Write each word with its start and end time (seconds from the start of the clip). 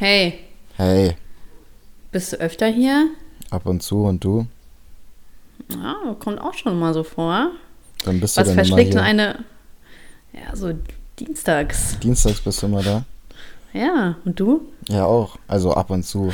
Hey, 0.00 0.38
Hey, 0.78 1.14
bist 2.10 2.32
du 2.32 2.36
öfter 2.38 2.68
hier? 2.68 3.08
ab 3.50 3.66
und 3.66 3.82
zu 3.82 4.04
und 4.04 4.24
du? 4.24 4.46
Ja, 5.70 6.16
kommt 6.18 6.40
auch 6.40 6.54
schon 6.54 6.78
mal 6.78 6.94
so 6.94 7.02
vor. 7.04 7.50
Dann 8.06 8.18
bist 8.18 8.34
du 8.36 8.40
Was 8.40 8.48
immer 8.48 8.54
verschlägt 8.54 8.94
denn 8.94 9.00
hier. 9.00 9.06
eine. 9.08 9.44
Ja, 10.32 10.56
so 10.56 10.72
dienstags. 11.18 11.98
Dienstags 12.00 12.40
bist 12.40 12.62
du 12.62 12.66
immer 12.68 12.82
da? 12.82 13.04
Ja, 13.74 14.16
und 14.24 14.40
du? 14.40 14.62
Ja, 14.88 15.04
auch. 15.04 15.36
Also 15.48 15.74
ab 15.74 15.90
und 15.90 16.04
zu. 16.04 16.32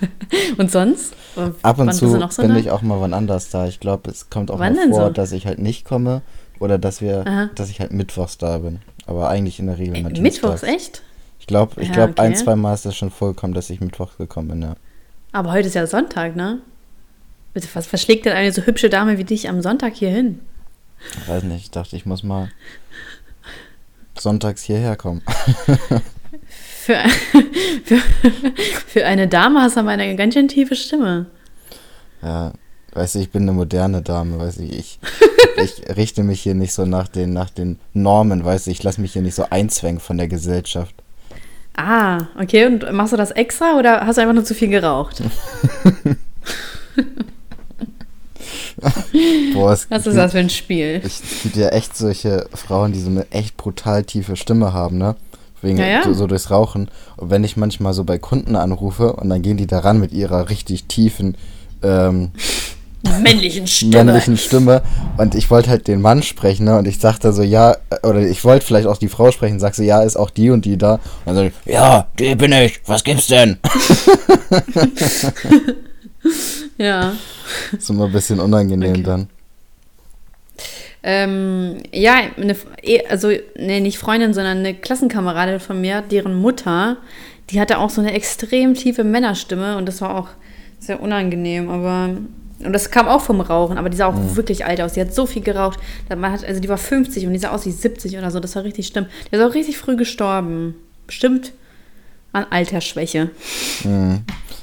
Und 0.58 0.70
sonst? 0.70 1.14
Ab 1.62 1.78
und 1.78 1.92
zu 1.92 2.08
so 2.08 2.42
bin 2.42 2.50
da? 2.50 2.56
ich 2.56 2.70
auch 2.70 2.82
mal 2.82 3.00
wann 3.00 3.12
anders 3.14 3.50
da. 3.50 3.66
Ich 3.66 3.80
glaube, 3.80 4.10
es 4.10 4.30
kommt 4.30 4.48
auch 4.50 4.58
Wann 4.60 4.74
mal 4.74 4.82
denn 4.84 4.90
vor, 4.92 5.06
so? 5.06 5.10
dass 5.12 5.32
ich 5.32 5.44
halt 5.46 5.58
nicht 5.58 5.84
komme 5.84 6.22
oder 6.60 6.78
dass 6.78 7.00
wir, 7.00 7.26
Aha. 7.26 7.50
dass 7.56 7.68
ich 7.68 7.80
halt 7.80 7.92
mittwochs 7.92 8.38
da 8.38 8.58
bin. 8.58 8.78
Aber 9.06 9.28
eigentlich 9.28 9.58
in 9.58 9.66
der 9.66 9.78
Regel 9.78 9.96
immer 9.96 10.10
Äh, 10.14 10.20
Mittwochs, 10.20 10.62
echt? 10.62 11.02
Ich 11.48 11.50
glaube, 11.50 11.80
ich 11.80 11.88
Ja, 11.88 11.94
glaube, 11.94 12.20
ein, 12.20 12.32
okay. 12.32 12.44
zwei 12.44 12.56
Mal 12.56 12.74
ist 12.74 12.84
das 12.84 12.94
schon 12.94 13.10
vorgekommen, 13.10 13.54
dass 13.54 13.70
ich 13.70 13.80
mittwochs 13.80 14.18
gekommen 14.18 14.48
bin, 14.48 14.60
ja. 14.60 14.74
Aber 15.32 15.50
heute 15.50 15.68
ist 15.68 15.74
ja 15.74 15.86
Sonntag, 15.86 16.36
ne? 16.36 16.58
Was 17.72 17.86
verschlägt 17.86 18.26
denn 18.26 18.34
eine 18.34 18.52
so 18.52 18.60
hübsche 18.66 18.90
Dame 18.90 19.16
wie 19.16 19.24
dich 19.24 19.48
am 19.48 19.62
Sonntag 19.62 19.94
hier 19.94 20.10
hin? 20.10 20.40
Ich 21.22 21.26
weiß 21.26 21.44
nicht, 21.44 21.62
ich 21.62 21.70
dachte, 21.70 21.96
ich 21.96 22.04
muss 22.04 22.22
mal 22.22 22.50
sonntags 24.18 24.62
hierher 24.62 24.94
kommen. 24.96 25.22
Für, 26.84 26.98
für, 27.84 27.98
für 28.86 29.04
eine 29.06 29.28
Dame 29.28 29.60
hast 29.60 29.76
du 29.76 29.80
aber 29.80 29.90
eine 29.90 30.16
ganz 30.16 30.34
schön 30.34 30.48
tiefe 30.48 30.74
Stimme. 30.76 31.26
Ja, 32.22 32.52
weißt 32.92 33.14
du, 33.14 33.18
ich 33.20 33.30
bin 33.30 33.42
eine 33.42 33.52
moderne 33.52 34.00
Dame, 34.02 34.38
weißt 34.38 34.58
du, 34.58 34.62
ich, 34.64 34.98
ich 35.62 35.96
richte 35.96 36.22
mich 36.22 36.40
hier 36.40 36.54
nicht 36.54 36.72
so 36.72 36.86
nach 36.86 37.08
den, 37.08 37.32
nach 37.34 37.50
den 37.50 37.78
Normen, 37.92 38.42
weißt 38.44 38.66
du, 38.66 38.70
ich 38.70 38.82
lasse 38.82 39.00
mich 39.02 39.12
hier 39.12 39.20
nicht 39.22 39.34
so 39.34 39.44
einzwängen 39.50 40.00
von 40.00 40.16
der 40.16 40.28
Gesellschaft. 40.28 40.94
Ah, 41.78 42.26
okay. 42.36 42.66
Und 42.66 42.92
machst 42.92 43.12
du 43.12 43.16
das 43.16 43.30
extra 43.30 43.78
oder 43.78 44.04
hast 44.04 44.16
du 44.16 44.22
einfach 44.22 44.34
nur 44.34 44.44
zu 44.44 44.52
viel 44.54 44.66
geraucht? 44.68 45.22
Boah, 49.54 49.72
es 49.72 49.88
Was 49.88 50.04
ist 50.06 50.16
das 50.16 50.32
für 50.32 50.38
ein 50.38 50.50
Spiel? 50.50 51.00
Ich, 51.04 51.20
es 51.22 51.42
gibt 51.44 51.54
ja 51.54 51.68
echt 51.68 51.96
solche 51.96 52.48
Frauen, 52.52 52.90
die 52.92 53.00
so 53.00 53.10
eine 53.10 53.30
echt 53.30 53.56
brutal 53.56 54.02
tiefe 54.02 54.34
Stimme 54.34 54.72
haben, 54.72 54.98
ne? 54.98 55.14
Wegen 55.62 55.78
Ja, 55.78 55.86
ja. 55.86 56.02
So, 56.02 56.14
so 56.14 56.26
durchs 56.26 56.50
Rauchen. 56.50 56.90
Und 57.16 57.30
wenn 57.30 57.44
ich 57.44 57.56
manchmal 57.56 57.92
so 57.92 58.02
bei 58.02 58.18
Kunden 58.18 58.56
anrufe 58.56 59.12
und 59.12 59.28
dann 59.28 59.42
gehen 59.42 59.56
die 59.56 59.68
daran 59.68 60.00
mit 60.00 60.10
ihrer 60.10 60.50
richtig 60.50 60.86
tiefen 60.86 61.36
ähm, 61.82 62.32
Männlichen 63.22 63.66
Stimme. 63.66 64.04
männlichen 64.04 64.36
Stimme 64.36 64.82
und 65.18 65.34
ich 65.36 65.50
wollte 65.50 65.70
halt 65.70 65.86
den 65.86 66.00
Mann 66.00 66.22
sprechen, 66.22 66.64
ne? 66.64 66.78
Und 66.78 66.88
ich 66.88 66.98
sagte 66.98 67.32
so, 67.32 67.42
ja, 67.42 67.76
oder 68.02 68.20
ich 68.20 68.44
wollte 68.44 68.66
vielleicht 68.66 68.88
auch 68.88 68.96
die 68.98 69.08
Frau 69.08 69.30
sprechen, 69.30 69.60
sagst 69.60 69.76
so, 69.78 69.84
ja, 69.84 70.02
ist 70.02 70.16
auch 70.16 70.30
die 70.30 70.50
und 70.50 70.64
die 70.64 70.76
da. 70.76 70.98
Und 71.24 71.36
dann 71.36 71.50
so, 71.64 71.70
ja, 71.72 72.08
die 72.18 72.34
bin 72.34 72.52
ich, 72.52 72.80
was 72.86 73.04
gibt's 73.04 73.28
denn? 73.28 73.58
Ja. 76.76 77.14
ist 77.76 77.90
immer 77.90 78.06
ein 78.06 78.12
bisschen 78.12 78.40
unangenehm 78.40 78.90
Okay. 78.90 79.02
dann. 79.02 79.28
Ähm, 81.02 81.76
ja, 81.92 82.20
eine, 82.36 82.56
eh, 82.82 83.04
also, 83.06 83.30
nee, 83.56 83.80
nicht 83.80 83.98
Freundin, 83.98 84.34
sondern 84.34 84.58
eine 84.58 84.74
Klassenkameradin 84.74 85.60
von 85.60 85.80
mir, 85.80 86.02
deren 86.02 86.34
Mutter, 86.34 86.96
die 87.50 87.60
hatte 87.60 87.78
auch 87.78 87.90
so 87.90 88.00
eine 88.00 88.12
extrem 88.12 88.74
tiefe 88.74 89.04
Männerstimme 89.04 89.76
und 89.76 89.86
das 89.86 90.00
war 90.00 90.16
auch 90.16 90.28
sehr 90.78 91.00
unangenehm, 91.00 91.70
aber. 91.70 92.10
Und 92.64 92.72
das 92.72 92.90
kam 92.90 93.06
auch 93.06 93.20
vom 93.22 93.40
Rauchen, 93.40 93.78
aber 93.78 93.88
die 93.88 93.96
sah 93.96 94.06
auch 94.06 94.36
wirklich 94.36 94.64
alt 94.64 94.80
aus. 94.80 94.94
Die 94.94 95.00
hat 95.00 95.14
so 95.14 95.26
viel 95.26 95.42
geraucht. 95.42 95.78
Man 96.08 96.32
hat, 96.32 96.44
also 96.44 96.60
die 96.60 96.68
war 96.68 96.76
50 96.78 97.26
und 97.26 97.32
die 97.32 97.38
sah 97.38 97.50
aus 97.50 97.64
wie 97.66 97.70
70 97.70 98.18
oder 98.18 98.30
so. 98.32 98.40
Das 98.40 98.56
war 98.56 98.64
richtig 98.64 98.88
schlimm. 98.88 99.06
Die 99.30 99.36
ist 99.36 99.42
auch 99.42 99.54
richtig 99.54 99.78
früh 99.78 99.96
gestorben. 99.96 100.74
Bestimmt 101.06 101.52
an 102.32 102.46
Altersschwäche. 102.50 103.30
Mhm. 103.84 104.22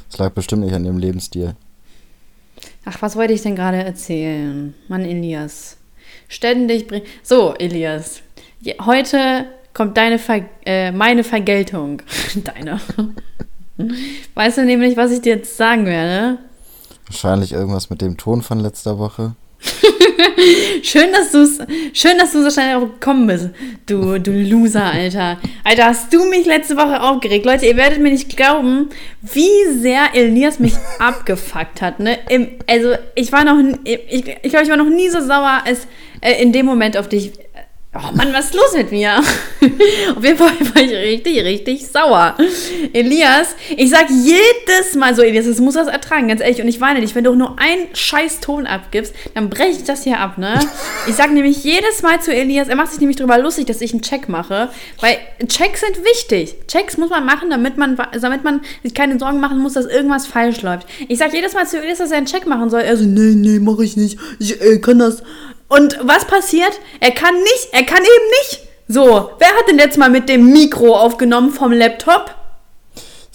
Das 0.10 0.20
lag 0.20 0.32
bestimmt 0.32 0.64
nicht 0.64 0.74
an 0.74 0.84
dem 0.84 0.98
Lebensstil. 0.98 1.56
Ach, 2.86 3.02
was 3.02 3.16
wollte 3.16 3.34
ich 3.34 3.42
denn 3.42 3.56
gerade 3.56 3.78
erzählen? 3.84 4.74
Mann, 4.88 5.06
Elias. 5.06 5.78
Ständig 6.28 6.88
bring. 6.88 7.02
So, 7.24 7.54
Elias. 7.56 8.22
Je- 8.62 8.76
Heute 8.86 9.46
kommt 9.74 9.96
deine 9.98 10.20
Ver 10.20 10.42
äh, 10.66 10.92
meine 10.92 11.24
Vergeltung. 11.24 12.02
Deine. 12.44 12.80
Weißt 14.36 14.58
du 14.58 14.66
nämlich, 14.66 14.96
was 14.98 15.12
ich 15.12 15.22
dir 15.22 15.36
jetzt 15.36 15.58
sagen 15.58 15.86
werde? 15.86 16.38
Wahrscheinlich 17.08 17.54
irgendwas 17.54 17.90
mit 17.90 18.02
dem 18.02 18.18
Ton 18.18 18.42
von 18.42 18.60
letzter 18.60 18.98
Woche. 18.98 19.36
Schön, 20.84 21.12
dass 21.12 21.32
du 21.32 21.40
es, 21.40 21.60
schön, 21.94 22.18
dass 22.18 22.34
du 22.34 22.44
so 22.44 22.52
schnell 22.52 22.74
darauf 22.74 22.94
gekommen 23.00 23.28
bist. 23.28 23.50
Du, 23.86 24.20
du 24.20 24.32
Loser, 24.32 24.84
Alter. 24.84 25.38
Alter, 25.64 25.86
hast 25.86 26.14
du 26.14 26.26
mich 26.26 26.46
letzte 26.46 26.78
Woche 26.78 27.02
aufgeregt? 27.02 27.46
Leute, 27.46 27.66
ihr 27.66 27.78
werdet 27.78 28.00
mir 28.00 28.12
nicht 28.12 28.36
glauben, 28.36 28.90
wie 29.22 29.80
sehr 29.80 30.14
Elias 30.14 30.60
mich 30.60 30.74
abgefuckt 31.00 31.82
hat, 31.82 32.00
ne? 32.00 32.18
Im, 32.30 32.50
also, 32.68 32.96
ich 33.16 33.32
war 33.32 33.44
noch, 33.44 33.58
ich, 33.84 34.00
ich 34.42 34.52
glaube, 34.52 34.66
ich 34.66 34.70
war 34.70 34.78
noch 34.78 34.90
nie 34.90 35.10
so 35.10 35.22
sauer 35.22 35.62
als 35.66 35.88
äh, 36.22 36.42
in 36.42 36.52
dem 36.52 36.66
Moment 36.66 36.98
auf 36.98 37.08
dich. 37.08 37.32
Oh 37.98 38.14
Mann, 38.14 38.34
was 38.34 38.48
ist 38.48 38.56
los 38.56 38.74
mit 38.76 38.92
mir? 38.92 39.20
auf 40.16 40.24
jeden 40.24 40.38
Fall 40.38 40.52
war 40.74 40.82
ich 40.82 40.92
richtig, 40.92 41.42
richtig 41.46 41.88
sauer. 41.88 42.36
Elias, 42.92 43.56
ich 43.78 43.90
sag 43.90 44.10
jedes 44.10 44.96
Mal 44.96 45.16
so, 45.16 45.22
Elias, 45.22 45.46
das 45.46 45.60
muss 45.60 45.76
das 45.76 45.88
ertragen, 45.88 46.28
ganz 46.28 46.42
ehrlich. 46.42 46.62
Und 46.62 46.68
ich 46.68 46.82
weine 46.82 47.00
nicht, 47.00 47.16
wenn 47.16 47.24
du 47.24 47.32
auch 47.32 47.36
nur 47.36 47.58
einen 47.58 47.88
scheiß 47.94 48.42
Ton 48.42 48.68
abgibst, 48.68 49.16
dann 49.34 49.50
breche 49.50 49.78
ich 49.78 49.84
das 49.86 50.04
hier 50.04 50.20
ab, 50.20 50.38
ne? 50.38 50.60
Ich 51.08 51.16
sag 51.16 51.32
nämlich 51.32 51.64
jedes 51.64 52.02
Mal 52.02 52.20
zu 52.20 52.34
Elias, 52.34 52.68
er 52.68 52.76
macht 52.76 52.90
sich 52.90 53.00
nämlich 53.00 53.18
drüber 53.18 53.38
lustig, 53.38 53.68
dass 53.68 53.80
ich 53.80 53.94
einen 53.94 54.02
Check 54.02 54.28
mache, 54.28 54.70
weil 55.00 55.18
Checks 55.48 55.82
sind 55.82 56.04
wichtig. 56.04 56.56
Checks 56.68 56.98
muss 56.98 57.12
man 57.12 57.26
machen, 57.26 57.50
damit 57.50 57.78
man, 57.78 57.96
damit 58.20 58.44
man 58.44 58.62
sich 58.84 58.94
keine 58.94 59.20
Sorgen 59.20 59.40
machen 59.40 59.60
muss, 59.60 59.74
dass 59.74 59.86
irgendwas 59.86 60.26
falsch 60.26 60.64
läuft. 60.64 60.88
Ich 61.08 61.20
sag 61.20 61.34
jedes 61.34 61.54
Mal 61.54 61.68
zu 61.68 61.80
Elias, 61.80 62.00
dass 62.00 62.12
er 62.12 62.18
einen 62.18 62.26
Check 62.26 62.48
machen 62.48 62.70
soll. 62.70 62.82
Er 62.82 62.98
so, 62.98 63.06
nee, 63.06 63.36
nee, 63.36 63.60
mach 63.60 63.80
ich 63.80 63.96
nicht. 63.96 64.18
Ich 64.40 64.60
äh, 64.62 64.80
kann 64.80 65.00
das. 65.00 65.22
Und 65.68 65.98
was 66.04 66.26
passiert? 66.26 66.80
Er 67.00 67.12
kann 67.12 67.36
nicht, 67.36 67.70
er 67.72 67.84
kann 67.84 68.00
eben 68.00 68.30
nicht. 68.42 68.62
So, 68.88 69.32
wer 69.40 69.48
hat 69.48 69.68
denn 69.68 69.80
jetzt 69.80 69.98
mal 69.98 70.10
mit 70.10 70.30
dem 70.30 70.52
Mikro 70.52 70.96
aufgenommen 70.96 71.52
vom 71.52 71.72
Laptop? 71.72 72.36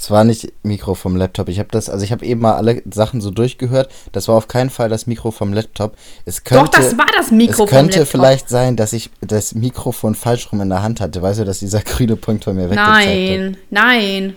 Es 0.00 0.10
war 0.10 0.24
nicht 0.24 0.50
Mikro 0.62 0.94
vom 0.94 1.14
Laptop. 1.16 1.50
Ich 1.50 1.58
habe 1.58 1.68
das, 1.70 1.90
also 1.90 2.04
ich 2.04 2.10
habe 2.10 2.24
eben 2.24 2.40
mal 2.40 2.54
alle 2.54 2.82
Sachen 2.90 3.20
so 3.20 3.30
durchgehört. 3.30 3.92
Das 4.12 4.28
war 4.28 4.36
auf 4.36 4.48
keinen 4.48 4.70
Fall 4.70 4.88
das 4.88 5.06
Mikro 5.06 5.30
vom 5.30 5.52
Laptop. 5.52 5.94
Es 6.24 6.42
könnte, 6.42 6.64
Doch, 6.64 6.70
das 6.70 6.96
war 6.96 7.06
das 7.14 7.30
Mikro 7.30 7.64
Es 7.64 7.70
könnte 7.70 8.06
vielleicht 8.06 8.48
sein, 8.48 8.76
dass 8.76 8.94
ich 8.94 9.10
das 9.20 9.54
Mikrofon 9.54 10.14
falsch 10.14 10.50
rum 10.52 10.62
in 10.62 10.70
der 10.70 10.82
Hand 10.82 11.02
hatte. 11.02 11.20
Weißt 11.20 11.40
du, 11.40 11.44
dass 11.44 11.58
dieser 11.58 11.80
grüne 11.84 12.16
Punkt 12.16 12.44
von 12.44 12.56
mir 12.56 12.70
weggezeigt 12.70 12.88
hat? 12.88 13.04
Nein, 13.04 13.56
nein. 13.68 14.36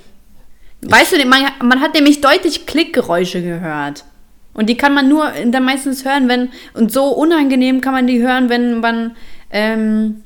Weißt 0.81 1.13
du, 1.13 1.25
man, 1.25 1.45
man 1.61 1.79
hat 1.79 1.93
nämlich 1.93 2.19
deutlich 2.19 2.65
Klickgeräusche 2.65 3.41
gehört. 3.41 4.03
Und 4.53 4.69
die 4.69 4.77
kann 4.77 4.93
man 4.93 5.09
nur 5.09 5.31
dann 5.47 5.63
meistens 5.63 6.05
hören, 6.05 6.27
wenn, 6.27 6.49
und 6.73 6.91
so 6.91 7.05
unangenehm 7.05 7.81
kann 7.81 7.93
man 7.93 8.07
die 8.07 8.21
hören, 8.21 8.49
wenn 8.49 8.79
man, 8.79 9.15
ähm, 9.49 10.23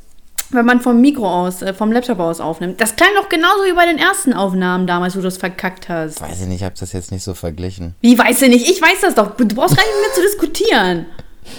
wenn 0.50 0.66
man 0.66 0.82
vom 0.82 1.00
Mikro 1.02 1.30
aus, 1.30 1.62
äh, 1.62 1.74
vom 1.74 1.92
Laptop 1.92 2.20
aus 2.20 2.40
aufnimmt. 2.40 2.82
Das 2.82 2.96
klang 2.96 3.10
doch 3.16 3.30
genauso 3.30 3.64
wie 3.66 3.74
bei 3.74 3.86
den 3.86 3.98
ersten 3.98 4.34
Aufnahmen 4.34 4.88
damals, 4.88 5.16
wo 5.16 5.20
du 5.20 5.26
das 5.26 5.38
verkackt 5.38 5.90
hast. 5.90 6.22
Weiß 6.22 6.42
ich 6.42 6.48
nicht, 6.48 6.58
ich 6.58 6.64
habe 6.64 6.76
das 6.78 6.94
jetzt 6.94 7.12
nicht 7.12 7.24
so 7.24 7.34
verglichen. 7.34 7.96
Wie, 8.02 8.18
weißt 8.18 8.42
du 8.42 8.50
nicht? 8.50 8.70
Ich 8.70 8.82
weiß 8.82 9.02
das 9.02 9.16
doch. 9.16 9.36
Du 9.36 9.46
brauchst 9.48 9.78
gar 9.78 9.84
nicht 9.84 10.02
mehr 10.02 10.14
zu 10.14 10.22
diskutieren. 10.22 11.06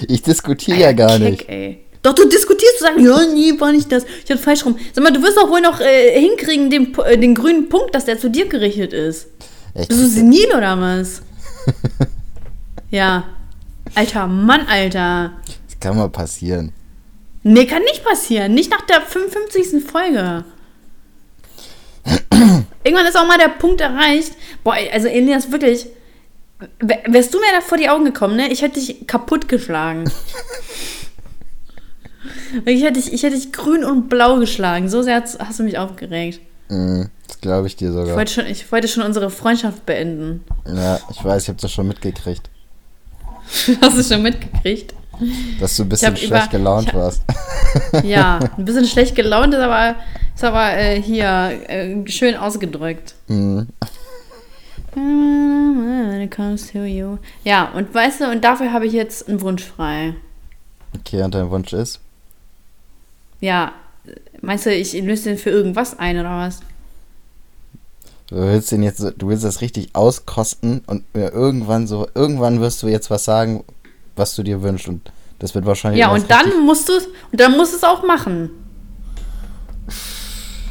Ich 0.06 0.22
diskutiere 0.22 0.78
ja 0.78 0.92
gar 0.92 1.18
Keck, 1.18 1.30
nicht. 1.30 1.48
Ey. 1.48 1.82
Doch, 2.02 2.12
du 2.12 2.28
diskutierst, 2.28 2.74
du 2.78 2.84
sagst, 2.84 3.00
ja, 3.00 3.32
nee, 3.32 3.58
war 3.58 3.72
nicht 3.72 3.90
das. 3.90 4.04
Ich 4.22 4.30
hab 4.30 4.38
falsch 4.38 4.66
rum. 4.66 4.76
Sag 4.92 5.02
mal, 5.02 5.10
du 5.10 5.22
wirst 5.22 5.38
doch 5.38 5.48
wohl 5.48 5.62
noch 5.62 5.80
äh, 5.80 6.20
hinkriegen, 6.20 6.68
den, 6.68 6.94
äh, 7.06 7.16
den 7.16 7.34
grünen 7.34 7.70
Punkt, 7.70 7.94
dass 7.94 8.04
der 8.04 8.18
zu 8.18 8.28
dir 8.28 8.46
gerichtet 8.46 8.92
ist. 8.92 9.28
Echt? 9.74 9.88
Bist 9.88 10.00
du 10.00 10.06
senil 10.06 10.48
oder 10.54 10.78
was? 10.78 11.22
ja. 12.90 13.24
Alter 13.94 14.26
Mann, 14.26 14.66
Alter. 14.68 15.32
Das 15.66 15.80
kann 15.80 15.96
mal 15.96 16.10
passieren. 16.10 16.72
Nee, 17.42 17.66
kann 17.66 17.82
nicht 17.82 18.04
passieren. 18.04 18.54
Nicht 18.54 18.70
nach 18.70 18.82
der 18.82 19.00
55. 19.00 19.82
Folge. 19.84 20.44
Irgendwann 22.84 23.06
ist 23.06 23.16
auch 23.16 23.26
mal 23.26 23.38
der 23.38 23.48
Punkt 23.48 23.80
erreicht. 23.80 24.32
Boah, 24.64 24.74
also 24.92 25.08
Elias, 25.08 25.50
wirklich. 25.50 25.86
wär- 26.80 27.02
Wärst 27.06 27.32
du 27.34 27.38
mir 27.38 27.46
da 27.54 27.60
vor 27.60 27.78
die 27.78 27.88
Augen 27.88 28.04
gekommen, 28.04 28.36
ne? 28.36 28.50
Ich 28.52 28.62
hätte 28.62 28.80
dich 28.80 29.06
kaputt 29.06 29.48
geschlagen. 29.48 30.04
ich, 32.64 32.82
hätte 32.82 33.00
dich, 33.00 33.12
ich 33.12 33.22
hätte 33.22 33.36
dich 33.36 33.52
grün 33.52 33.84
und 33.84 34.08
blau 34.08 34.38
geschlagen. 34.38 34.88
So 34.88 35.02
sehr 35.02 35.20
hast 35.22 35.38
hast 35.38 35.58
du 35.58 35.62
mich 35.64 35.78
aufgeregt. 35.78 36.40
Mhm, 36.68 37.08
das 37.26 37.40
glaube 37.40 37.66
ich 37.66 37.76
dir 37.76 37.88
Ich 37.88 37.94
sogar. 37.94 38.16
wollte, 38.16 38.32
schon, 38.32 38.46
ich 38.46 38.70
wollte 38.70 38.88
schon 38.88 39.02
unsere 39.02 39.30
Freundschaft 39.30 39.86
beenden. 39.86 40.44
Ja, 40.66 40.98
ich 41.10 41.24
weiß, 41.24 41.44
ich 41.44 41.48
habe 41.48 41.60
das 41.60 41.72
schon 41.72 41.88
mitgekriegt. 41.88 42.50
Hast 43.80 43.98
du 43.98 44.02
schon 44.02 44.22
mitgekriegt? 44.22 44.94
Dass 45.60 45.76
du 45.76 45.82
ein 45.84 45.88
bisschen 45.88 46.16
schlecht 46.16 46.48
über- 46.52 46.58
gelaunt 46.58 46.88
hab- 46.88 46.94
warst. 46.94 47.22
Ja, 48.04 48.38
ein 48.58 48.64
bisschen 48.64 48.86
schlecht 48.86 49.14
gelaunt 49.16 49.52
ist 49.54 49.60
aber, 49.60 49.96
ist 50.34 50.44
aber 50.44 50.72
äh, 50.76 51.00
hier 51.02 51.26
äh, 51.68 52.06
schön 52.08 52.36
ausgedrückt. 52.36 53.14
You. 53.28 53.64
Ja, 57.44 57.70
und 57.74 57.92
weißt 57.94 58.20
du, 58.20 58.30
und 58.30 58.44
dafür 58.44 58.72
habe 58.72 58.86
ich 58.86 58.92
jetzt 58.92 59.28
einen 59.28 59.40
Wunsch 59.40 59.64
frei. 59.64 60.14
Okay, 60.98 61.22
und 61.22 61.34
dein 61.34 61.50
Wunsch 61.50 61.72
ist? 61.72 62.00
Ja, 63.40 63.72
meinst 64.40 64.66
du, 64.66 64.74
ich 64.74 64.92
löse 64.94 65.30
den 65.30 65.38
für 65.38 65.50
irgendwas 65.50 65.98
ein 65.98 66.18
oder 66.18 66.30
was? 66.38 66.60
Du 68.28 68.36
willst 68.36 68.70
den 68.72 68.82
jetzt, 68.82 69.00
du 69.00 69.28
willst 69.28 69.44
das 69.44 69.62
richtig 69.62 69.94
auskosten 69.94 70.82
und 70.86 71.04
irgendwann 71.14 71.86
so, 71.86 72.06
irgendwann 72.14 72.60
wirst 72.60 72.82
du 72.82 72.88
jetzt 72.88 73.10
was 73.10 73.24
sagen, 73.24 73.64
was 74.16 74.34
du 74.34 74.42
dir 74.42 74.62
wünschst 74.62 74.88
und 74.88 75.10
das 75.38 75.54
wird 75.54 75.64
wahrscheinlich. 75.64 76.00
Ja, 76.00 76.10
und 76.12 76.30
dann 76.30 76.64
musst 76.66 76.88
du 76.88 76.92
es, 76.92 77.06
und 77.06 77.40
dann 77.40 77.56
musst 77.56 77.72
du 77.72 77.76
es 77.76 77.84
auch 77.84 78.02
machen. 78.02 78.50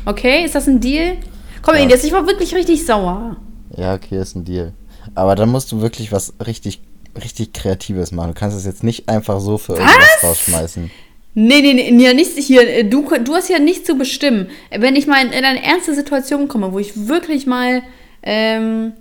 Okay, 0.05 0.45
ist 0.45 0.55
das 0.55 0.67
ein 0.67 0.79
Deal? 0.79 1.17
Komm, 1.63 1.75
ja. 1.75 1.81
Elias, 1.81 2.03
ich 2.03 2.11
war 2.11 2.27
wirklich 2.27 2.53
richtig 2.53 2.85
sauer. 2.85 3.37
Ja, 3.75 3.95
okay, 3.95 4.19
ist 4.21 4.35
ein 4.35 4.45
Deal. 4.45 4.73
Aber 5.15 5.35
dann 5.35 5.49
musst 5.49 5.71
du 5.71 5.81
wirklich 5.81 6.11
was 6.11 6.33
richtig, 6.45 6.81
richtig 7.21 7.53
Kreatives 7.53 8.11
machen. 8.11 8.33
Du 8.33 8.39
kannst 8.39 8.55
es 8.55 8.65
jetzt 8.65 8.83
nicht 8.83 9.09
einfach 9.09 9.39
so 9.39 9.57
für 9.57 9.73
irgendwas 9.73 9.97
was? 10.21 10.29
rausschmeißen. 10.29 10.91
Nee, 11.39 11.61
nee, 11.61 11.91
nee, 11.91 12.03
ja, 12.03 12.13
nicht 12.13 12.35
hier. 12.35 12.83
Du, 12.83 13.07
du 13.23 13.35
hast 13.35 13.47
ja 13.47 13.59
nichts 13.59 13.85
zu 13.85 13.95
bestimmen. 13.95 14.49
Wenn 14.75 14.95
ich 14.95 15.05
mal 15.05 15.23
in 15.23 15.31
eine 15.31 15.63
ernste 15.63 15.93
Situation 15.93 16.47
komme, 16.47 16.73
wo 16.73 16.79
ich 16.79 17.07
wirklich 17.07 17.45
mal 17.45 17.83
ähm, 18.23 18.93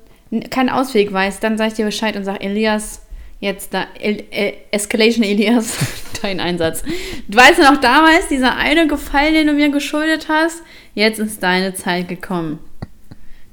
keinen 0.50 0.68
Ausweg 0.68 1.10
weiß, 1.10 1.40
dann 1.40 1.56
sage 1.56 1.68
ich 1.68 1.74
dir 1.76 1.86
Bescheid 1.86 2.14
und 2.14 2.26
sage, 2.26 2.42
Elias, 2.42 3.00
jetzt 3.40 3.72
da, 3.72 3.86
El, 3.98 4.24
El, 4.30 4.52
Escalation 4.70 5.24
Elias, 5.24 5.78
dein 6.22 6.38
Einsatz. 6.38 6.82
Du 7.26 7.38
weißt 7.38 7.58
noch 7.58 7.80
damals, 7.80 8.28
dieser 8.28 8.54
eine 8.54 8.86
Gefallen, 8.86 9.32
den 9.32 9.46
du 9.46 9.54
mir 9.54 9.70
geschuldet 9.70 10.26
hast, 10.28 10.60
jetzt 10.94 11.18
ist 11.18 11.42
deine 11.42 11.72
Zeit 11.72 12.06
gekommen. 12.06 12.58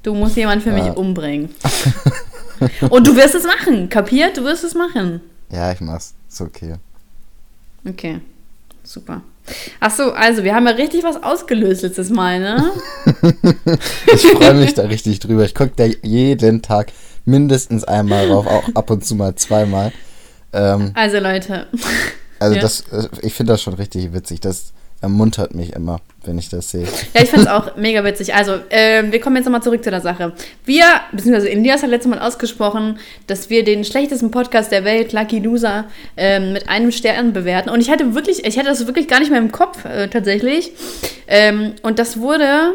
Du 0.02 0.12
musst 0.12 0.36
jemanden 0.36 0.62
für 0.62 0.76
ja. 0.76 0.84
mich 0.84 0.94
umbringen. 0.94 1.48
und 2.90 3.06
du 3.06 3.16
wirst 3.16 3.34
es 3.34 3.44
machen, 3.44 3.88
kapiert? 3.88 4.36
Du 4.36 4.44
wirst 4.44 4.62
es 4.62 4.74
machen. 4.74 5.22
Ja, 5.50 5.72
ich 5.72 5.80
mach's. 5.80 6.12
Ist 6.28 6.42
okay. 6.42 6.74
Okay. 7.88 8.20
Super. 8.84 9.22
Ach 9.80 9.90
so, 9.90 10.12
also 10.12 10.44
wir 10.44 10.54
haben 10.54 10.66
ja 10.66 10.72
richtig 10.72 11.04
was 11.04 11.22
ausgelöst 11.22 11.82
letztes 11.82 12.10
Mal, 12.10 12.40
ne? 12.40 12.72
ich 14.14 14.22
freue 14.22 14.54
mich 14.54 14.74
da 14.74 14.82
richtig 14.82 15.20
drüber. 15.20 15.44
Ich 15.44 15.54
gucke 15.54 15.72
da 15.76 15.84
jeden 15.84 16.62
Tag 16.62 16.92
mindestens 17.24 17.84
einmal 17.84 18.28
drauf, 18.28 18.46
auch 18.46 18.68
ab 18.74 18.90
und 18.90 19.04
zu 19.04 19.14
mal 19.14 19.34
zweimal. 19.34 19.92
Ähm, 20.52 20.92
also 20.94 21.18
Leute. 21.18 21.66
Also 22.38 22.56
ja. 22.56 22.60
das, 22.60 22.80
äh, 22.92 23.08
ich 23.22 23.34
finde 23.34 23.52
das 23.54 23.62
schon 23.62 23.74
richtig 23.74 24.12
witzig. 24.12 24.40
Das 24.40 24.73
ermuntert 25.04 25.54
mich 25.54 25.74
immer, 25.74 26.00
wenn 26.24 26.38
ich 26.38 26.48
das 26.48 26.70
sehe. 26.70 26.86
Ja, 27.14 27.22
ich 27.22 27.28
finde 27.28 27.42
es 27.42 27.52
auch 27.52 27.76
mega 27.76 28.02
witzig. 28.04 28.34
Also, 28.34 28.54
äh, 28.70 29.04
wir 29.10 29.20
kommen 29.20 29.36
jetzt 29.36 29.44
nochmal 29.44 29.62
zurück 29.62 29.84
zu 29.84 29.90
der 29.90 30.00
Sache. 30.00 30.32
Wir, 30.64 30.84
beziehungsweise 31.12 31.48
Indias 31.48 31.82
hat 31.82 31.90
letztes 31.90 32.10
Mal 32.10 32.18
ausgesprochen, 32.18 32.98
dass 33.26 33.50
wir 33.50 33.64
den 33.64 33.84
schlechtesten 33.84 34.30
Podcast 34.30 34.72
der 34.72 34.84
Welt, 34.84 35.12
Lucky 35.12 35.40
Loser, 35.40 35.84
äh, 36.16 36.40
mit 36.40 36.68
einem 36.70 36.90
Stern 36.90 37.34
bewerten. 37.34 37.68
Und 37.68 37.80
ich 37.80 37.90
hatte 37.90 38.14
wirklich, 38.14 38.46
ich 38.46 38.58
hatte 38.58 38.68
das 38.68 38.86
wirklich 38.86 39.06
gar 39.06 39.20
nicht 39.20 39.30
mehr 39.30 39.40
im 39.40 39.52
Kopf, 39.52 39.84
äh, 39.84 40.08
tatsächlich. 40.08 40.72
Ähm, 41.26 41.74
und 41.82 41.98
das 41.98 42.18
wurde 42.18 42.74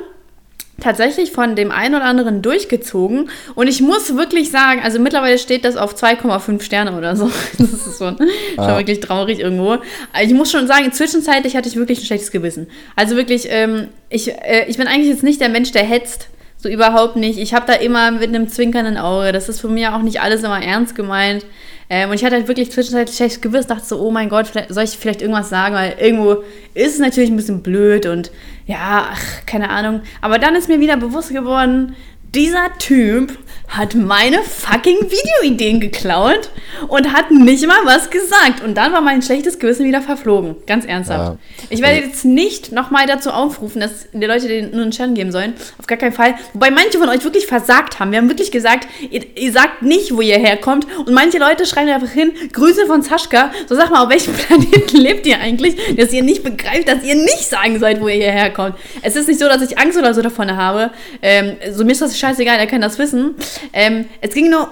tatsächlich 0.80 1.32
von 1.32 1.56
dem 1.56 1.72
einen 1.72 1.96
oder 1.96 2.06
anderen 2.06 2.42
durchgezogen. 2.42 3.30
Und 3.56 3.68
ich 3.68 3.82
muss 3.82 4.16
wirklich 4.16 4.52
sagen, 4.52 4.82
also 4.84 5.00
mittlerweile 5.00 5.38
steht 5.38 5.66
das 5.66 5.78
auf 5.78 5.96
2,5 5.96 6.62
Sterne 6.62 6.98
oder 6.98 7.16
so. 7.16 7.30
Das 7.58 7.88
ist 7.88 7.98
schon, 7.98 8.18
ah. 8.58 8.66
schon 8.66 8.78
wirklich 8.78 9.00
traurig 9.00 9.40
irgendwo. 9.40 9.78
Ich 10.22 10.34
muss 10.34 10.52
schon 10.52 10.68
sagen, 10.68 10.92
zwischenzeitlich 10.92 11.56
hatte 11.56 11.70
ich 11.70 11.76
wirklich 11.76 12.00
ein 12.00 12.06
schlechtes 12.06 12.32
Gewissen. 12.32 12.68
Also 12.96 13.16
wirklich, 13.16 13.48
ähm, 13.50 13.90
ich, 14.10 14.32
äh, 14.32 14.66
ich 14.68 14.78
bin 14.78 14.88
eigentlich 14.88 15.10
jetzt 15.10 15.24
nicht 15.24 15.42
der 15.42 15.50
Mensch, 15.50 15.72
der 15.72 15.84
hetzt. 15.84 16.30
So 16.62 16.68
überhaupt 16.68 17.16
nicht. 17.16 17.40
Ich 17.40 17.54
habe 17.54 17.66
da 17.68 17.74
immer 17.74 18.12
mit 18.12 18.30
einem 18.30 18.50
zwinkernden 18.50 18.98
Auge. 18.98 19.32
Das 19.32 19.48
ist 19.48 19.62
für 19.62 19.70
mich 19.70 19.88
auch 19.88 20.02
nicht 20.02 20.22
alles 20.22 20.44
immer 20.44 20.62
ernst 20.62 20.94
gemeint. 20.94 21.46
Ähm, 21.90 22.10
und 22.10 22.16
ich 22.16 22.24
hatte 22.24 22.36
halt 22.36 22.48
wirklich 22.48 22.72
zwischenzeitlich 22.72 23.16
schlechtes 23.16 23.42
Gewissen, 23.42 23.70
dachte 23.70 23.86
so, 23.86 24.00
oh 24.00 24.12
mein 24.12 24.30
Gott, 24.30 24.52
soll 24.70 24.84
ich 24.84 24.92
vielleicht 24.92 25.22
irgendwas 25.22 25.50
sagen? 25.50 25.74
Weil 25.74 25.96
irgendwo 26.00 26.44
ist 26.76 26.94
es 26.94 27.00
natürlich 27.00 27.32
ein 27.32 27.36
bisschen 27.36 27.64
blöd 27.64 28.06
und 28.06 28.32
ja, 28.68 29.10
ach, 29.12 29.46
keine 29.48 29.72
Ahnung. 29.72 30.02
Aber 30.22 30.38
dann 30.38 30.56
ist 30.56 30.70
mir 30.70 30.80
wieder 30.80 30.98
bewusst 30.98 31.30
geworden, 31.30 31.96
dieser 32.34 32.78
Typ 32.78 33.38
hat 33.70 33.94
meine 33.94 34.42
fucking 34.42 34.98
Videoideen 35.12 35.80
geklaut 35.80 36.50
und 36.88 37.14
hat 37.14 37.30
nicht 37.30 37.66
mal 37.68 37.86
was 37.86 38.10
gesagt. 38.10 38.64
Und 38.64 38.76
dann 38.76 38.92
war 38.94 39.02
mein 39.02 39.22
schlechtes 39.22 39.60
Gewissen 39.60 39.86
wieder 39.86 40.02
verflogen. 40.02 40.56
Ganz 40.66 40.86
ernsthaft. 40.86 41.34
Ja. 41.34 41.66
Ich 41.70 41.82
werde 41.82 42.00
jetzt 42.00 42.26
nicht 42.26 42.72
nochmal 42.72 43.06
dazu 43.06 43.30
aufrufen, 43.30 43.80
dass 43.80 44.08
die 44.12 44.26
Leute 44.26 44.48
den 44.48 44.72
nur 44.72 44.82
einen 44.82 44.92
Stern 44.92 45.14
geben 45.14 45.32
sollen. 45.32 45.54
Auf 45.78 45.86
gar 45.86 46.00
keinen 46.00 46.14
Fall. 46.14 46.34
Wobei 46.54 46.72
manche 46.72 46.98
von 46.98 47.10
euch 47.10 47.24
wirklich 47.24 47.46
versagt 47.46 48.00
haben. 48.00 48.12
Wir 48.12 48.18
haben 48.18 48.30
wirklich 48.30 48.52
gesagt, 48.52 48.88
ihr, 49.12 49.22
ihr 49.38 49.52
sagt 49.52 49.84
nicht, 49.84 50.16
wo 50.16 50.22
ihr 50.22 50.40
herkommt. 50.40 50.88
Und 50.98 51.12
manche 51.14 51.38
Leute 51.38 51.68
schreiben 51.68 51.90
einfach 51.90 52.10
hin, 52.10 52.32
Grüße 52.52 52.88
von 52.88 53.04
Saschka. 53.04 53.52
So 53.68 53.76
sag 53.76 53.92
mal, 53.92 54.04
auf 54.04 54.10
welchem 54.10 54.34
Planeten 54.48 54.98
lebt 54.98 55.28
ihr 55.28 55.40
eigentlich, 55.40 55.96
dass 55.96 56.12
ihr 56.12 56.24
nicht 56.24 56.44
begreift, 56.44 56.88
dass 56.88 57.04
ihr 57.04 57.16
nicht 57.16 57.48
sagen 57.48 57.80
sollt, 57.80 58.02
wo 58.02 58.08
ihr 58.08 58.16
hierher 58.16 58.52
kommt. 58.52 58.76
Es 59.04 59.16
ist 59.16 59.28
nicht 59.28 59.40
so, 59.40 59.48
dass 59.48 59.62
ich 59.62 59.78
Angst 59.78 59.98
oder 59.98 60.16
so 60.16 60.24
davon 60.24 60.56
habe. 60.56 60.90
Ähm, 61.22 61.58
so 61.72 61.86
mir 61.86 61.92
ist 61.92 62.02
das 62.02 62.18
scheißegal, 62.20 62.60
er 62.60 62.68
kann 62.68 62.82
das 62.82 63.00
wissen. 63.00 63.36
Ähm, 63.74 64.06
es 64.22 64.34
ging 64.34 64.50
nur 64.50 64.70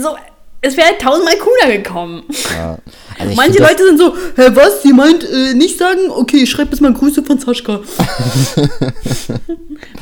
so, 0.00 0.16
es 0.64 0.76
wäre 0.76 0.96
tausendmal 0.98 1.36
cooler 1.38 1.76
gekommen. 1.76 2.22
Ja. 2.56 2.78
Also 3.18 3.36
Manche 3.36 3.58
Leute 3.58 3.86
sind 3.86 3.98
so, 3.98 4.16
hä, 4.16 4.48
was? 4.54 4.82
Sie 4.82 4.92
meint 4.92 5.22
äh, 5.22 5.54
nicht 5.54 5.78
sagen? 5.78 6.10
Okay, 6.10 6.38
ich 6.38 6.50
schreibe 6.50 6.70
jetzt 6.70 6.80
mal 6.80 6.92
Grüße 6.92 7.22
von 7.22 7.38
Saschka. 7.38 7.74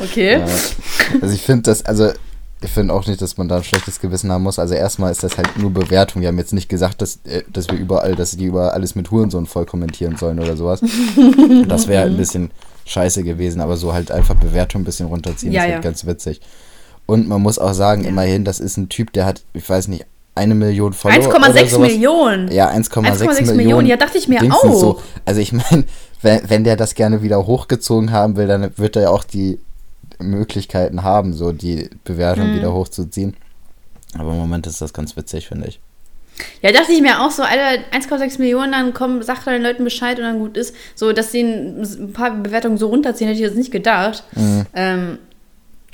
okay. 0.00 0.38
Ja. 0.38 0.46
Also 1.20 1.34
ich 1.34 1.42
finde 1.42 1.64
das, 1.64 1.84
also 1.84 2.12
ich 2.62 2.70
finde 2.70 2.94
auch 2.94 3.06
nicht, 3.06 3.20
dass 3.20 3.36
man 3.36 3.48
da 3.48 3.56
ein 3.56 3.64
schlechtes 3.64 4.00
Gewissen 4.00 4.30
haben 4.30 4.44
muss. 4.44 4.58
Also 4.58 4.74
erstmal 4.74 5.10
ist 5.10 5.22
das 5.22 5.36
halt 5.36 5.58
nur 5.58 5.70
Bewertung. 5.70 6.22
Wir 6.22 6.28
haben 6.28 6.38
jetzt 6.38 6.54
nicht 6.54 6.68
gesagt, 6.68 7.02
dass, 7.02 7.18
äh, 7.24 7.42
dass 7.52 7.68
wir 7.68 7.76
überall, 7.76 8.14
dass 8.14 8.30
die 8.30 8.44
überall 8.44 8.70
alles 8.70 8.94
mit 8.94 9.10
Hurensohn 9.10 9.46
voll 9.46 9.66
kommentieren 9.66 10.16
sollen 10.16 10.38
oder 10.38 10.56
sowas. 10.56 10.80
das 11.68 11.88
wäre 11.88 12.02
halt 12.02 12.12
ein 12.12 12.16
bisschen 12.16 12.52
scheiße 12.86 13.22
gewesen, 13.22 13.60
aber 13.60 13.76
so 13.76 13.92
halt 13.92 14.10
einfach 14.10 14.36
Bewertung 14.36 14.82
ein 14.82 14.84
bisschen 14.84 15.08
runterziehen, 15.08 15.52
ja, 15.52 15.60
ist 15.60 15.64
halt 15.64 15.74
ja. 15.74 15.80
ganz 15.80 16.06
witzig. 16.06 16.40
Und 17.10 17.26
man 17.26 17.42
muss 17.42 17.58
auch 17.58 17.72
sagen, 17.72 18.04
ja. 18.04 18.10
immerhin, 18.10 18.44
das 18.44 18.60
ist 18.60 18.76
ein 18.76 18.88
Typ, 18.88 19.12
der 19.12 19.26
hat, 19.26 19.42
ich 19.52 19.68
weiß 19.68 19.88
nicht, 19.88 20.06
eine 20.36 20.54
Million 20.54 20.92
Follower. 20.92 21.34
1,6 21.34 21.78
Millionen. 21.80 22.52
Ja, 22.52 22.70
1,6 22.70 23.00
Millionen. 23.02 23.56
Millionen. 23.56 23.86
Ja, 23.88 23.96
dachte 23.96 24.16
ich 24.16 24.28
mir 24.28 24.40
auch. 24.44 24.78
So. 24.78 25.02
Also 25.24 25.40
ich 25.40 25.52
meine, 25.52 25.86
wenn, 26.22 26.48
wenn 26.48 26.62
der 26.62 26.76
das 26.76 26.94
gerne 26.94 27.20
wieder 27.20 27.48
hochgezogen 27.48 28.12
haben 28.12 28.36
will, 28.36 28.46
dann 28.46 28.78
wird 28.78 28.94
er 28.94 29.02
ja 29.02 29.10
auch 29.10 29.24
die 29.24 29.58
Möglichkeiten 30.20 31.02
haben, 31.02 31.34
so 31.34 31.50
die 31.50 31.90
Bewertung 32.04 32.52
mhm. 32.52 32.56
wieder 32.58 32.72
hochzuziehen. 32.72 33.36
Aber 34.16 34.30
im 34.30 34.38
Moment 34.38 34.68
ist 34.68 34.80
das 34.80 34.92
ganz 34.92 35.16
witzig, 35.16 35.48
finde 35.48 35.66
ich. 35.66 35.80
Ja, 36.62 36.70
dachte 36.70 36.92
ich 36.92 37.02
mir 37.02 37.22
auch 37.22 37.32
so, 37.32 37.42
Alter, 37.42 37.82
1,6 37.92 38.38
Millionen, 38.38 38.70
dann 38.70 38.94
komm, 38.94 39.20
sag 39.24 39.44
den 39.46 39.62
Leuten 39.62 39.82
Bescheid 39.82 40.16
und 40.18 40.26
dann 40.26 40.38
gut 40.38 40.56
ist. 40.56 40.76
So, 40.94 41.12
dass 41.12 41.32
sie 41.32 41.42
ein 41.42 42.12
paar 42.12 42.30
Bewertungen 42.30 42.78
so 42.78 42.86
runterziehen, 42.86 43.26
hätte 43.26 43.40
ich 43.40 43.46
jetzt 43.46 43.58
nicht 43.58 43.72
gedacht. 43.72 44.22
Mhm. 44.36 44.66
Ähm, 44.74 45.18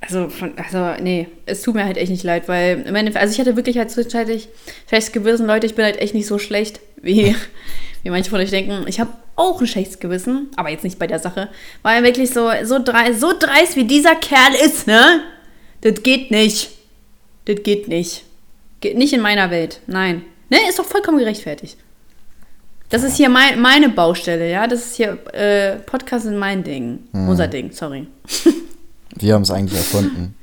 also, 0.00 0.28
von, 0.28 0.52
also, 0.58 1.02
nee, 1.02 1.28
es 1.46 1.62
tut 1.62 1.74
mir 1.74 1.84
halt 1.84 1.96
echt 1.96 2.10
nicht 2.10 2.22
leid, 2.22 2.48
weil 2.48 2.84
Endeffekt, 2.86 3.16
also 3.16 3.32
ich 3.32 3.40
hatte 3.40 3.56
wirklich 3.56 3.78
halt 3.78 3.90
zwischenzeitlich 3.90 4.48
schlechtes 4.88 5.12
Gewissen, 5.12 5.46
Leute, 5.46 5.66
ich 5.66 5.74
bin 5.74 5.84
halt 5.84 5.98
echt 5.98 6.14
nicht 6.14 6.26
so 6.26 6.38
schlecht, 6.38 6.80
wie, 7.00 7.34
wie 8.02 8.10
manche 8.10 8.30
von 8.30 8.40
euch 8.40 8.50
denken. 8.50 8.84
Ich 8.88 9.00
habe 9.00 9.12
auch 9.36 9.60
ein 9.60 9.66
schlechtes 9.66 9.98
Gewissen, 9.98 10.48
aber 10.56 10.70
jetzt 10.70 10.84
nicht 10.84 10.98
bei 10.98 11.06
der 11.06 11.18
Sache, 11.18 11.48
weil 11.82 12.02
wirklich 12.04 12.30
so, 12.30 12.50
so, 12.64 12.78
dreist, 12.82 13.20
so 13.20 13.32
dreist 13.38 13.76
wie 13.76 13.84
dieser 13.84 14.14
Kerl 14.14 14.54
ist, 14.64 14.86
ne? 14.86 15.22
Das 15.80 16.02
geht 16.02 16.30
nicht. 16.30 16.70
Das 17.46 17.62
geht 17.62 17.88
nicht. 17.88 18.24
Geht 18.80 18.98
nicht 18.98 19.12
in 19.12 19.20
meiner 19.20 19.50
Welt, 19.50 19.80
nein. 19.86 20.22
Ne, 20.50 20.58
ist 20.68 20.78
doch 20.78 20.84
vollkommen 20.84 21.18
gerechtfertigt. 21.18 21.78
Das 22.90 23.02
ist 23.02 23.16
hier 23.16 23.28
mein, 23.28 23.60
meine 23.60 23.88
Baustelle, 23.88 24.50
ja? 24.50 24.66
Das 24.66 24.86
ist 24.86 24.96
hier, 24.96 25.18
äh, 25.32 25.76
Podcast 25.76 26.26
ist 26.26 26.32
mein 26.32 26.62
Ding. 26.62 27.00
Hm. 27.12 27.28
Unser 27.28 27.48
Ding, 27.48 27.72
sorry. 27.72 28.06
Wir 29.18 29.34
haben 29.34 29.42
es 29.42 29.50
eigentlich 29.50 29.78
erfunden. 29.78 30.34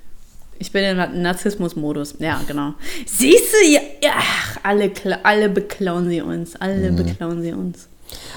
Ich 0.60 0.72
bin 0.72 0.84
im 0.84 1.22
Narzissmus-Modus. 1.22 2.16
Ja, 2.20 2.42
genau. 2.48 2.74
Siehst 3.06 3.54
du, 3.54 3.70
ja, 3.70 4.12
ach, 4.16 4.58
alle, 4.64 4.92
alle 5.24 5.50
beklauen 5.50 6.10
sie 6.10 6.22
uns. 6.22 6.56
Alle 6.56 6.92
mhm. 6.92 6.96
beklauen 6.96 7.42
sie 7.42 7.52
uns. 7.52 7.88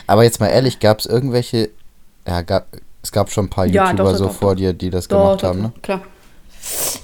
Aber 0.07 0.25
jetzt 0.25 0.41
mal 0.41 0.49
ehrlich, 0.49 0.81
gab 0.81 1.01
es 1.01 1.07
irgendwelche. 1.07 1.71
Ja, 2.27 2.43
gab, 2.43 2.67
es 3.03 3.13
gab 3.13 3.31
schon 3.31 3.47
ein 3.47 3.51
paar 3.51 3.67
ja, 3.67 3.85
YouTuber 3.85 4.05
doch, 4.05 4.13
doch, 4.13 4.19
so 4.19 4.25
doch, 4.27 4.35
vor 4.35 4.57
dir, 4.57 4.73
die 4.73 4.91
das 4.91 5.09
gemacht 5.09 5.43
haben, 5.43 5.63
ne? 5.63 5.73
Klar. 5.83 6.03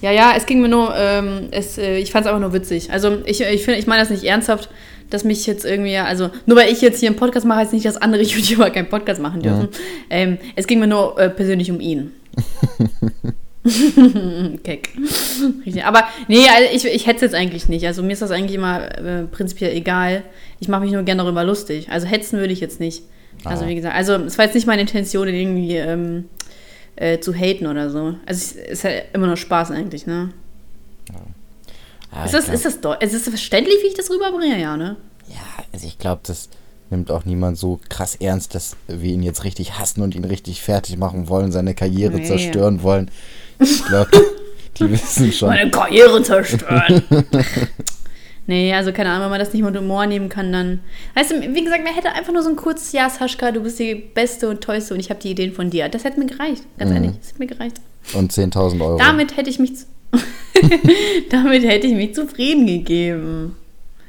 Ja, 0.00 0.10
ja, 0.10 0.32
es 0.36 0.46
ging 0.46 0.60
mir 0.60 0.68
nur, 0.68 0.92
ähm, 0.96 1.48
es, 1.52 1.78
äh, 1.78 1.98
ich 1.98 2.10
fand 2.10 2.24
es 2.24 2.28
einfach 2.28 2.40
nur 2.40 2.52
witzig. 2.52 2.90
Also 2.90 3.18
ich, 3.24 3.40
ich 3.40 3.64
finde, 3.64 3.78
ich 3.78 3.86
meine 3.86 4.00
das 4.02 4.10
nicht 4.10 4.24
ernsthaft, 4.24 4.68
dass 5.10 5.22
mich 5.22 5.46
jetzt 5.46 5.64
irgendwie, 5.64 5.96
also 5.98 6.30
nur 6.46 6.56
weil 6.56 6.72
ich 6.72 6.80
jetzt 6.80 6.98
hier 6.98 7.08
einen 7.08 7.16
Podcast 7.16 7.46
mache, 7.46 7.60
heißt 7.60 7.72
nicht, 7.72 7.86
dass 7.86 7.96
andere 7.96 8.22
YouTuber 8.24 8.70
keinen 8.70 8.88
Podcast 8.88 9.22
machen 9.22 9.42
dürfen. 9.42 9.68
Ja. 9.70 10.16
Ähm, 10.16 10.38
es 10.56 10.66
ging 10.66 10.80
mir 10.80 10.88
nur 10.88 11.16
äh, 11.18 11.30
persönlich 11.30 11.70
um 11.70 11.80
ihn. 11.80 12.12
Keck. 14.64 14.90
Aber 15.84 16.04
nee, 16.26 16.46
also 16.48 16.86
ich, 16.88 16.94
ich 16.94 17.06
hetze 17.06 17.24
jetzt 17.24 17.34
eigentlich 17.34 17.68
nicht. 17.68 17.86
Also 17.86 18.02
mir 18.02 18.12
ist 18.12 18.22
das 18.22 18.32
eigentlich 18.32 18.56
immer 18.56 18.98
äh, 18.98 19.24
prinzipiell 19.24 19.76
egal. 19.76 20.24
Ich 20.58 20.68
mache 20.68 20.82
mich 20.82 20.92
nur 20.92 21.02
gerne 21.04 21.22
darüber 21.22 21.44
lustig. 21.44 21.88
Also 21.90 22.06
hetzen 22.06 22.38
würde 22.38 22.52
ich 22.52 22.60
jetzt 22.60 22.80
nicht. 22.80 23.04
Also 23.44 23.64
ah. 23.64 23.68
wie 23.68 23.74
gesagt, 23.74 23.94
also 23.94 24.14
es 24.14 24.36
war 24.36 24.46
jetzt 24.46 24.54
nicht 24.54 24.66
meine 24.66 24.82
Intention, 24.82 25.28
irgendwie 25.28 25.76
ähm, 25.76 26.28
äh, 26.96 27.20
zu 27.20 27.34
haten 27.34 27.66
oder 27.66 27.90
so. 27.90 28.14
Also 28.26 28.40
es 28.40 28.52
ist 28.52 28.84
halt 28.84 29.04
immer 29.12 29.26
nur 29.28 29.36
Spaß 29.36 29.70
eigentlich, 29.70 30.06
ne? 30.06 30.32
Ja. 31.08 31.20
Ah, 32.10 32.24
ist, 32.24 32.34
das, 32.34 32.44
glaub, 32.44 32.54
ist, 32.54 32.64
das, 32.64 33.12
ist 33.12 33.26
das 33.26 33.28
verständlich, 33.28 33.76
wie 33.82 33.86
ich 33.86 33.94
das 33.94 34.10
rüberbringe? 34.10 34.60
Ja, 34.60 34.76
ne? 34.76 34.96
Ja, 35.28 35.64
also 35.72 35.86
ich 35.86 35.98
glaube, 35.98 36.20
das 36.24 36.50
nimmt 36.90 37.10
auch 37.10 37.24
niemand 37.24 37.56
so 37.56 37.80
krass 37.88 38.16
ernst, 38.16 38.54
dass 38.54 38.76
wir 38.86 39.12
ihn 39.12 39.22
jetzt 39.22 39.44
richtig 39.44 39.78
hassen 39.78 40.02
und 40.02 40.14
ihn 40.14 40.24
richtig 40.24 40.60
fertig 40.60 40.98
machen 40.98 41.28
wollen, 41.28 41.50
seine 41.50 41.74
Karriere 41.74 42.16
nee. 42.16 42.24
zerstören 42.24 42.82
wollen. 42.82 43.10
Ich 43.62 43.84
glaube, 43.84 44.10
Die 44.78 44.90
wissen 44.90 45.30
schon. 45.32 45.48
Meine 45.50 45.70
Karriere 45.70 46.22
zerstören. 46.22 47.02
nee, 48.46 48.72
also 48.72 48.92
keine 48.92 49.10
Ahnung, 49.10 49.24
wenn 49.24 49.30
man 49.30 49.38
das 49.40 49.52
nicht 49.52 49.62
mit 49.62 49.76
Humor 49.76 50.06
nehmen 50.06 50.28
kann, 50.28 50.50
dann. 50.52 50.80
Weißt 51.14 51.30
du, 51.30 51.54
wie 51.54 51.62
gesagt, 51.64 51.84
mir 51.84 51.94
hätte 51.94 52.12
einfach 52.12 52.32
nur 52.32 52.42
so 52.42 52.48
ein 52.48 52.56
kurzes 52.56 52.92
Ja, 52.92 53.10
Saschka, 53.10 53.52
du 53.52 53.60
bist 53.60 53.78
die 53.78 53.94
Beste 53.94 54.48
und 54.48 54.62
Tollste 54.62 54.94
und 54.94 55.00
ich 55.00 55.10
habe 55.10 55.20
die 55.20 55.30
Ideen 55.30 55.52
von 55.52 55.68
dir. 55.70 55.88
Das 55.88 56.04
hätte 56.04 56.18
mir 56.18 56.26
gereicht. 56.26 56.62
Ganz 56.78 56.90
Mhm. 56.90 56.96
ehrlich, 56.96 57.10
das 57.18 57.28
hätte 57.30 57.38
mir 57.38 57.46
gereicht. 57.48 57.76
Und 58.14 58.32
10.000 58.32 58.80
Euro. 58.80 58.96
Damit 58.98 59.36
hätte 59.36 59.50
ich 59.50 59.58
mich. 59.58 59.72
Damit 61.30 61.64
hätte 61.64 61.86
ich 61.86 61.94
mich 61.94 62.14
zufrieden 62.14 62.66
gegeben. 62.66 63.56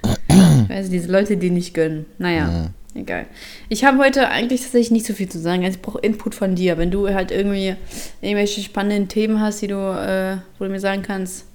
Also 0.69 0.89
diese 0.91 1.11
Leute, 1.11 1.37
die 1.37 1.49
nicht 1.49 1.73
gönnen. 1.73 2.05
Naja, 2.17 2.69
egal. 2.95 3.25
Ich 3.69 3.83
habe 3.85 3.97
heute 3.99 4.29
eigentlich 4.29 4.61
tatsächlich 4.61 4.91
nicht 4.91 5.05
so 5.05 5.13
viel 5.13 5.29
zu 5.29 5.39
sagen. 5.39 5.63
Also 5.63 5.77
ich 5.77 5.81
brauche 5.81 5.99
Input 5.99 6.35
von 6.35 6.55
dir. 6.55 6.77
Wenn 6.77 6.91
du 6.91 7.09
halt 7.13 7.31
irgendwie 7.31 7.75
irgendwelche 8.21 8.61
spannenden 8.61 9.07
Themen 9.07 9.39
hast, 9.39 9.61
die 9.61 9.67
du, 9.67 9.75
äh, 9.75 10.37
wo 10.59 10.65
du 10.65 10.71
mir 10.71 10.79
sagen 10.79 11.01
kannst, 11.01 11.45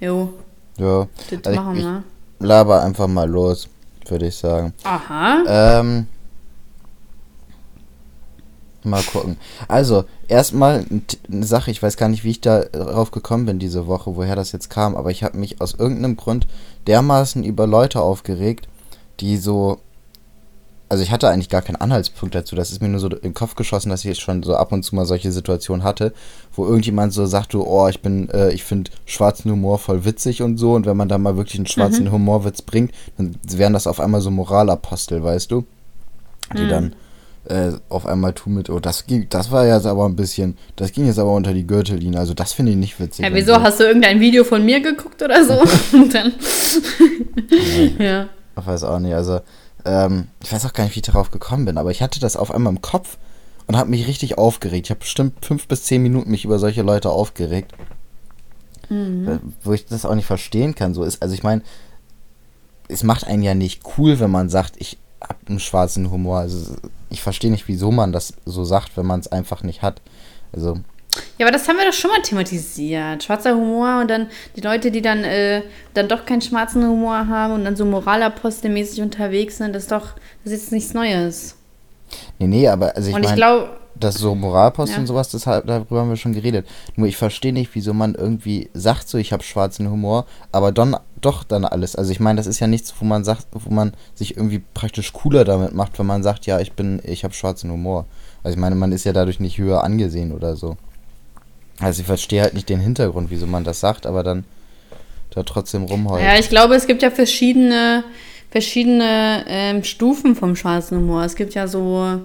jo, 0.00 0.32
Ja. 0.78 1.08
das 1.30 1.44
Also 1.44 1.60
machen 1.60 1.76
wir. 1.78 2.02
Laber 2.38 2.82
einfach 2.82 3.06
mal 3.06 3.28
los, 3.28 3.68
würde 4.08 4.26
ich 4.26 4.36
sagen. 4.36 4.72
Aha. 4.84 5.80
Ähm. 5.80 6.06
Mal 8.84 9.02
gucken. 9.02 9.36
Also, 9.66 10.04
erstmal 10.28 10.84
eine 11.28 11.44
Sache, 11.44 11.72
ich 11.72 11.82
weiß 11.82 11.96
gar 11.96 12.08
nicht, 12.08 12.22
wie 12.22 12.30
ich 12.30 12.40
da 12.40 12.60
drauf 12.60 13.10
gekommen 13.10 13.44
bin 13.46 13.58
diese 13.58 13.88
Woche, 13.88 14.14
woher 14.14 14.36
das 14.36 14.52
jetzt 14.52 14.70
kam, 14.70 14.94
aber 14.94 15.10
ich 15.10 15.24
habe 15.24 15.36
mich 15.38 15.60
aus 15.60 15.74
irgendeinem 15.74 16.16
Grund 16.16 16.46
dermaßen 16.86 17.42
über 17.42 17.66
Leute 17.66 18.00
aufgeregt, 18.00 18.68
die 19.20 19.38
so. 19.38 19.80
Also 20.88 21.02
ich 21.02 21.10
hatte 21.10 21.28
eigentlich 21.28 21.48
gar 21.48 21.62
keinen 21.62 21.76
Anhaltspunkt 21.76 22.34
dazu. 22.34 22.54
Das 22.54 22.70
ist 22.70 22.80
mir 22.80 22.88
nur 22.88 23.00
so 23.00 23.08
in 23.08 23.20
den 23.20 23.34
Kopf 23.34 23.56
geschossen, 23.56 23.90
dass 23.90 24.00
ich 24.00 24.06
jetzt 24.06 24.20
schon 24.20 24.44
so 24.44 24.54
ab 24.54 24.70
und 24.70 24.84
zu 24.84 24.94
mal 24.94 25.04
solche 25.04 25.32
Situationen 25.32 25.82
hatte, 25.82 26.12
wo 26.54 26.64
irgendjemand 26.64 27.12
so 27.12 27.26
sagt, 27.26 27.54
du, 27.54 27.64
oh, 27.64 27.88
ich 27.88 28.02
bin, 28.02 28.30
äh, 28.30 28.52
ich 28.52 28.62
finde 28.62 28.92
schwarzen 29.04 29.50
Humor 29.50 29.78
voll 29.78 30.04
witzig 30.04 30.42
und 30.42 30.58
so. 30.58 30.74
Und 30.74 30.86
wenn 30.86 30.96
man 30.96 31.08
da 31.08 31.18
mal 31.18 31.36
wirklich 31.36 31.56
einen 31.56 31.66
schwarzen 31.66 32.12
Humorwitz 32.12 32.62
bringt, 32.62 32.92
dann 33.16 33.34
wären 33.48 33.72
das 33.72 33.88
auf 33.88 33.98
einmal 33.98 34.20
so 34.20 34.30
Moralapostel, 34.30 35.24
weißt 35.24 35.50
du? 35.50 35.64
Die 36.56 36.62
Mhm. 36.62 36.68
dann 36.68 36.96
äh, 37.48 37.72
auf 37.88 38.06
einmal 38.06 38.32
tun 38.32 38.54
mit, 38.54 38.70
oh, 38.70 38.80
das 38.80 39.06
ging, 39.06 39.26
das 39.28 39.50
war 39.50 39.66
jetzt 39.66 39.86
aber 39.86 40.04
ein 40.06 40.16
bisschen, 40.16 40.56
das 40.76 40.92
ging 40.92 41.06
jetzt 41.06 41.18
aber 41.18 41.32
unter 41.32 41.52
die 41.52 41.66
Gürtellinie. 41.66 42.18
Also 42.18 42.34
das 42.34 42.52
finde 42.52 42.72
ich 42.72 42.78
nicht 42.78 42.98
witzig. 43.00 43.24
Ja, 43.24 43.32
wieso? 43.34 43.54
so. 43.54 43.60
Hast 43.62 43.80
du 43.80 43.84
irgendein 43.84 44.20
Video 44.20 44.44
von 44.44 44.64
mir 44.64 44.80
geguckt 44.80 45.22
oder 45.22 45.44
so? 45.44 45.54
Und 45.96 46.14
dann. 46.14 46.32
ja. 47.98 48.26
Ich 48.58 48.66
weiß 48.66 48.84
auch 48.84 48.98
nicht, 48.98 49.14
also 49.14 49.40
ähm, 49.86 50.28
ich 50.42 50.52
weiß 50.52 50.66
auch 50.66 50.72
gar 50.72 50.84
nicht, 50.84 50.94
wie 50.96 51.00
ich 51.00 51.06
darauf 51.06 51.30
gekommen 51.30 51.64
bin, 51.64 51.78
aber 51.78 51.90
ich 51.90 52.02
hatte 52.02 52.20
das 52.20 52.36
auf 52.36 52.50
einmal 52.50 52.72
im 52.72 52.82
Kopf 52.82 53.18
und 53.66 53.76
habe 53.76 53.90
mich 53.90 54.06
richtig 54.06 54.38
aufgeregt. 54.38 54.86
Ich 54.86 54.90
habe 54.90 55.00
bestimmt 55.00 55.44
fünf 55.44 55.68
bis 55.68 55.84
zehn 55.84 56.02
Minuten 56.02 56.30
mich 56.30 56.44
über 56.44 56.58
solche 56.58 56.82
Leute 56.82 57.10
aufgeregt, 57.10 57.72
äh, 59.26 59.38
wo 59.62 59.72
ich 59.72 59.86
das 59.86 60.04
auch 60.04 60.14
nicht 60.14 60.26
verstehen 60.26 60.74
kann. 60.74 60.94
So 60.94 61.04
ist, 61.04 61.22
also 61.22 61.34
ich 61.34 61.42
meine, 61.42 61.62
es 62.88 63.02
macht 63.02 63.26
einen 63.26 63.42
ja 63.42 63.54
nicht 63.54 63.82
cool, 63.96 64.20
wenn 64.20 64.30
man 64.30 64.48
sagt, 64.48 64.74
ich 64.78 64.98
habe 65.20 65.38
einen 65.48 65.60
schwarzen 65.60 66.10
Humor. 66.10 66.38
Also 66.38 66.76
ich 67.10 67.22
verstehe 67.22 67.50
nicht, 67.50 67.68
wieso 67.68 67.90
man 67.90 68.12
das 68.12 68.34
so 68.44 68.64
sagt, 68.64 68.96
wenn 68.96 69.06
man 69.06 69.20
es 69.20 69.28
einfach 69.28 69.62
nicht 69.62 69.82
hat. 69.82 70.00
Also 70.52 70.78
Ja, 71.38 71.46
aber 71.46 71.52
das 71.52 71.68
haben 71.68 71.76
wir 71.76 71.84
doch 71.86 71.92
schon 71.92 72.10
mal 72.10 72.22
thematisiert. 72.22 73.22
Schwarzer 73.22 73.54
Humor 73.54 74.00
und 74.00 74.08
dann 74.10 74.28
die 74.56 74.60
Leute, 74.60 74.90
die 74.90 75.02
dann, 75.02 75.24
äh, 75.24 75.62
dann 75.94 76.08
doch 76.08 76.24
keinen 76.26 76.42
schwarzen 76.42 76.86
Humor 76.86 77.28
haben 77.28 77.54
und 77.54 77.64
dann 77.64 77.76
so 77.76 77.84
moralapostelmäßig 77.84 79.02
unterwegs 79.02 79.58
sind, 79.58 79.74
das 79.74 79.84
ist 79.84 79.92
doch, 79.92 80.14
das 80.44 80.52
ist 80.52 80.62
jetzt 80.62 80.72
nichts 80.72 80.94
Neues. 80.94 81.56
nee, 82.38 82.46
nee, 82.46 82.68
aber 82.68 82.94
also 82.96 83.08
ich 83.08 83.14
und 83.14 83.22
ich 83.22 83.28
meine, 83.30 83.36
glaube, 83.36 83.70
das 83.98 84.16
so 84.16 84.34
Moralpost 84.34 84.92
Ja. 84.92 84.98
und 84.98 85.06
sowas, 85.06 85.30
das, 85.30 85.44
darüber 85.44 86.00
haben 86.00 86.10
wir 86.10 86.16
schon 86.16 86.34
geredet. 86.34 86.66
Nur 86.96 87.08
ich 87.08 87.16
verstehe 87.16 87.52
nicht, 87.52 87.70
wieso 87.74 87.94
man 87.94 88.14
irgendwie 88.14 88.68
sagt, 88.74 89.08
so 89.08 89.18
ich 89.18 89.32
habe 89.32 89.42
schwarzen 89.42 89.90
Humor, 89.90 90.26
aber 90.52 90.72
dann 90.72 90.96
doch 91.20 91.44
dann 91.44 91.64
alles. 91.64 91.96
Also 91.96 92.12
ich 92.12 92.20
meine, 92.20 92.36
das 92.36 92.46
ist 92.46 92.60
ja 92.60 92.66
nichts, 92.66 92.94
wo 93.00 93.04
man 93.04 93.24
sagt, 93.24 93.46
wo 93.52 93.72
man 93.72 93.92
sich 94.14 94.36
irgendwie 94.36 94.62
praktisch 94.74 95.12
cooler 95.12 95.44
damit 95.44 95.72
macht, 95.74 95.98
wenn 95.98 96.06
man 96.06 96.22
sagt, 96.22 96.46
ja, 96.46 96.60
ich 96.60 96.72
bin, 96.72 97.00
ich 97.04 97.24
habe 97.24 97.34
schwarzen 97.34 97.70
Humor. 97.70 98.04
Also 98.42 98.54
ich 98.56 98.60
meine, 98.60 98.76
man 98.76 98.92
ist 98.92 99.04
ja 99.04 99.12
dadurch 99.12 99.40
nicht 99.40 99.58
höher 99.58 99.82
angesehen 99.82 100.32
oder 100.32 100.56
so. 100.56 100.76
Also 101.80 102.00
ich 102.00 102.06
verstehe 102.06 102.42
halt 102.42 102.54
nicht 102.54 102.68
den 102.68 102.80
Hintergrund, 102.80 103.30
wieso 103.30 103.46
man 103.46 103.64
das 103.64 103.80
sagt, 103.80 104.06
aber 104.06 104.22
dann 104.22 104.44
da 105.30 105.42
trotzdem 105.42 105.84
rumheult. 105.84 106.22
ja, 106.22 106.38
ich 106.38 106.48
glaube, 106.48 106.74
es 106.74 106.86
gibt 106.86 107.02
ja 107.02 107.10
verschiedene, 107.10 108.04
verschiedene 108.50 109.44
ähm, 109.46 109.84
Stufen 109.84 110.34
vom 110.34 110.56
schwarzen 110.56 110.98
Humor. 110.98 111.24
Es 111.24 111.36
gibt 111.36 111.54
ja 111.54 111.68
so, 111.68 112.22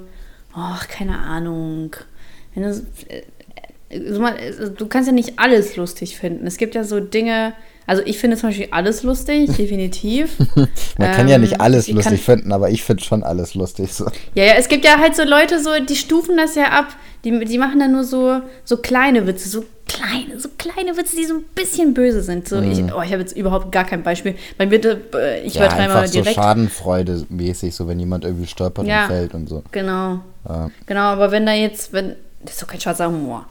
ach, 0.53 0.87
keine 0.87 1.17
Ahnung. 1.17 1.95
Wenn 2.55 2.63
du, 2.63 2.85
äh, 3.89 4.09
so 4.09 4.21
mal, 4.21 4.37
äh, 4.37 4.69
du 4.69 4.87
kannst 4.87 5.07
ja 5.07 5.13
nicht 5.13 5.37
alles 5.37 5.75
lustig 5.75 6.17
finden. 6.17 6.47
Es 6.47 6.57
gibt 6.57 6.73
ja 6.73 6.85
so 6.85 7.01
Dinge, 7.01 7.53
also 7.91 8.03
ich 8.05 8.17
finde 8.19 8.37
zum 8.37 8.49
Beispiel 8.49 8.69
alles 8.71 9.03
lustig, 9.03 9.49
definitiv. 9.57 10.37
man 10.97 11.11
kann 11.11 11.27
ja 11.27 11.35
ähm, 11.35 11.41
nicht 11.41 11.59
alles 11.59 11.87
ich 11.89 11.93
lustig 11.93 12.25
kann- 12.25 12.37
finden, 12.37 12.51
aber 12.53 12.69
ich 12.69 12.83
finde 12.83 13.03
schon 13.03 13.21
alles 13.23 13.53
lustig. 13.53 13.91
So. 13.93 14.05
Ja, 14.33 14.45
ja, 14.45 14.53
es 14.57 14.69
gibt 14.69 14.85
ja 14.85 14.97
halt 14.97 15.13
so 15.15 15.23
Leute, 15.23 15.61
so, 15.61 15.71
die 15.87 15.95
stufen 15.97 16.37
das 16.37 16.55
ja 16.55 16.69
ab. 16.69 16.87
Die, 17.25 17.45
die 17.45 17.57
machen 17.57 17.79
dann 17.79 17.91
nur 17.91 18.03
so, 18.03 18.39
so 18.63 18.77
kleine 18.77 19.27
Witze, 19.27 19.47
so 19.49 19.63
kleine, 19.87 20.39
so 20.39 20.47
kleine 20.57 20.95
Witze, 20.95 21.15
die 21.17 21.25
so 21.25 21.35
ein 21.35 21.43
bisschen 21.53 21.93
böse 21.93 22.21
sind. 22.23 22.47
So, 22.47 22.59
ich, 22.61 22.79
oh, 22.79 23.01
ich 23.03 23.11
habe 23.11 23.19
jetzt 23.19 23.35
überhaupt 23.37 23.71
gar 23.71 23.83
kein 23.83 24.01
Beispiel. 24.03 24.35
Bei 24.57 24.65
mir, 24.65 24.79
äh, 24.83 25.41
ich 25.41 25.53
Mhm. 25.55 25.59
Ja, 25.59 25.65
übertreibe 25.67 25.75
mal 25.93 25.97
einfach 25.99 26.05
so 26.07 26.13
direkt. 26.13 26.35
Schadenfreude 26.35 27.25
mäßig, 27.29 27.75
so 27.75 27.87
wenn 27.87 27.99
jemand 27.99 28.23
irgendwie 28.23 28.47
stolpert 28.47 28.87
Ja. 28.87 29.03
und 29.03 29.07
fällt 29.11 29.33
und 29.35 29.47
so. 29.49 29.61
genau. 29.71 30.21
Ja. 30.47 30.71
Genau, 30.87 31.01
aber 31.01 31.29
wenn 31.31 31.45
da 31.45 31.53
jetzt, 31.53 31.93
wenn. 31.93 32.15
Das 32.43 32.53
ist 32.53 32.63
doch 32.63 32.67
kein 32.67 32.79
schwarzer 32.81 33.07
Humor. 33.07 33.45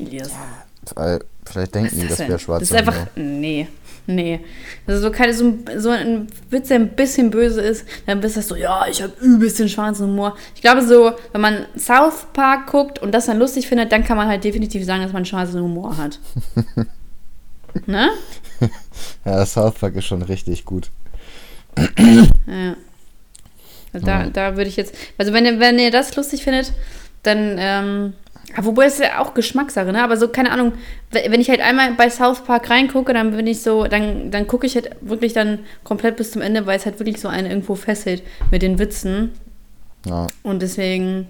Elias. 0.00 0.30
Weil 0.94 1.20
vielleicht 1.44 1.74
denken 1.74 2.00
die, 2.00 2.06
das 2.06 2.18
denn? 2.18 2.28
wäre 2.28 2.38
schwarz. 2.38 2.60
Das 2.60 2.70
ist 2.70 2.76
einfach. 2.76 3.06
Nee. 3.16 3.68
Nee. 4.06 4.40
Also 4.86 5.02
so, 5.02 5.10
keine, 5.10 5.34
so, 5.34 5.44
ein, 5.46 5.64
so 5.78 5.90
ein 5.90 6.28
Witz, 6.50 6.68
der 6.68 6.78
ein 6.78 6.90
bisschen 6.90 7.30
böse 7.30 7.60
ist, 7.60 7.84
dann 8.06 8.20
bist 8.20 8.36
du 8.36 8.42
so, 8.42 8.54
ja, 8.54 8.86
ich 8.88 9.02
habe 9.02 9.12
übelst 9.20 9.58
den 9.58 9.68
schwarzen 9.68 10.06
Humor. 10.06 10.36
Ich 10.54 10.60
glaube 10.60 10.82
so, 10.82 11.12
wenn 11.32 11.40
man 11.40 11.66
South 11.76 12.26
Park 12.32 12.68
guckt 12.68 13.00
und 13.00 13.12
das 13.12 13.26
dann 13.26 13.38
lustig 13.38 13.66
findet, 13.66 13.90
dann 13.90 14.04
kann 14.04 14.16
man 14.16 14.28
halt 14.28 14.44
definitiv 14.44 14.84
sagen, 14.84 15.02
dass 15.02 15.12
man 15.12 15.24
schwarzen 15.24 15.60
Humor 15.60 15.96
hat. 15.96 16.20
ne? 17.86 18.10
Ja, 19.24 19.44
South 19.44 19.74
Park 19.74 19.96
ist 19.96 20.06
schon 20.06 20.22
richtig 20.22 20.64
gut. 20.64 20.90
Ja. 22.46 22.76
Also 23.92 24.06
da, 24.06 24.26
da 24.26 24.56
würde 24.56 24.68
ich 24.68 24.76
jetzt, 24.76 24.94
also 25.18 25.32
wenn 25.32 25.46
ihr, 25.46 25.58
wenn 25.58 25.78
ihr 25.78 25.90
das 25.90 26.14
lustig 26.16 26.44
findet, 26.44 26.72
dann, 27.22 27.56
ähm, 27.58 28.12
wobei 28.60 28.86
es 28.86 28.98
ja 28.98 29.18
auch 29.20 29.34
Geschmackssache, 29.34 29.92
ne? 29.92 30.02
Aber 30.02 30.16
so, 30.16 30.28
keine 30.28 30.50
Ahnung, 30.50 30.72
we- 31.10 31.24
wenn 31.28 31.40
ich 31.40 31.48
halt 31.50 31.60
einmal 31.60 31.92
bei 31.92 32.08
South 32.10 32.44
Park 32.44 32.70
reingucke, 32.70 33.12
dann 33.12 33.32
bin 33.32 33.46
ich 33.46 33.60
so, 33.62 33.84
dann, 33.86 34.30
dann 34.30 34.46
gucke 34.46 34.66
ich 34.66 34.74
halt 34.74 34.90
wirklich 35.00 35.32
dann 35.32 35.60
komplett 35.84 36.16
bis 36.16 36.30
zum 36.30 36.42
Ende, 36.42 36.66
weil 36.66 36.76
es 36.78 36.86
halt 36.86 36.98
wirklich 36.98 37.20
so 37.20 37.28
einen 37.28 37.46
irgendwo 37.50 37.74
festhält 37.74 38.22
mit 38.50 38.62
den 38.62 38.78
Witzen. 38.78 39.32
Ja. 40.06 40.28
Und 40.42 40.62
deswegen, 40.62 41.26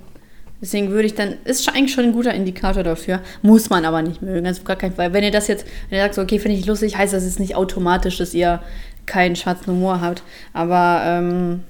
deswegen 0.61 0.90
würde 0.90 1.06
ich 1.06 1.14
dann, 1.14 1.35
ist 1.44 1.64
schon- 1.64 1.75
eigentlich 1.75 1.94
schon 1.94 2.04
ein 2.04 2.12
guter 2.12 2.35
Indikator 2.35 2.82
dafür. 2.82 3.20
Muss 3.42 3.70
man 3.70 3.85
aber 3.85 4.02
nicht 4.02 4.20
mögen. 4.23 4.46
Also 4.46 4.62
gar 4.62 4.76
keinen 4.76 4.94
Fall. 4.94 5.12
Wenn 5.12 5.25
ihr 5.25 5.30
das 5.30 5.49
jetzt, 5.49 5.66
wenn 5.88 5.99
ihr 5.99 6.04
sagt, 6.04 6.14
so, 6.14 6.23
okay, 6.23 6.38
finde 6.38 6.56
ich 6.58 6.66
lustig, 6.66 6.96
heißt 6.96 7.14
das 7.14 7.25
jetzt 7.25 7.40
nicht 7.40 7.56
automatisch, 7.56 8.18
dass 8.18 8.35
ihr 8.35 8.61
keinen 9.06 9.37
schwarzen 9.37 9.68
Humor 9.73 10.00
habt. 10.00 10.23
Aber, 10.52 11.00
ähm, 11.04 11.62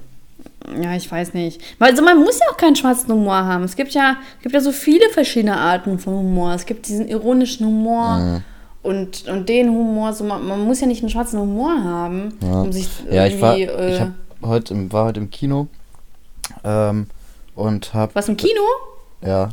ja, 0.81 0.95
ich 0.95 1.11
weiß 1.11 1.35
nicht. 1.35 1.61
Weil 1.79 1.91
also 1.91 2.03
man 2.03 2.19
muss 2.19 2.39
ja 2.39 2.47
auch 2.53 2.57
keinen 2.57 2.77
schwarzen 2.77 3.11
Humor 3.13 3.37
haben. 3.45 3.65
Es 3.65 3.77
gibt 3.77 3.93
ja, 3.93 4.17
gibt 4.43 4.55
ja 4.55 4.61
so 4.61 4.73
viele 4.73 5.09
verschiedene 5.11 5.57
Arten 5.57 5.99
von 5.99 6.15
Humor. 6.15 6.55
Es 6.55 6.67
gibt 6.67 6.89
diesen 6.89 7.09
ironischen 7.09 7.67
Humor 7.67 8.43
und, 8.83 9.27
und 9.29 9.49
den 9.49 9.69
Humor. 9.71 10.13
So, 10.13 10.25
man, 10.25 10.47
man 10.47 10.61
muss 10.65 10.81
ja 10.81 10.87
nicht 10.87 11.03
einen 11.03 11.11
schwarzen 11.11 11.39
Humor 11.41 11.83
haben, 11.83 12.35
Ja, 12.43 12.63
um 12.63 12.73
sich 12.73 12.89
ja 13.11 13.27
ich 13.27 13.41
war, 13.41 13.57
ich 13.57 13.69
äh, 13.69 14.01
hab 14.01 14.13
heute, 14.43 14.75
im- 14.75 14.93
war 14.93 15.07
heute 15.07 15.21
im 15.21 15.31
Kino 15.31 15.69
ähm, 16.65 17.07
und 17.55 17.95
hab, 17.95 18.15
was 18.15 18.29
im 18.29 18.37
Kino? 18.37 18.61
ja, 19.23 19.51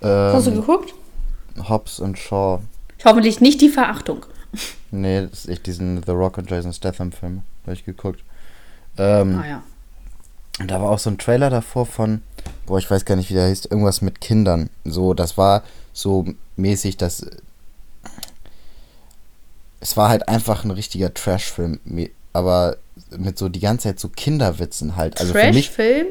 Was 0.00 0.34
hast 0.34 0.46
du 0.46 0.50
ähm, 0.50 0.56
geguckt? 0.60 0.94
Hobbs 1.68 2.00
und 2.00 2.18
Shaw. 2.18 2.60
Hoffentlich 3.04 3.40
nicht 3.40 3.60
die 3.60 3.68
Verachtung. 3.68 4.26
Nee, 4.90 5.26
das 5.30 5.40
ist 5.44 5.48
echt 5.50 5.66
diesen 5.66 6.02
The 6.04 6.12
Rock 6.12 6.38
und 6.38 6.50
Jason 6.50 6.72
Statham 6.72 7.12
Film, 7.12 7.42
habe 7.64 7.74
ich 7.74 7.84
geguckt. 7.84 8.20
Ähm, 8.96 9.38
Ah 9.42 9.46
ja. 9.48 9.62
Und 10.60 10.70
da 10.70 10.80
war 10.80 10.90
auch 10.90 10.98
so 10.98 11.10
ein 11.10 11.18
Trailer 11.18 11.50
davor 11.50 11.86
von, 11.86 12.22
boah, 12.66 12.78
ich 12.78 12.90
weiß 12.90 13.04
gar 13.04 13.16
nicht, 13.16 13.30
wie 13.30 13.34
der 13.34 13.46
heißt, 13.46 13.70
irgendwas 13.70 14.02
mit 14.02 14.20
Kindern. 14.20 14.70
So, 14.84 15.14
das 15.14 15.38
war 15.38 15.62
so 15.92 16.26
mäßig, 16.56 16.96
dass. 16.96 17.24
Es 19.80 19.96
war 19.96 20.08
halt 20.08 20.28
einfach 20.28 20.64
ein 20.64 20.72
richtiger 20.72 21.14
Trash-Film, 21.14 21.78
aber 22.32 22.76
mit 23.16 23.38
so 23.38 23.48
die 23.48 23.60
ganze 23.60 23.84
Zeit 23.88 24.00
so 24.00 24.08
Kinderwitzen 24.08 24.96
halt. 24.96 25.20
Also. 25.20 25.32
Trash-Film? 25.32 26.06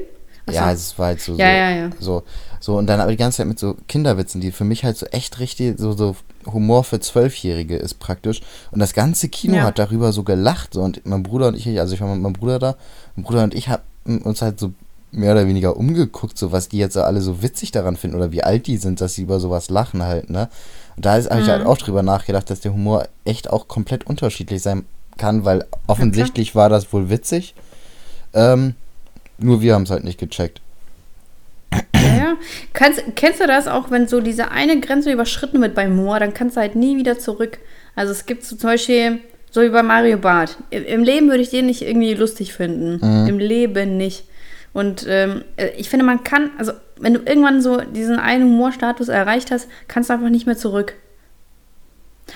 Ja, 0.50 0.72
es 0.72 0.98
war 0.98 1.08
halt 1.08 1.20
so. 1.20 1.34
Ja, 1.34 1.38
so, 1.38 1.44
ja, 1.44 1.70
ja. 1.72 1.90
So, 2.00 2.24
so, 2.62 2.78
und 2.78 2.88
dann 2.88 3.02
aber 3.02 3.12
die 3.12 3.18
ganze 3.18 3.38
Zeit 3.38 3.48
mit 3.48 3.60
so 3.60 3.76
Kinderwitzen, 3.90 4.40
die 4.40 4.54
für 4.54 4.64
mich 4.64 4.86
halt 4.86 4.98
so 4.98 5.06
echt 5.08 5.40
richtig, 5.40 5.78
so, 5.78 5.92
so 5.92 6.16
Humor 6.46 6.86
für 6.86 7.02
Zwölfjährige 7.02 7.76
ist 7.76 7.96
praktisch. 7.96 8.42
Und 8.72 8.80
das 8.80 8.94
ganze 8.94 9.28
Kino 9.28 9.60
hat 9.60 9.78
darüber 9.78 10.14
so 10.14 10.24
gelacht. 10.24 10.74
So, 10.74 10.82
und 10.82 11.06
mein 11.06 11.24
Bruder 11.24 11.50
und 11.50 11.56
ich, 11.56 11.68
also 11.80 11.94
ich 11.94 12.00
war 12.00 12.08
mit 12.14 12.22
meinem 12.22 12.34
Bruder 12.34 12.60
da, 12.60 12.78
mein 13.18 13.26
Bruder 13.26 13.44
und 13.44 13.54
ich 13.54 13.68
haben 13.68 13.82
uns 14.08 14.42
halt 14.42 14.60
so 14.60 14.74
mehr 15.12 15.32
oder 15.34 15.48
weniger 15.48 15.78
umgeguckt, 15.78 16.38
so 16.38 16.52
was 16.52 16.68
die 16.70 16.78
jetzt 16.78 16.98
alle 16.98 17.22
so 17.22 17.42
witzig 17.42 17.72
daran 17.72 17.96
finden 17.96 18.18
oder 18.18 18.32
wie 18.32 18.44
alt 18.44 18.68
die 18.68 18.78
sind, 18.78 19.00
dass 19.02 19.16
sie 19.16 19.22
über 19.24 19.40
sowas 19.40 19.70
lachen 19.70 20.04
halt, 20.04 20.30
ne? 20.30 20.50
Und 20.96 21.06
da 21.06 21.12
habe 21.14 21.22
ich 21.22 21.50
halt 21.50 21.62
Mhm. 21.62 21.68
auch 21.68 21.78
drüber 21.78 22.04
nachgedacht, 22.04 22.50
dass 22.50 22.60
der 22.60 22.74
Humor 22.74 23.08
echt 23.24 23.50
auch 23.50 23.68
komplett 23.68 24.06
unterschiedlich 24.06 24.62
sein 24.62 24.86
kann, 25.18 25.46
weil 25.46 25.66
offensichtlich 25.88 26.56
war 26.56 26.70
das 26.70 26.92
wohl 26.92 27.10
witzig. 27.10 27.56
Ähm, 28.34 28.76
nur 29.38 29.62
wir 29.62 29.76
haben 29.76 29.84
es 29.84 29.92
halt 29.92 30.04
nicht 30.04 30.20
gecheckt. 30.20 30.62
Ja, 31.96 32.16
ja. 32.16 32.34
Kannst, 32.74 33.04
kennst 33.16 33.40
du 33.40 33.48
das 33.48 33.68
auch, 33.68 33.92
wenn 33.92 34.08
so 34.08 34.22
diese 34.22 34.52
eine 34.52 34.80
Grenze 34.80 35.12
überschritten 35.12 35.62
wird 35.62 35.76
beim 35.76 35.92
Humor, 35.98 36.20
dann 36.20 36.34
kannst 36.34 36.56
du 36.58 36.62
halt 36.62 36.76
nie 36.76 36.98
wieder 36.98 37.20
zurück. 37.20 37.60
Also 37.96 38.12
es 38.12 38.26
gibt 38.26 38.44
so 38.44 38.56
zum 38.56 38.70
Beispiel, 38.70 39.20
so 39.58 39.64
wie 39.64 39.70
bei 39.70 39.82
Mario 39.82 40.20
Barth. 40.20 40.56
Im, 40.70 41.04
Leben 41.04 41.30
würde 41.30 41.42
ich 41.42 41.50
den 41.50 41.66
nicht 41.66 41.82
irgendwie 41.82 42.14
lustig 42.14 42.54
finden. 42.54 43.28
Im 43.28 43.40
Leben 43.40 43.98
nicht. 43.98 44.26
Und 44.72 45.04
ähm, 45.10 45.44
äh, 45.56 45.70
ich 45.78 45.90
finde, 45.90 46.06
man 46.06 46.24
kann, 46.24 46.52
also 46.60 46.74
wenn 47.00 47.16
du 47.16 47.22
irgendwann 47.22 47.64
so 47.64 47.82
diesen 47.82 48.20
einen 48.20 48.44
Humorstatus 48.44 49.08
erreicht 49.08 49.50
hast, 49.50 49.68
kannst 49.88 50.12
du 50.12 50.14
einfach 50.14 50.30
nicht 50.30 50.46
mehr 50.46 50.58
zurück. 50.58 50.94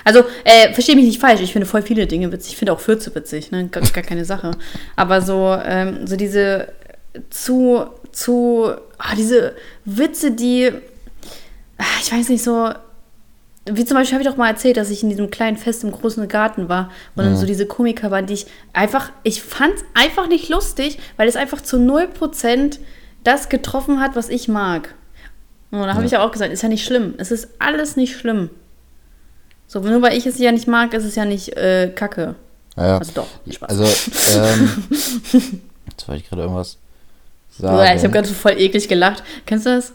Also, 0.02 0.24
äh, 0.42 0.72
verstehe 0.72 0.96
mich 0.96 1.04
nicht 1.04 1.20
falsch, 1.20 1.40
ich 1.42 1.52
finde 1.52 1.68
voll 1.68 1.82
viele 1.82 2.08
Dinge 2.08 2.32
witzig. 2.32 2.54
Ich 2.54 2.58
finde 2.58 2.72
auch 2.72 2.80
Fürze 2.80 3.14
witzig, 3.14 3.52
ne? 3.52 3.68
Gar, 3.68 3.84
gar 3.84 4.02
keine 4.02 4.24
Sache. 4.24 4.50
Aber 4.96 5.20
so, 5.20 5.56
ähm, 5.64 6.04
so 6.08 6.16
diese 6.16 6.72
zu, 7.30 7.84
zu, 8.10 8.72
ah, 8.98 9.14
diese 9.16 9.54
Witze, 9.84 10.32
die, 10.32 10.72
ah, 11.78 11.84
ich 12.02 12.12
weiß 12.12 12.30
nicht, 12.30 12.42
so, 12.42 12.72
wie 13.64 13.84
zum 13.84 13.96
Beispiel 13.96 14.14
habe 14.14 14.22
ich 14.24 14.28
doch 14.28 14.36
mal 14.36 14.48
erzählt, 14.48 14.76
dass 14.76 14.90
ich 14.90 15.02
in 15.02 15.08
diesem 15.08 15.30
kleinen 15.30 15.56
Fest 15.56 15.84
im 15.84 15.92
großen 15.92 16.26
Garten 16.26 16.68
war 16.68 16.90
und 17.14 17.24
dann 17.24 17.36
so 17.36 17.46
diese 17.46 17.66
Komiker 17.66 18.10
waren, 18.10 18.26
die 18.26 18.34
ich 18.34 18.46
einfach, 18.72 19.10
ich 19.22 19.42
fand 19.42 19.74
es 19.74 19.84
einfach 19.94 20.28
nicht 20.28 20.48
lustig, 20.48 20.98
weil 21.16 21.28
es 21.28 21.36
einfach 21.36 21.60
zu 21.60 21.76
0% 21.76 22.78
das 23.22 23.48
getroffen 23.48 24.00
hat, 24.00 24.16
was 24.16 24.28
ich 24.28 24.48
mag. 24.48 24.94
Und 25.70 25.80
da 25.80 25.94
habe 25.94 26.04
ich 26.04 26.10
ja 26.10 26.24
auch 26.24 26.32
gesagt, 26.32 26.52
ist 26.52 26.62
ja 26.62 26.68
nicht 26.68 26.84
schlimm. 26.84 27.14
Es 27.18 27.30
ist 27.30 27.48
alles 27.58 27.96
nicht 27.96 28.16
schlimm. 28.16 28.50
So, 29.68 29.80
nur 29.80 30.02
weil 30.02 30.18
ich 30.18 30.26
es 30.26 30.38
ja 30.38 30.52
nicht 30.52 30.68
mag, 30.68 30.92
ist 30.92 31.04
es 31.04 31.14
ja 31.14 31.24
nicht 31.24 31.56
äh, 31.56 31.90
kacke. 31.94 32.34
Naja. 32.76 32.98
Also 32.98 33.12
doch, 33.14 33.26
Spaß. 33.50 33.70
Also, 33.70 33.84
ähm, 34.38 34.70
jetzt 35.88 36.08
wollte 36.08 36.22
ich 36.22 36.28
gerade 36.28 36.42
irgendwas 36.42 36.78
sagen. 37.58 37.96
Ich 37.96 38.02
habe 38.02 38.12
gerade 38.12 38.28
so 38.28 38.34
voll 38.34 38.52
eklig 38.58 38.88
gelacht. 38.88 39.22
Kennst 39.46 39.66
du 39.66 39.70
das? 39.70 39.92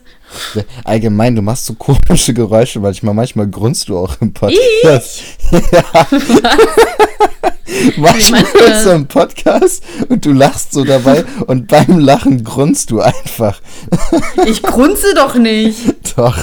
Allgemein, 0.83 1.35
du 1.35 1.41
machst 1.41 1.65
so 1.65 1.73
komische 1.73 2.33
Geräusche 2.33 2.79
manchmal. 2.79 3.13
Manchmal 3.13 3.47
grunzt 3.47 3.89
du 3.89 3.97
auch 3.97 4.15
im 4.21 4.33
Podcast. 4.33 5.21
Ja. 5.71 6.07
manchmal 7.97 8.43
meinst 8.53 8.85
du 8.85 8.89
im 8.91 9.07
Podcast 9.07 9.83
und 10.09 10.25
du 10.25 10.33
lachst 10.33 10.71
so 10.73 10.83
dabei 10.83 11.25
und 11.47 11.67
beim 11.67 11.99
Lachen 11.99 12.43
grunzt 12.43 12.91
du 12.91 13.01
einfach. 13.01 13.61
Ich 14.45 14.61
grunze 14.61 15.13
doch 15.15 15.35
nicht. 15.35 16.17
Doch. 16.17 16.37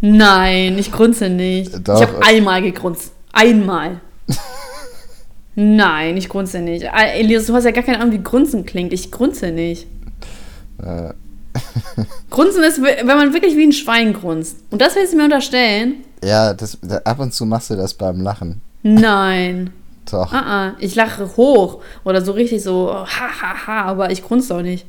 Nein, 0.00 0.78
ich 0.78 0.90
grunze 0.92 1.28
nicht. 1.28 1.72
Doch. 1.86 2.00
Ich 2.00 2.06
habe 2.06 2.22
einmal 2.24 2.62
gegrunzt. 2.62 3.12
Einmal. 3.32 4.00
Nein, 5.54 6.16
ich 6.16 6.28
grunze 6.28 6.58
nicht. 6.60 6.86
Ah, 6.92 7.04
Elias, 7.04 7.46
du 7.46 7.54
hast 7.54 7.64
ja 7.64 7.70
gar 7.70 7.84
keine 7.84 8.00
Ahnung, 8.00 8.12
wie 8.12 8.22
Grunzen 8.22 8.64
klingt. 8.66 8.92
Ich 8.92 9.10
grunze 9.10 9.50
nicht. 9.52 9.86
Äh, 10.82 11.12
Grunzen 12.30 12.62
ist, 12.64 12.82
wenn 12.82 13.06
man 13.06 13.32
wirklich 13.32 13.56
wie 13.56 13.66
ein 13.66 13.72
Schwein 13.72 14.12
grunzt. 14.12 14.58
Und 14.70 14.80
das 14.80 14.96
willst 14.96 15.12
du 15.12 15.16
mir 15.16 15.24
unterstellen? 15.24 16.04
ja, 16.24 16.54
das, 16.54 16.78
da, 16.82 16.96
ab 16.98 17.18
und 17.20 17.32
zu 17.32 17.44
machst 17.46 17.70
du 17.70 17.76
das 17.76 17.94
beim 17.94 18.20
Lachen. 18.20 18.60
Nein. 18.82 19.72
Doch. 20.10 20.32
Ah, 20.32 20.68
ah. 20.68 20.72
Ich 20.78 20.94
lache 20.94 21.36
hoch. 21.36 21.82
Oder 22.04 22.22
so 22.22 22.32
richtig 22.32 22.62
so, 22.62 22.92
ha, 22.92 23.06
ha, 23.06 23.66
ha. 23.66 23.82
Aber 23.84 24.10
ich 24.10 24.22
grunze 24.22 24.54
doch 24.54 24.62
nicht. 24.62 24.86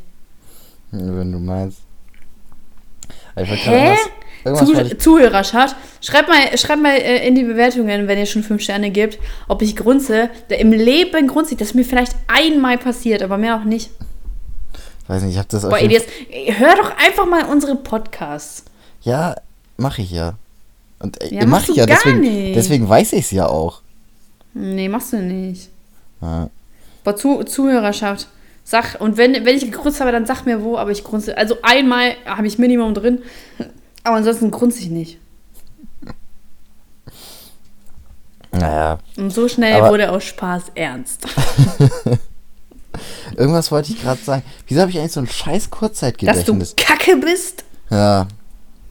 Wenn 0.92 1.32
du 1.32 1.39
meinst. 1.39 1.80
Ich 3.38 3.50
Hä? 3.50 3.96
irgendwas, 4.46 4.70
irgendwas 4.70 4.98
Zuhörerschaft, 5.04 5.75
schreibt 6.01 6.30
mal, 6.30 6.58
schreibt 6.58 6.82
mal 6.82 6.96
äh, 6.96 7.27
in 7.27 7.36
die 7.36 7.44
Bewertungen, 7.44 8.08
wenn 8.08 8.18
ihr 8.18 8.25
schon 8.25 8.44
fünf 8.44 8.62
Sterne 8.62 8.92
gebt, 8.92 9.20
ob 9.48 9.62
ich 9.62 9.75
grunze. 9.75 10.30
Im 10.50 10.72
Leben 10.72 11.27
grunze 11.27 11.53
ich. 11.53 11.57
Das 11.57 11.70
ist 11.70 11.75
mir 11.75 11.83
vielleicht 11.83 12.16
einmal 12.27 12.77
passiert, 12.77 13.24
aber 13.24 13.38
mehr 13.38 13.57
auch 13.57 13.64
nicht. 13.66 13.90
Weiß 15.07 15.24
nicht, 15.24 15.33
ich 15.33 15.37
habe 15.37 15.48
das 15.50 15.63
auf 15.65 15.70
Boah, 15.70 15.79
Elias, 15.79 16.03
hör 16.57 16.75
doch 16.75 16.91
einfach 16.98 17.25
mal 17.25 17.46
unsere 17.46 17.75
Podcasts. 17.75 18.63
Ja, 19.01 19.35
mache 19.77 20.01
ich 20.01 20.11
ja. 20.11 20.33
Und 21.00 21.22
äh, 21.22 21.33
Ja, 21.33 21.41
mach 21.41 21.59
machst 21.59 21.70
ich 21.70 21.75
ja, 21.75 21.85
gar 21.85 21.98
deswegen, 21.98 22.22
nicht. 22.22 22.55
deswegen 22.55 22.89
weiß 22.89 23.13
ich 23.13 23.25
es 23.25 23.31
ja 23.31 23.48
auch. 23.48 23.81
Nee, 24.53 24.87
machst 24.89 25.13
du 25.13 25.18
nicht. 25.18 25.70
Ja. 26.22 26.50
Boah, 27.03 27.15
Zu 27.15 27.44
Zuhörerschaft. 27.44 28.27
Sag, 28.63 29.00
und 29.00 29.18
wenn, 29.18 29.46
wenn 29.46 29.55
ich 29.55 29.65
gegrunzt 29.70 30.00
habe, 30.00 30.11
dann 30.11 30.25
sag 30.25 30.46
mir 30.46 30.63
wo, 30.63 30.77
aber 30.77 30.89
ich 30.89 31.03
grunze. 31.03 31.37
Also 31.37 31.57
einmal 31.61 32.15
habe 32.25 32.48
ich 32.48 32.57
Minimum 32.57 32.96
drin, 32.96 33.22
aber 34.03 34.15
ansonsten 34.15 34.50
grunze 34.50 34.79
ich 34.79 34.89
nicht. 34.89 35.20
Naja, 38.51 39.00
Und 39.18 39.31
so 39.31 39.48
schnell 39.48 39.74
Aber- 39.81 39.89
wurde 39.91 40.09
aus 40.11 40.24
Spaß 40.24 40.72
ernst. 40.75 41.27
irgendwas 43.36 43.72
wollte 43.72 43.92
ich 43.94 44.01
gerade 44.01 44.22
sagen. 44.24 44.44
Wieso 44.68 44.81
habe 44.81 44.92
ich 44.92 45.00
eigentlich 45.00 45.12
so 45.14 45.20
ein 45.20 45.27
scheiß 45.27 45.64
Dass 45.64 45.70
du 45.72 45.77
Kurzzeitgedächtnis? 45.77 46.75
kacke 46.77 47.18
bist. 47.18 47.64
Ja. 47.90 48.27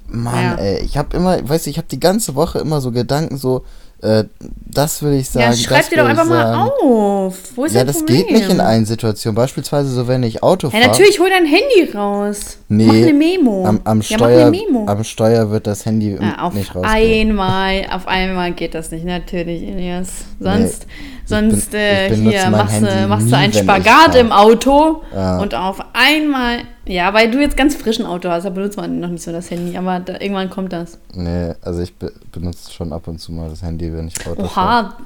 Mann, 0.07 0.35
Ja. 0.43 0.55
ey, 0.57 0.85
ich 0.85 0.97
habe 0.97 1.17
immer, 1.17 1.49
weißt 1.49 1.67
du, 1.67 1.71
ich 1.71 1.79
habe 1.79 1.88
die 1.90 1.99
ganze 2.01 2.35
Woche 2.35 2.59
immer 2.59 2.81
so 2.81 2.93
Gedanken, 2.93 3.37
so, 3.38 3.64
äh, 4.05 4.25
das 4.71 5.03
will 5.03 5.14
ich 5.14 5.31
sagen. 5.31 5.53
Ja, 5.53 5.57
schreib 5.57 5.88
dir 5.88 5.99
doch 5.99 6.07
einfach 6.07 6.25
mal 6.27 6.47
sagen. 6.53 6.71
auf. 6.85 7.38
Wo 7.57 7.64
ist 7.64 7.75
Ja, 7.75 7.85
das 7.85 7.99
Problem? 7.99 8.27
geht 8.27 8.31
nicht 8.33 8.49
in 8.51 8.61
allen 8.61 8.85
Situationen. 8.87 9.35
Beispielsweise 9.37 9.88
so, 9.90 10.07
wenn 10.09 10.23
ich 10.23 10.43
Auto 10.43 10.69
fahre. 10.71 10.83
Ja, 10.83 10.88
natürlich, 10.88 11.19
hol 11.21 11.29
dein 11.31 11.47
Handy 11.47 11.90
raus. 11.97 12.59
Nee, 12.69 12.87
mach 12.87 12.95
eine 12.95 13.12
Memo. 13.12 13.64
Am, 13.67 13.81
am, 13.85 14.01
ja, 14.01 14.17
mach 14.19 14.27
Steuer, 14.27 14.40
eine 14.47 14.51
Memo. 14.51 14.87
am 14.87 15.05
Steuer 15.05 15.51
wird 15.51 15.67
das 15.67 15.87
Handy 15.87 16.19
Ja, 16.21 16.43
auf 16.43 16.55
nicht 16.55 16.75
rausgehen. 16.75 17.31
einmal, 17.31 17.87
auf 17.93 18.07
einmal 18.09 18.53
geht 18.53 18.75
das 18.75 18.90
nicht, 18.90 19.05
natürlich, 19.05 19.62
Elias. 19.62 20.09
Sonst, 20.40 20.87
ich 21.23 21.29
sonst 21.29 21.71
bin- 21.71 21.81
äh, 21.81 22.14
hier 22.14 22.51
machst 22.51 22.81
machst 23.09 23.31
du 23.31 23.37
einen 23.37 23.53
Spagat 23.53 24.14
im 24.17 24.33
Auto 24.33 25.03
Ja. 25.14 25.38
und 25.38 25.55
auf 25.55 25.79
einmal, 25.93 26.59
ja, 26.87 27.12
weil 27.14 27.31
du 27.31 27.40
jetzt 27.40 27.57
ganz 27.57 27.75
frisch 27.75 27.99
ein 27.99 28.07
Auto 28.07 28.29
hast, 28.29 28.44
da 28.44 28.51
benutzt 28.51 28.77
man 28.77 29.01
noch 29.01 29.09
nicht 29.09 29.23
so 29.23 29.33
das 29.33 29.51
Handy, 29.51 29.77
aber 29.77 30.01
da, 30.01 30.14
irgendwann 30.20 30.51
kommt 30.51 30.73
das. 30.73 30.99
Nee, 31.14 31.55
also 31.62 31.81
ich 31.81 31.94
be 31.97 32.12
benutze 32.33 32.73
schon 32.73 32.92
ab 32.92 33.09
und 33.09 33.18
zu 33.18 33.33
mal 33.33 33.49
das 33.49 33.62
Handy, 33.62 33.92
wenn 33.92 34.09
ich 34.09 34.27
Auto. 34.27 34.42
Oha, 34.42 34.97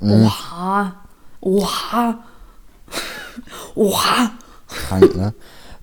oha, 0.00 0.94
oha, 1.40 2.18
oha, 3.74 4.30
Krank, 4.68 5.16
ne? 5.16 5.34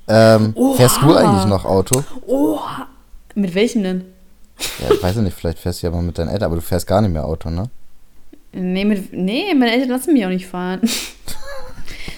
ähm, 0.08 0.56
fährst 0.76 1.02
du 1.02 1.08
Oha. 1.08 1.18
eigentlich 1.18 1.46
noch 1.46 1.66
Auto? 1.66 2.04
oha. 2.26 2.88
Mit 3.36 3.54
welchem 3.54 3.84
denn? 3.84 4.06
Ja, 4.80 4.94
ich 4.96 5.04
weiß 5.04 5.18
ja 5.18 5.22
nicht, 5.22 5.38
vielleicht 5.38 5.60
fährst 5.60 5.84
du 5.84 5.88
ja 5.88 5.94
mal 5.94 6.02
mit 6.02 6.18
deinen 6.18 6.30
Eltern, 6.30 6.46
aber 6.48 6.56
du 6.56 6.62
fährst 6.62 6.88
gar 6.88 7.02
nicht 7.02 7.12
mehr 7.14 7.26
Auto, 7.26 7.50
ne? 7.50 7.70
Nee, 8.54 8.86
mit, 8.86 9.14
nee, 9.14 9.54
meine 9.54 9.72
Eltern 9.74 9.90
lassen 9.90 10.14
mich 10.14 10.26
auch 10.26 10.30
nicht 10.30 10.48
fahren. 10.48 10.82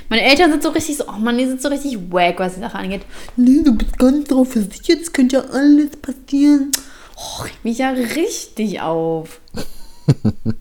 Meine 0.10 0.24
Eltern 0.24 0.52
sind 0.52 0.64
so 0.64 0.70
richtig 0.70 0.98
so, 0.98 1.06
oh 1.08 1.20
Mann, 1.20 1.38
die 1.38 1.46
sind 1.46 1.62
so 1.62 1.70
richtig 1.70 1.98
wack, 2.12 2.40
was 2.40 2.56
die 2.56 2.62
Sache 2.62 2.78
angeht. 2.78 3.02
Nee, 3.36 3.62
du 3.64 3.76
bist 3.76 4.02
nicht 4.02 4.32
drauf 4.32 4.52
versichert, 4.52 5.02
es 5.02 5.14
könnte 5.14 5.38
ja 5.38 5.44
alles 5.44 5.96
passieren. 5.98 6.72
Oh, 7.16 7.44
regt 7.44 7.64
mich 7.64 7.78
ja 7.78 7.90
richtig 7.92 8.82
auf. 8.82 9.40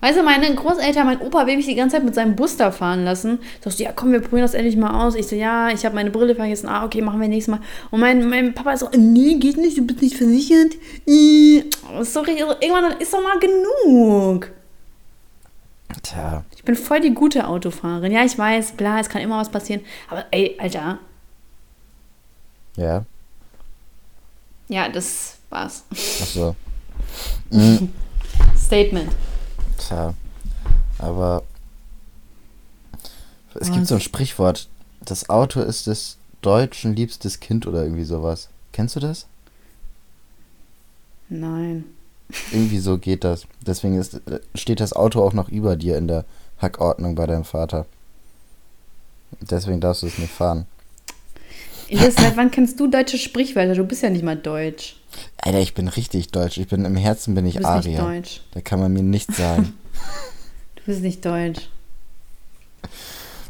Weißt 0.00 0.18
du, 0.18 0.22
meine 0.22 0.54
Großeltern, 0.54 1.06
mein 1.06 1.20
Opa 1.20 1.46
will 1.46 1.56
mich 1.56 1.66
die 1.66 1.74
ganze 1.74 1.96
Zeit 1.96 2.04
mit 2.04 2.14
seinem 2.14 2.36
Bus 2.36 2.56
da 2.56 2.70
fahren 2.70 3.04
lassen. 3.04 3.38
Sagst 3.62 3.78
du, 3.78 3.84
ja 3.84 3.92
komm, 3.94 4.12
wir 4.12 4.20
probieren 4.20 4.42
das 4.42 4.54
endlich 4.54 4.76
mal 4.76 5.06
aus. 5.06 5.14
Ich 5.14 5.26
so, 5.26 5.36
ja, 5.36 5.70
ich 5.70 5.84
habe 5.84 5.94
meine 5.94 6.10
Brille 6.10 6.34
vergessen. 6.34 6.68
Ah, 6.68 6.84
okay, 6.84 7.00
machen 7.00 7.20
wir 7.20 7.28
nächstes 7.28 7.52
Mal. 7.52 7.60
Und 7.90 8.00
mein, 8.00 8.28
mein 8.28 8.52
Papa 8.52 8.72
ist 8.72 8.80
so, 8.80 8.88
nee, 8.96 9.34
geht 9.34 9.56
nicht, 9.56 9.78
du 9.78 9.86
bist 9.86 10.02
nicht 10.02 10.16
versichert. 10.16 10.74
Äh, 11.06 11.62
ist 12.00 12.12
so 12.12 12.20
richtig, 12.20 12.44
irgendwann 12.60 13.00
ist 13.00 13.12
doch 13.12 13.22
mal 13.22 13.38
genug. 13.38 14.50
Tja, 16.02 16.44
Ich 16.54 16.62
bin 16.62 16.76
voll 16.76 17.00
die 17.00 17.14
gute 17.14 17.46
Autofahrerin. 17.48 18.12
Ja, 18.12 18.24
ich 18.24 18.36
weiß, 18.38 18.72
bla, 18.72 19.00
es 19.00 19.08
kann 19.08 19.22
immer 19.22 19.38
was 19.38 19.50
passieren. 19.50 19.82
Aber 20.08 20.24
ey, 20.30 20.56
Alter, 20.58 20.98
ja, 22.76 23.04
ja, 24.68 24.88
das 24.88 25.38
war's. 25.50 25.84
achso. 25.90 26.54
Mhm, 27.50 27.92
Statement. 28.56 29.12
tja, 29.78 30.12
aber 30.98 31.42
es 33.54 33.68
gibt 33.68 33.82
Was? 33.82 33.88
so 33.88 33.94
ein 33.94 34.00
Sprichwort, 34.00 34.68
das 35.00 35.30
Auto 35.30 35.60
ist 35.60 35.86
des 35.86 36.18
Deutschen 36.42 36.94
liebstes 36.96 37.38
Kind 37.40 37.66
oder 37.66 37.82
irgendwie 37.84 38.04
sowas. 38.04 38.48
Kennst 38.72 38.96
du 38.96 39.00
das? 39.00 39.26
Nein. 41.28 41.84
Irgendwie 42.52 42.78
so 42.78 42.98
geht 42.98 43.24
das. 43.24 43.46
Deswegen 43.64 43.98
ist, 43.98 44.20
steht 44.54 44.80
das 44.80 44.92
Auto 44.92 45.22
auch 45.22 45.32
noch 45.32 45.48
über 45.48 45.76
dir 45.76 45.96
in 45.96 46.08
der 46.08 46.24
Hackordnung 46.58 47.14
bei 47.14 47.26
deinem 47.26 47.44
Vater. 47.44 47.86
Deswegen 49.40 49.80
darfst 49.80 50.02
du 50.02 50.06
es 50.06 50.18
nicht 50.18 50.32
fahren. 50.32 50.66
Elias, 51.88 52.14
seit 52.16 52.36
wann 52.36 52.50
kennst 52.50 52.80
du 52.80 52.88
deutsche 52.88 53.18
Sprichwörter? 53.18 53.74
Du 53.74 53.84
bist 53.84 54.02
ja 54.02 54.10
nicht 54.10 54.24
mal 54.24 54.36
deutsch. 54.36 54.96
Alter, 55.38 55.60
ich 55.60 55.74
bin 55.74 55.86
richtig 55.88 56.28
deutsch. 56.28 56.58
Ich 56.58 56.66
bin 56.66 56.84
im 56.84 56.96
Herzen 56.96 57.34
bin 57.34 57.46
ich 57.46 57.54
Du 57.54 57.60
bist 57.60 57.86
nicht 57.86 57.98
Arier. 57.98 58.20
deutsch. 58.20 58.40
Da 58.52 58.60
kann 58.60 58.80
man 58.80 58.92
mir 58.92 59.02
nichts 59.02 59.36
sagen. 59.36 59.74
Du 60.76 60.92
bist 60.92 61.02
nicht 61.02 61.24
deutsch. 61.24 61.68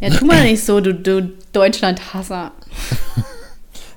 Ja, 0.01 0.09
tu 0.11 0.25
mal 0.25 0.43
nicht 0.43 0.65
so, 0.65 0.81
du, 0.81 0.95
du 0.95 1.33
Deutschland-Hasser. 1.53 2.53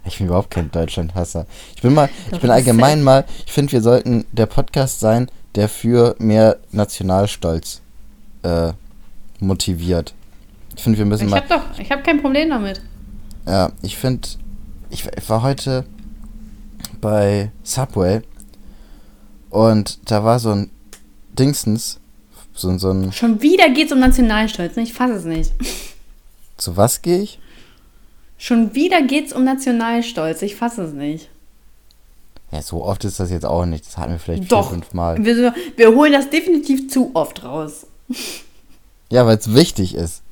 Ich 0.05 0.17
bin 0.17 0.27
überhaupt 0.27 0.49
kein 0.51 0.71
Deutschlandhasser. 0.71 1.45
Ich 1.75 1.81
bin 1.81 1.93
mal, 1.93 2.09
ich 2.31 2.39
bin 2.39 2.49
allgemein 2.49 3.03
mal, 3.03 3.25
ich 3.45 3.51
finde, 3.51 3.71
wir 3.73 3.81
sollten 3.81 4.25
der 4.31 4.45
Podcast 4.45 4.99
sein, 4.99 5.29
der 5.55 5.69
für 5.69 6.15
mehr 6.19 6.57
Nationalstolz 6.71 7.81
äh, 8.43 8.71
motiviert. 9.39 10.13
Ich 10.75 10.83
finde, 10.83 10.97
wir 10.99 11.05
müssen 11.05 11.25
Ich 11.25 11.29
mal. 11.31 11.41
habe 11.41 11.47
doch, 11.49 11.79
ich 11.79 11.91
habe 11.91 12.01
kein 12.03 12.21
Problem 12.21 12.49
damit. 12.49 12.81
Ja, 13.45 13.71
ich 13.81 13.97
finde, 13.97 14.27
ich, 14.89 15.05
ich 15.05 15.29
war 15.29 15.41
heute 15.41 15.85
bei 17.01 17.51
Subway 17.63 18.21
und 19.49 19.99
da 20.09 20.23
war 20.23 20.39
so 20.39 20.51
ein 20.51 20.69
Dingsens, 21.33 21.99
so, 22.53 22.77
so 22.77 22.91
ein, 22.91 23.11
Schon 23.11 23.41
wieder 23.41 23.69
geht's 23.69 23.91
um 23.91 23.99
Nationalstolz, 23.99 24.75
ne? 24.75 24.83
Ich 24.83 24.93
fasse 24.93 25.13
es 25.13 25.25
nicht. 25.25 25.51
zu 26.57 26.75
was 26.77 27.01
gehe 27.01 27.19
ich? 27.21 27.39
Schon 28.39 28.73
wieder 28.73 29.01
geht's 29.01 29.33
um 29.33 29.43
Nationalstolz, 29.43 30.41
ich 30.41 30.55
fasse 30.55 30.83
es 30.83 30.93
nicht. 30.93 31.29
Ja, 32.51 32.61
so 32.61 32.83
oft 32.83 33.03
ist 33.03 33.19
das 33.19 33.29
jetzt 33.29 33.45
auch 33.45 33.65
nicht. 33.65 33.85
Das 33.85 33.97
hatten 33.97 34.13
wir 34.13 34.19
vielleicht 34.19 34.49
Doch. 34.51 34.69
vier, 34.69 34.77
fünf 34.77 34.93
Mal. 34.93 35.23
Wir, 35.23 35.53
wir 35.75 35.89
holen 35.93 36.13
das 36.13 36.29
definitiv 36.29 36.89
zu 36.89 37.11
oft 37.13 37.43
raus. 37.43 37.85
Ja, 39.11 39.25
weil 39.27 39.37
es 39.37 39.53
wichtig 39.53 39.93
ist. 39.93 40.23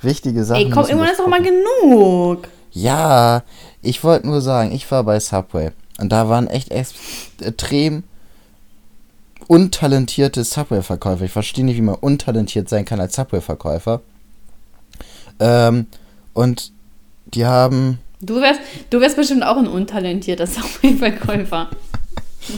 Wichtige 0.00 0.44
Sachen. 0.44 0.66
Ey, 0.66 0.70
komm, 0.70 0.86
irgendwann 0.86 1.10
ist 1.10 1.18
doch 1.18 1.26
mal 1.26 1.42
genug. 1.42 2.48
Ja, 2.70 3.42
ich 3.82 4.04
wollte 4.04 4.28
nur 4.28 4.40
sagen, 4.40 4.72
ich 4.72 4.90
war 4.90 5.02
bei 5.02 5.18
Subway 5.18 5.72
und 5.98 6.10
da 6.10 6.28
waren 6.28 6.46
echt 6.46 6.70
extrem 6.70 8.04
untalentierte 9.48 10.44
Subway-Verkäufer. 10.44 11.24
Ich 11.24 11.32
verstehe 11.32 11.64
nicht, 11.64 11.76
wie 11.76 11.82
man 11.82 11.96
untalentiert 11.96 12.68
sein 12.68 12.84
kann 12.84 13.00
als 13.00 13.16
Subway-Verkäufer. 13.16 14.00
Ähm, 15.40 15.86
und 16.32 16.72
die 17.34 17.46
haben, 17.46 17.98
Du 18.22 18.40
wärst, 18.40 18.60
du 18.90 19.00
wärst 19.00 19.16
bestimmt 19.16 19.42
auch 19.44 19.56
ein 19.56 19.66
untalentierter 19.66 20.46
Subway-Verkäufer. 20.48 21.68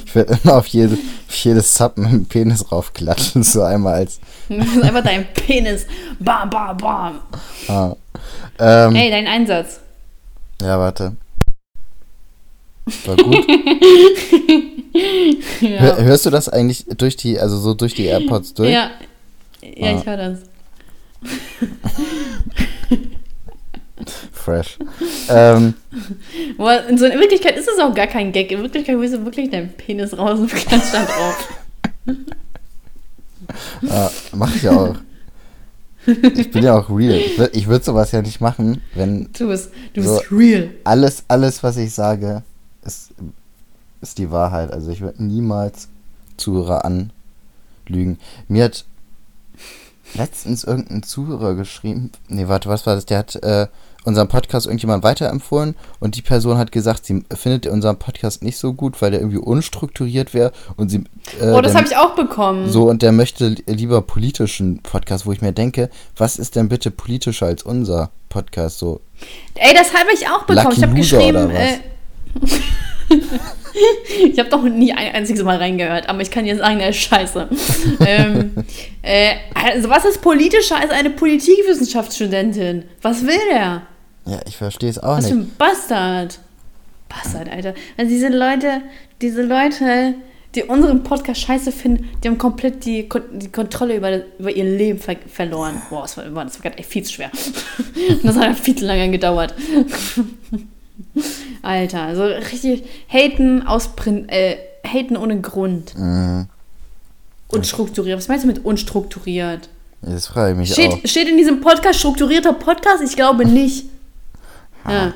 ich 0.05 0.15
werde 0.15 0.39
immer 0.43 0.57
auf, 0.57 0.67
jede, 0.67 0.95
auf 1.29 1.35
jedes 1.37 1.75
Sub 1.75 1.97
mit 1.99 2.11
dem 2.11 2.25
Penis 2.27 2.73
raufklatschen, 2.73 3.43
so 3.45 3.63
einmal 3.63 3.95
als. 3.95 4.19
Das 4.49 4.67
ist 4.67 4.83
einfach 4.83 5.05
dein 5.05 5.25
Penis. 5.33 5.87
Bam, 6.19 6.51
bam, 6.51 6.77
bam. 6.77 7.21
Ah. 7.69 7.95
Ähm, 8.59 8.95
Ey, 8.97 9.11
dein 9.11 9.27
Einsatz. 9.29 9.81
Ja, 10.61 10.79
warte. 10.79 11.17
War 13.07 13.17
gut. 13.17 13.47
Ja, 15.63 15.81
Hör, 15.81 16.05
hörst 16.05 16.27
du 16.27 16.31
das 16.31 16.51
eigentlich 16.51 16.85
durch 16.99 17.17
die, 17.17 17.39
also 17.41 17.57
so 17.57 17.73
durch 17.73 17.95
die 17.95 18.05
AirPods 18.07 18.53
durch? 18.55 18.71
ja. 18.71 18.91
ja 19.63 19.89
Ah. 19.89 19.97
ich 19.99 20.05
höre 20.07 20.17
das. 20.19 20.39
Fresh. 24.43 24.79
ähm, 25.29 25.75
Aber 26.59 26.87
in, 26.89 26.99
so, 26.99 27.07
in 27.07 27.19
Wirklichkeit 27.19 27.57
ist 27.57 27.69
es 27.69 27.79
auch 27.79 27.95
gar 27.95 28.07
kein 28.07 28.33
Gag. 28.33 28.51
In 28.53 28.61
Wirklichkeit 28.63 28.99
willst 28.99 29.15
du 29.15 29.25
wirklich 29.25 29.51
deinen 29.51 29.71
Penis 29.73 30.17
raus 30.17 30.39
und 30.39 30.49
klatscht 30.53 30.93
da 30.93 31.05
drauf. 31.05 31.49
ja, 33.83 34.11
mach 34.35 34.55
ich 34.55 34.63
ja 34.63 34.73
auch. 34.73 34.97
Ich 36.05 36.51
bin 36.51 36.65
ja 36.65 36.77
auch 36.77 36.91
real. 36.91 37.15
Ich, 37.17 37.39
wür- 37.39 37.51
ich 37.53 37.69
würde 37.69 37.85
sowas 37.85 38.11
ja 38.13 38.23
nicht 38.23 38.41
machen, 38.41 38.83
wenn 38.95 39.29
Du 39.39 39.49
bist, 39.49 39.71
du 39.95 40.03
So. 40.03 40.17
bist 40.19 40.33
real. 40.33 40.71
alles, 40.85 41.25
alles, 41.29 41.63
was 41.63 41.77
ich 41.77 41.95
sage, 41.95 42.43
ist, 42.85 43.11
ist 44.01 44.19
die 44.19 44.31
Wahrheit. 44.33 44.73
Also 44.73 44.91
ich 44.91 45.01
würde 45.01 45.23
niemals 45.23 45.89
Zuhörer 46.37 46.85
anlügen. 46.85 48.19
Mir 48.49 48.65
hat 48.65 48.85
letztens 50.15 50.65
irgendein 50.65 51.05
Zuhörer 51.05 51.55
geschrieben, 51.55 52.11
nee, 52.29 52.49
warte, 52.49 52.69
was 52.69 52.85
war 52.85 52.97
das? 52.97 53.07
Der 53.07 53.19
hat 53.19 53.37
äh, 53.37 53.69
unseren 54.05 54.29
Podcast 54.29 54.67
irgendjemand 54.67 55.05
weiterempfohlen 55.05 55.77
und 56.01 56.17
die 56.17 56.23
Person 56.23 56.59
hat 56.59 56.73
gesagt, 56.73 57.07
sie 57.07 57.25
findet 57.35 57.67
unseren 57.67 57.99
Podcast 57.99 58.43
nicht 58.43 58.57
so 58.59 58.73
gut, 58.73 59.01
weil 59.01 59.13
der 59.13 59.21
irgendwie 59.21 59.39
unstrukturiert 59.39 60.35
wäre 60.35 60.53
und 60.77 60.89
sie 60.91 61.05
äh, 61.41 61.51
Oh, 61.53 61.61
das 61.61 61.75
habe 61.75 61.87
ich 61.87 61.97
auch 61.97 62.15
bekommen. 62.15 62.69
so 62.69 62.89
und 62.89 63.03
der 63.03 63.13
möchte 63.13 63.49
li- 63.49 63.63
lieber 63.67 64.03
politischen 64.03 64.81
Podcast, 64.83 65.25
wo 65.27 65.33
ich 65.33 65.41
mir 65.41 65.53
denke, 65.53 65.89
was 66.17 66.37
ist 66.39 66.57
denn 66.57 66.69
bitte 66.69 66.91
politischer 66.91 67.47
als 67.47 67.63
unser 67.63 68.11
Podcast 68.29 68.79
so? 68.79 69.01
Ey, 69.55 69.73
das 69.75 69.95
habe 69.95 70.09
ich 70.13 70.27
auch 70.29 70.45
bekommen. 70.45 70.65
Lucky 70.67 70.77
ich 70.79 70.83
habe 70.83 70.95
geschrieben. 70.95 71.51
Äh, 71.51 71.79
ich 74.31 74.39
habe 74.39 74.49
doch 74.51 74.63
nie 74.63 74.93
ein 74.93 75.15
einziges 75.15 75.43
Mal 75.43 75.57
reingehört, 75.57 76.09
aber 76.09 76.21
ich 76.23 76.31
kann 76.31 76.45
dir 76.45 76.57
sagen, 76.57 76.79
der 76.79 76.91
ist 76.91 76.97
scheiße. 76.99 77.49
ähm, 78.07 78.53
äh, 79.03 79.35
also, 79.55 79.89
was 79.89 80.05
ist 80.05 80.21
politischer 80.23 80.77
als 80.81 80.91
eine 80.91 81.11
Politikwissenschaftsstudentin? 81.11 82.85
Was 83.01 83.23
will 83.27 83.39
der? 83.51 83.83
Ja, 84.25 84.41
ich 84.47 84.57
verstehe 84.57 84.91
es 84.91 84.99
auch 84.99 85.19
Was 85.19 85.29
für 85.29 85.35
nicht. 85.35 85.49
ein 85.49 85.57
Bastard. 85.57 86.39
Bastard, 87.09 87.49
Alter. 87.51 87.75
Also 87.97 88.11
diese 88.11 88.29
Leute, 88.29 88.81
diese 89.21 89.43
Leute, 89.43 90.15
die 90.55 90.63
unseren 90.65 91.03
Podcast 91.03 91.41
scheiße 91.41 91.73
finden, 91.73 92.09
die 92.23 92.29
haben 92.29 92.39
komplett 92.39 92.85
die, 92.85 93.09
die 93.33 93.49
Kontrolle 93.51 93.97
über, 93.97 94.21
über 94.39 94.51
ihr 94.51 94.65
Leben 94.65 94.99
ver 94.99 95.17
verloren. 95.27 95.81
Boah, 95.91 96.03
das 96.03 96.17
war, 96.17 96.25
das 96.25 96.35
war 96.57 96.63
gerade 96.63 96.79
echt 96.79 96.91
viel 96.91 97.03
zu 97.03 97.13
schwer. 97.15 97.31
Das 98.23 98.37
hat 98.37 98.59
viel 98.59 98.77
zu 98.77 98.85
lange 98.85 99.11
gedauert. 99.11 99.55
Alter, 101.63 102.03
also 102.03 102.25
richtig 102.25 102.85
haten 103.09 103.67
aus 103.67 103.95
Prin 103.95 104.29
äh, 104.29 104.57
haten 104.87 105.17
ohne 105.17 105.41
Grund. 105.41 105.97
Mhm. 105.97 106.47
Unstrukturiert. 107.49 108.19
Was 108.19 108.29
meinst 108.29 108.45
du 108.45 108.49
mit 108.49 108.65
unstrukturiert? 108.65 109.69
Das 110.01 110.27
frage 110.27 110.53
ich 110.53 110.59
mich 110.59 110.71
auch. 110.73 110.75
Steht, 110.75 111.09
steht 111.09 111.29
in 111.29 111.37
diesem 111.37 111.61
Podcast 111.61 112.01
strukturierter 112.01 112.55
Podcast? 112.55 113.03
Ich 113.05 113.15
glaube 113.15 113.47
nicht. 113.47 113.85
Ja. 114.89 115.13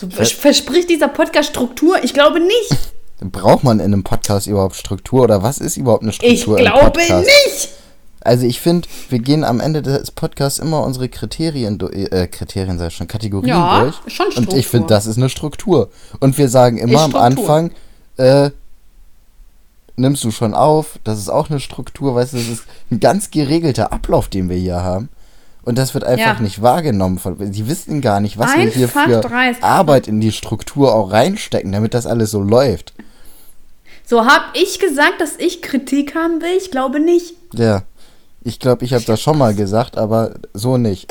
So, 0.00 0.08
Ver- 0.10 0.24
verspricht 0.26 0.90
dieser 0.90 1.08
Podcast 1.08 1.50
Struktur? 1.50 2.02
Ich 2.02 2.14
glaube 2.14 2.40
nicht. 2.40 2.70
Braucht 3.20 3.64
man 3.64 3.80
in 3.80 3.86
einem 3.86 4.04
Podcast 4.04 4.46
überhaupt 4.46 4.76
Struktur 4.76 5.22
oder 5.24 5.42
was 5.42 5.58
ist 5.58 5.76
überhaupt 5.76 6.02
eine 6.02 6.12
Ich 6.12 6.16
Struktur 6.42 6.58
im 6.58 6.64
glaube 6.66 6.90
Podcast? 6.92 7.26
nicht. 7.26 7.68
Also 8.20 8.46
ich 8.46 8.60
finde, 8.60 8.86
wir 9.08 9.18
gehen 9.20 9.42
am 9.44 9.58
Ende 9.60 9.80
des 9.82 10.10
Podcasts 10.10 10.58
immer 10.58 10.82
unsere 10.82 11.08
Kriterien, 11.08 11.78
du- 11.78 11.88
äh, 11.88 12.26
Kriterien 12.26 12.78
sei 12.78 12.90
schon, 12.90 13.08
Kategorien 13.08 13.48
Ja, 13.48 13.80
durch. 13.80 13.94
schon 14.12 14.26
Und 14.26 14.32
Struktur. 14.32 14.58
ich 14.58 14.66
finde, 14.66 14.86
das 14.88 15.06
ist 15.06 15.16
eine 15.16 15.28
Struktur. 15.30 15.90
Und 16.20 16.36
wir 16.38 16.48
sagen 16.48 16.78
immer 16.78 17.00
am. 17.00 17.14
Anfang, 17.16 17.70
äh, 18.18 18.50
nimmst 19.96 20.22
du 20.24 20.30
schon 20.30 20.54
auf, 20.54 20.98
das 21.04 21.18
ist 21.18 21.28
auch 21.28 21.50
eine 21.50 21.58
Struktur, 21.60 22.14
weißt 22.14 22.34
du, 22.34 22.36
das 22.38 22.48
ist 22.48 22.64
ein 22.90 23.00
ganz 23.00 23.30
geregelter 23.30 23.92
Ablauf, 23.92 24.28
den 24.28 24.48
wir 24.48 24.56
hier 24.56 24.82
haben. 24.82 25.08
Und 25.68 25.76
das 25.76 25.92
wird 25.92 26.02
einfach 26.02 26.36
Ja. 26.38 26.40
nicht 26.40 26.62
wahrgenommen. 26.62 27.20
Die 27.38 27.68
wissen 27.68 28.00
gar 28.00 28.20
nicht, 28.20 28.38
was 28.38 28.56
wir 28.56 28.70
hier 28.70 28.86
Einfach 28.86 29.04
für 29.04 29.20
dreist. 29.20 29.62
Arbeit 29.62 30.08
in 30.08 30.18
die 30.18 30.32
Struktur 30.32 30.94
auch 30.94 31.12
reinstecken, 31.12 31.72
damit 31.72 31.92
das 31.92 32.06
alles 32.06 32.30
so 32.30 32.40
läuft. 32.40 32.94
So 34.06 34.24
habe 34.24 34.46
ich 34.54 34.78
gesagt, 34.78 35.20
dass 35.20 35.36
ich 35.36 35.60
Kritik 35.60 36.14
haben 36.14 36.40
will? 36.40 36.56
Ich 36.56 36.70
glaube 36.70 37.00
nicht. 37.00 37.34
Ja. 37.52 37.82
Ich 38.42 38.60
glaube, 38.60 38.86
ich 38.86 38.94
habe 38.94 39.04
das 39.04 39.20
schon 39.20 39.36
mal 39.36 39.54
gesagt, 39.54 39.98
aber 39.98 40.36
so 40.54 40.78
nicht. 40.78 41.06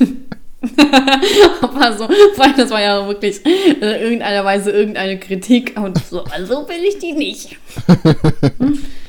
Aber 1.60 1.96
so, 1.96 2.08
weil 2.36 2.54
das 2.56 2.70
war 2.70 2.80
ja 2.80 3.06
wirklich 3.06 3.44
in 3.46 3.82
irgendeiner 3.82 4.44
Weise 4.44 4.72
irgendeine 4.72 5.18
Kritik. 5.20 5.74
Und 5.76 6.04
so, 6.10 6.24
also 6.24 6.68
will 6.68 6.84
ich 6.88 6.98
die 6.98 7.12
nicht. 7.12 7.56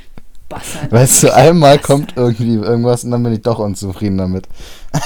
Bastard. 0.54 0.92
Weißt 0.92 1.24
du, 1.24 1.34
einmal 1.34 1.80
kommt 1.80 2.14
irgendwie 2.16 2.56
irgendwas 2.56 3.04
und 3.04 3.12
dann 3.12 3.24
bin 3.24 3.34
ich 3.34 3.42
doch 3.42 3.60
unzufrieden 3.60 4.18
damit. 4.18 4.48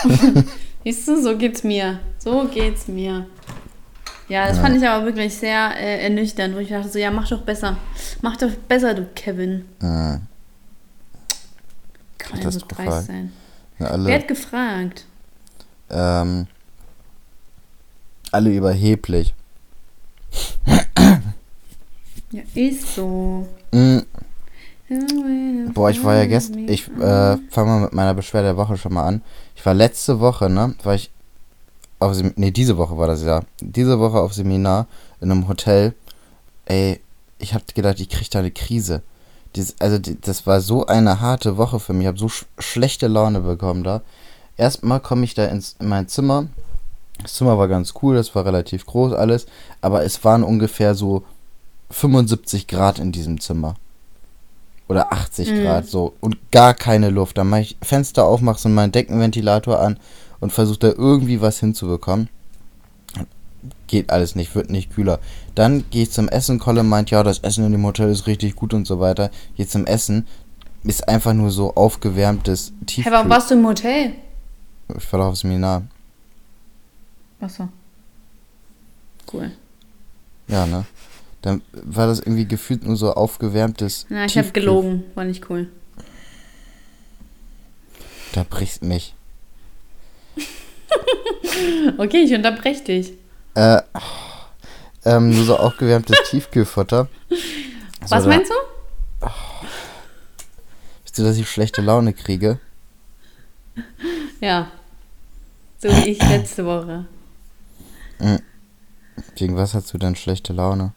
Siehst 0.84 1.08
du, 1.08 1.22
so 1.22 1.38
geht's 1.38 1.64
mir. 1.64 2.00
So 2.18 2.48
geht's 2.48 2.88
mir. 2.88 3.26
Ja, 4.30 4.48
das 4.48 4.60
fand 4.60 4.76
ich 4.76 4.86
aber 4.88 5.06
wirklich 5.06 5.34
sehr 5.34 5.72
äh, 5.78 6.04
ernüchternd, 6.04 6.54
wo 6.54 6.60
ich 6.60 6.68
dachte 6.70 6.90
so, 6.90 7.00
ja, 7.00 7.12
mach 7.12 7.30
doch 7.30 7.42
besser. 7.44 7.78
Mach 8.22 8.36
doch 8.36 8.52
besser, 8.68 8.94
du 8.94 9.06
Kevin. 9.16 9.64
Äh, 9.80 10.20
Kann 12.18 12.42
ja 12.42 12.52
so 12.52 12.60
dreist 12.68 13.08
sein. 13.08 13.32
ja, 13.80 13.86
Wer 13.86 13.92
alle, 13.92 14.14
hat 14.14 14.28
gefragt? 14.28 15.06
ähm, 15.90 16.48
alle 18.34 18.50
überheblich. 18.54 19.34
Ja, 22.32 22.42
ist 22.56 22.94
so. 22.94 23.48
Mm, 23.72 24.00
boah, 25.73 25.89
ich 25.89 26.04
war 26.04 26.15
ja 26.15 26.26
gestern, 26.26 26.67
ich 26.67 26.88
äh, 26.88 27.38
fange 27.50 27.69
mal 27.69 27.80
mit 27.82 27.93
meiner 27.93 28.13
Beschwerde 28.13 28.50
der 28.50 28.58
Woche 28.58 28.78
schon 28.78 28.93
mal 28.93 29.06
an. 29.06 29.21
Ich 29.56 29.65
war 29.65 29.73
letzte 29.73 30.19
Woche, 30.19 30.50
ne, 30.50 30.76
war 30.84 30.95
ich 30.95 31.12
auf 32.00 32.13
Sem 32.13 32.34
nee, 32.36 32.52
diese 32.52 32.78
Woche 32.78 32.97
war 32.97 33.08
das 33.08 33.23
ja. 33.23 33.41
Diese 33.60 34.00
Woche 34.00 34.19
auf 34.19 34.34
Seminar 34.34 34.88
in 35.19 35.32
einem 35.32 35.47
Hotel. 35.47 35.93
Ey, 36.65 37.00
ich 37.39 37.54
hab 37.54 37.65
gedacht, 37.73 38.00
ich 38.00 38.10
krieg 38.10 38.30
da 38.30 38.39
eine 38.39 38.52
Krise. 38.52 39.02
Dies, 39.56 39.76
also, 39.80 39.97
die, 39.97 40.19
das 40.19 40.45
war 40.45 40.62
so 40.62 40.86
eine 40.86 41.21
harte 41.21 41.58
Woche 41.58 41.80
für 41.80 41.93
mich. 41.93 42.04
Ich 42.04 42.08
habe 42.08 42.19
so 42.19 42.30
sch 42.30 42.45
schlechte 42.60 43.08
Laune 43.08 43.41
bekommen 43.41 43.84
da. 43.84 44.02
Erstmal 44.58 45.00
komme 45.00 45.23
ich 45.23 45.34
da 45.34 45.45
ins, 45.45 45.76
in 45.80 45.88
mein 45.88 46.08
Zimmer. 46.08 46.47
Das 47.21 47.34
Zimmer 47.34 47.58
war 47.58 47.67
ganz 47.67 47.93
cool, 48.02 48.15
das 48.15 48.36
war 48.36 48.45
relativ 48.45 48.86
groß 48.86 49.13
alles. 49.13 49.47
Aber 49.82 50.04
es 50.04 50.23
waren 50.23 50.43
ungefähr 50.43 50.93
so 50.93 51.23
75 51.89 52.67
Grad 52.67 53.00
in 53.00 53.12
diesem 53.12 53.39
Zimmer. 53.39 53.76
Oder 54.88 55.12
80 55.12 55.52
Mhm. 55.52 55.63
Grad 55.63 55.88
so. 55.88 56.13
Und 56.21 56.52
gar 56.52 56.73
keine 56.73 57.10
Luft. 57.10 57.38
Dann 57.38 57.50
mache 57.50 57.62
ich 57.62 57.78
Fenster 57.82 58.26
auf, 58.26 58.41
mache 58.41 58.60
so 58.60 58.69
meinen 58.69 58.91
Deckenventilator 58.91 59.80
an 59.80 60.00
und 60.39 60.52
versuche 60.54 60.80
da 60.80 60.88
irgendwie 60.89 61.41
was 61.41 61.60
hinzubekommen. 61.60 62.30
geht 63.88 64.10
alles 64.12 64.36
nicht, 64.36 64.54
wird 64.54 64.69
nicht 64.69 64.91
kühler. 64.93 65.19
Dann 65.56 65.86
gehe 65.89 66.04
ich 66.04 66.12
zum 66.12 66.28
Essen, 66.30 66.60
Colin 66.60 66.88
meint, 66.88 67.10
ja, 67.10 67.23
das 67.23 67.39
Essen 67.39 67.65
in 67.65 67.71
dem 67.71 67.86
Hotel 67.86 68.10
ist 68.10 68.28
richtig 68.28 68.56
gut 68.56 68.73
und 68.73 68.86
so 68.86 69.00
weiter. 69.00 69.32
Gehe 69.56 69.67
zum 69.67 69.86
Essen, 69.86 70.28
ist 70.84 71.08
einfach 71.08 71.34
nur 71.34 71.52
so 71.52 71.73
aufgewärmtes 71.73 72.73
Tiefkühl. 72.86 73.06
Hey, 73.06 73.12
warum 73.17 73.30
warst 73.30 73.50
du 73.50 73.56
im 73.56 73.65
Hotel? 73.65 74.13
Ich 74.95 75.12
war 75.12 75.19
doch 75.19 75.28
auf 75.28 75.38
Seminar. 75.38 75.84
Achso. 77.41 77.67
Cool. 79.32 79.52
Ja, 80.47 80.65
ne? 80.65 80.86
Dann 81.48 81.62
war 81.72 82.08
das 82.08 82.20
irgendwie 82.20 82.46
gefühlt 82.46 82.84
nur 82.84 82.98
so 82.98 83.14
aufgewärmtes. 83.14 84.06
Ja, 84.10 84.26
ich 84.26 84.38
habe 84.38 84.52
gelogen, 84.52 85.06
war 85.16 85.24
nicht 85.24 85.50
cool. 85.50 85.70
Da 88.34 88.44
brichst 88.44 88.84
mich. 88.84 89.16
okay, 91.98 92.18
ich 92.18 92.34
unterbreche 92.34 92.84
dich. 92.84 93.14
Äh, 93.56 93.82
ähm, 95.06 95.30
nur 95.30 95.46
so 95.46 95.56
aufgewärmtes 95.56 96.18
Tiefkühlfutter. 96.30 97.08
Was 98.10 98.24
so, 98.24 98.28
meinst 98.28 98.52
du? 98.52 98.56
Oh, 99.22 99.30
weißt 101.06 101.18
du, 101.18 101.24
dass 101.24 101.38
ich 101.38 101.50
schlechte 101.50 101.82
Laune 101.82 102.12
kriege? 102.12 102.60
Ja. 104.42 104.70
So 105.78 105.88
wie 105.88 106.10
ich 106.10 106.20
letzte 106.28 106.66
Woche. 106.66 107.06
Mhm. 108.20 108.42
Wegen 109.38 109.56
was 109.56 109.74
hast 109.76 109.94
du 109.94 109.98
denn 109.98 110.18
schlechte 110.18 110.52
Laune? 110.52 110.92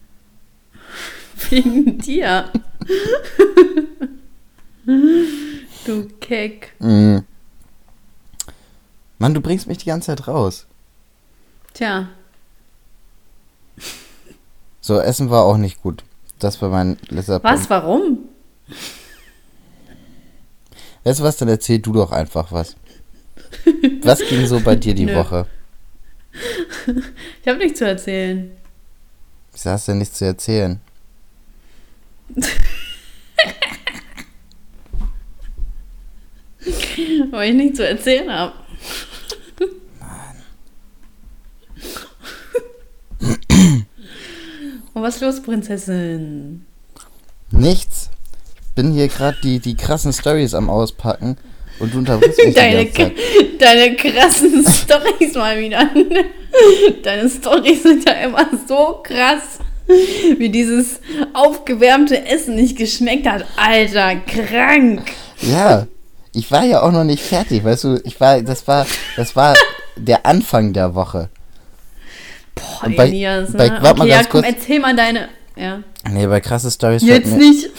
Wegen 1.50 1.98
dir. 1.98 2.50
du 4.86 6.08
Keck. 6.20 6.72
Mhm. 6.78 7.24
Mann, 9.18 9.34
du 9.34 9.40
bringst 9.40 9.66
mich 9.66 9.78
die 9.78 9.86
ganze 9.86 10.06
Zeit 10.06 10.28
raus. 10.28 10.66
Tja. 11.74 12.08
So, 14.80 14.98
Essen 14.98 15.30
war 15.30 15.44
auch 15.44 15.56
nicht 15.58 15.82
gut. 15.82 16.04
Das 16.38 16.60
war 16.62 16.70
mein 16.70 16.96
letzter 17.08 17.42
Was, 17.44 17.66
Punkt. 17.66 17.70
warum? 17.70 18.18
Weißt 21.04 21.20
du 21.20 21.24
was, 21.24 21.36
dann 21.36 21.48
erzähl 21.48 21.78
du 21.78 21.92
doch 21.92 22.12
einfach 22.12 22.50
was. 22.50 22.76
Was 24.02 24.20
ging 24.20 24.46
so 24.46 24.60
bei 24.60 24.76
dir 24.76 24.94
die. 24.94 25.06
Woche? 25.14 25.46
Ich 27.42 27.48
habe 27.48 27.58
nichts 27.58 27.78
zu 27.78 27.86
erzählen. 27.86 28.50
Wieso 29.52 29.70
hast 29.70 29.88
du 29.88 29.92
denn 29.92 29.98
nichts 29.98 30.18
zu 30.18 30.24
erzählen? 30.24 30.80
Weil 37.30 37.50
ich 37.50 37.56
nichts 37.56 37.76
zu 37.78 37.86
erzählen 37.86 38.30
habe. 38.30 38.52
Und 44.92 45.02
was 45.02 45.14
ist 45.16 45.22
los, 45.22 45.42
Prinzessin? 45.42 46.64
Nichts. 47.50 48.10
Ich 48.60 48.68
bin 48.74 48.92
hier 48.92 49.08
gerade 49.08 49.38
die, 49.42 49.58
die 49.58 49.76
krassen 49.76 50.12
Stories 50.12 50.54
am 50.54 50.70
Auspacken 50.70 51.36
und 51.80 51.94
du 51.94 51.98
unterbrichst 51.98 52.44
mich 52.44 52.54
deine, 52.54 52.86
deine 53.58 53.96
krassen 53.96 54.64
Stories 54.68 55.34
mal 55.34 55.58
wieder. 55.58 55.88
Deine 57.04 57.30
Stories 57.30 57.84
sind 57.84 58.08
ja 58.08 58.14
immer 58.14 58.48
so 58.66 59.00
krass, 59.04 59.60
wie 60.36 60.48
dieses 60.48 61.00
aufgewärmte 61.32 62.26
Essen 62.26 62.56
nicht 62.56 62.76
geschmeckt 62.76 63.26
hat. 63.26 63.44
Alter, 63.56 64.16
krank. 64.16 65.12
Ja, 65.42 65.86
ich 66.32 66.50
war 66.50 66.64
ja 66.64 66.82
auch 66.82 66.90
noch 66.90 67.04
nicht 67.04 67.22
fertig, 67.22 67.64
weißt 67.64 67.84
du, 67.84 68.00
ich 68.04 68.20
war, 68.20 68.42
das 68.42 68.66
war, 68.66 68.84
das 69.16 69.36
war 69.36 69.54
der 69.96 70.26
Anfang 70.26 70.72
der 70.72 70.94
Woche. 70.96 71.28
Boah, 72.56 72.90
bei, 72.96 73.06
Elias, 73.06 73.50
ne? 73.50 73.58
Bei, 73.58 73.70
warte 73.70 73.88
okay, 73.90 73.98
mal 73.98 74.08
ganz 74.08 74.24
ja, 74.24 74.28
komm, 74.28 74.42
kurz. 74.42 74.54
erzähl 74.54 74.80
mal 74.80 74.96
deine, 74.96 75.28
ja. 75.54 75.82
Nee, 76.10 76.26
bei 76.26 76.40
krasse 76.40 76.70
Stories 76.70 77.02
Jetzt 77.02 77.36
nicht. 77.36 77.70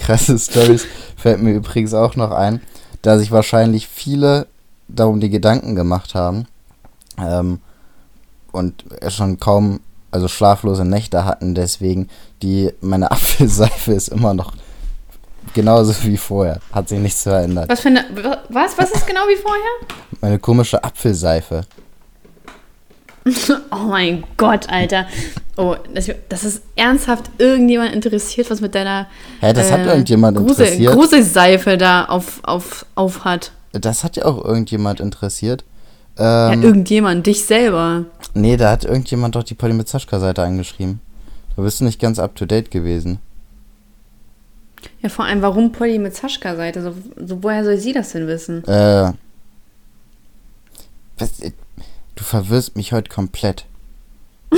krasse 0.00 0.38
Stories 0.38 0.86
fällt 1.18 1.42
mir 1.42 1.52
übrigens 1.52 1.92
auch 1.92 2.16
noch 2.16 2.30
ein, 2.30 2.62
da 3.02 3.18
sich 3.18 3.30
wahrscheinlich 3.30 3.88
viele 3.88 4.46
darum 4.88 5.20
die 5.20 5.30
Gedanken 5.30 5.74
gemacht 5.74 6.14
haben 6.14 6.46
ähm, 7.18 7.60
und 8.52 8.84
schon 9.08 9.38
kaum 9.38 9.80
also 10.10 10.28
schlaflose 10.28 10.84
Nächte 10.84 11.24
hatten, 11.24 11.54
deswegen 11.54 12.08
die 12.42 12.72
meine 12.80 13.10
Apfelseife 13.10 13.92
ist 13.92 14.08
immer 14.08 14.32
noch 14.32 14.52
genauso 15.54 15.94
wie 16.04 16.16
vorher, 16.16 16.60
hat 16.72 16.88
sich 16.88 16.98
nichts 16.98 17.22
verändert. 17.22 17.68
Was 17.68 17.80
für 17.80 17.88
eine 17.88 18.04
was 18.48 18.78
was 18.78 18.90
ist 18.90 19.06
genau 19.06 19.22
wie 19.28 19.36
vorher? 19.36 19.64
Meine 20.20 20.38
komische 20.38 20.82
Apfelseife. 20.82 21.62
oh 23.70 23.76
mein 23.88 24.24
Gott, 24.36 24.68
Alter. 24.68 25.06
Oh, 25.58 25.74
das, 25.92 26.08
das 26.28 26.44
ist 26.44 26.62
ernsthaft 26.76 27.30
irgendjemand 27.38 27.92
interessiert, 27.92 28.48
was 28.48 28.60
mit 28.60 28.76
deiner 28.76 29.08
Hä, 29.40 29.52
das 29.52 29.68
äh, 29.68 29.72
hat 29.72 29.86
irgendjemand 29.86 30.38
Grusel, 30.38 30.66
interessiert. 30.66 30.94
Gruselseife 30.94 31.76
da 31.76 32.04
auf, 32.04 32.38
auf, 32.44 32.86
auf 32.94 33.24
hat. 33.24 33.50
Das 33.72 34.04
hat 34.04 34.16
ja 34.16 34.24
auch 34.24 34.44
irgendjemand 34.44 35.00
interessiert. 35.00 35.64
Ähm, 36.16 36.24
ja, 36.24 36.52
irgendjemand, 36.62 37.26
dich 37.26 37.44
selber. 37.44 38.04
Nee, 38.34 38.56
da 38.56 38.70
hat 38.70 38.84
irgendjemand 38.84 39.34
doch 39.34 39.42
die 39.42 39.54
Polymezaschka-Seite 39.54 40.42
eingeschrieben. 40.42 41.00
Da 41.56 41.62
bist 41.62 41.80
du 41.80 41.84
nicht 41.84 42.00
ganz 42.00 42.20
up 42.20 42.36
to 42.36 42.46
date 42.46 42.70
gewesen. 42.70 43.18
Ja, 45.02 45.08
vor 45.08 45.24
allem, 45.24 45.42
warum 45.42 45.72
Polymezaschka-Seite? 45.72 46.82
So, 46.82 46.94
so, 47.26 47.42
woher 47.42 47.64
soll 47.64 47.78
sie 47.78 47.92
das 47.92 48.12
denn 48.12 48.28
wissen? 48.28 48.64
Äh. 48.66 49.12
Was, 51.18 51.32
Du 52.14 52.24
verwirrst 52.24 52.74
mich 52.74 52.92
heute 52.92 53.08
komplett. 53.08 53.66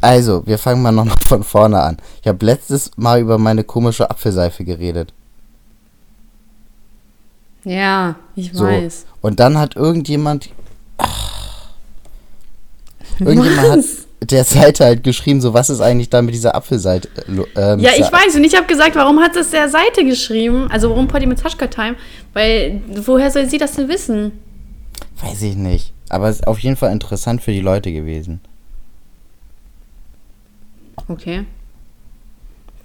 also, 0.00 0.46
wir 0.46 0.58
fangen 0.58 0.82
mal 0.82 0.92
nochmal 0.92 1.16
von 1.26 1.42
vorne 1.42 1.80
an. 1.80 1.96
Ich 2.22 2.28
habe 2.28 2.44
letztes 2.44 2.90
Mal 2.96 3.20
über 3.20 3.38
meine 3.38 3.64
komische 3.64 4.10
Apfelseife 4.10 4.64
geredet. 4.64 5.12
Ja, 7.64 8.16
ich 8.36 8.52
so. 8.52 8.64
weiß. 8.64 9.06
Und 9.20 9.40
dann 9.40 9.58
hat 9.58 9.74
irgendjemand. 9.76 10.50
Ach, 10.98 11.70
irgendjemand 13.18 13.72
hat 13.72 13.80
der 14.30 14.44
Seite 14.44 14.84
halt 14.84 15.02
geschrieben, 15.02 15.40
so 15.40 15.52
was 15.52 15.70
ist 15.70 15.80
eigentlich 15.80 16.08
da 16.08 16.22
mit 16.22 16.34
dieser 16.34 16.54
Apfelseite? 16.54 17.08
Äh, 17.56 17.80
ja, 17.80 17.90
ich 17.96 18.10
weiß. 18.10 18.36
Und 18.36 18.44
ich 18.44 18.56
habe 18.56 18.66
gesagt, 18.66 18.96
warum 18.96 19.20
hat 19.20 19.36
das 19.36 19.50
der 19.50 19.68
Seite 19.68 20.04
geschrieben? 20.04 20.68
Also 20.70 20.90
warum 20.90 21.08
Potty 21.08 21.26
mit 21.26 21.38
Sashka 21.38 21.66
Time? 21.66 21.96
Weil 22.32 22.80
woher 23.04 23.30
soll 23.30 23.48
sie 23.48 23.58
das 23.58 23.74
denn 23.74 23.88
wissen? 23.88 24.32
Weiß 25.20 25.42
ich 25.42 25.56
nicht. 25.56 25.92
Aber 26.08 26.28
es 26.28 26.36
ist 26.36 26.46
auf 26.46 26.58
jeden 26.60 26.76
Fall 26.76 26.92
interessant 26.92 27.42
für 27.42 27.52
die 27.52 27.60
Leute 27.60 27.92
gewesen. 27.92 28.40
Okay. 31.08 31.44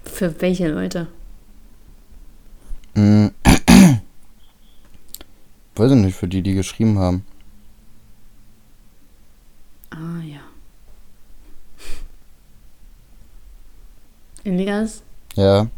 Für 0.04 0.40
welche 0.40 0.68
Leute? 0.68 1.08
Hm. 2.94 3.30
Weiß 5.74 5.90
ich 5.90 5.96
nicht, 5.96 6.16
für 6.16 6.28
die, 6.28 6.42
die 6.42 6.54
geschrieben 6.54 6.98
haben. 6.98 7.24
Ah 9.90 10.20
ja. 10.24 10.40
Elias? 14.44 15.02
Ja. 15.34 15.68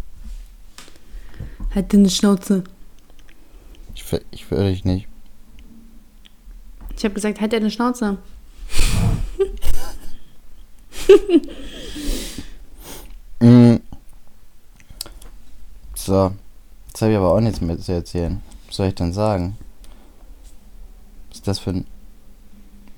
Halt 1.74 1.92
deine 1.92 2.10
Schnauze. 2.10 2.64
Ich, 3.94 4.04
ich 4.30 4.50
will 4.50 4.70
dich 4.70 4.84
nicht. 4.84 5.08
Ich 7.04 7.06
habe 7.06 7.16
gesagt, 7.16 7.42
halt 7.42 7.52
deine 7.52 7.70
Schnauze. 7.70 8.16
mm. 13.40 13.74
So. 15.94 16.32
Jetzt 16.86 17.02
habe 17.02 17.12
ich 17.12 17.18
aber 17.18 17.34
auch 17.34 17.40
nichts 17.40 17.60
mehr 17.60 17.78
zu 17.78 17.92
erzählen. 17.92 18.40
Was 18.68 18.76
soll 18.76 18.86
ich 18.86 18.94
denn 18.94 19.12
sagen? 19.12 19.58
Was 21.28 21.40
ist 21.40 21.46
das 21.46 21.58
für 21.58 21.72
ein 21.72 21.86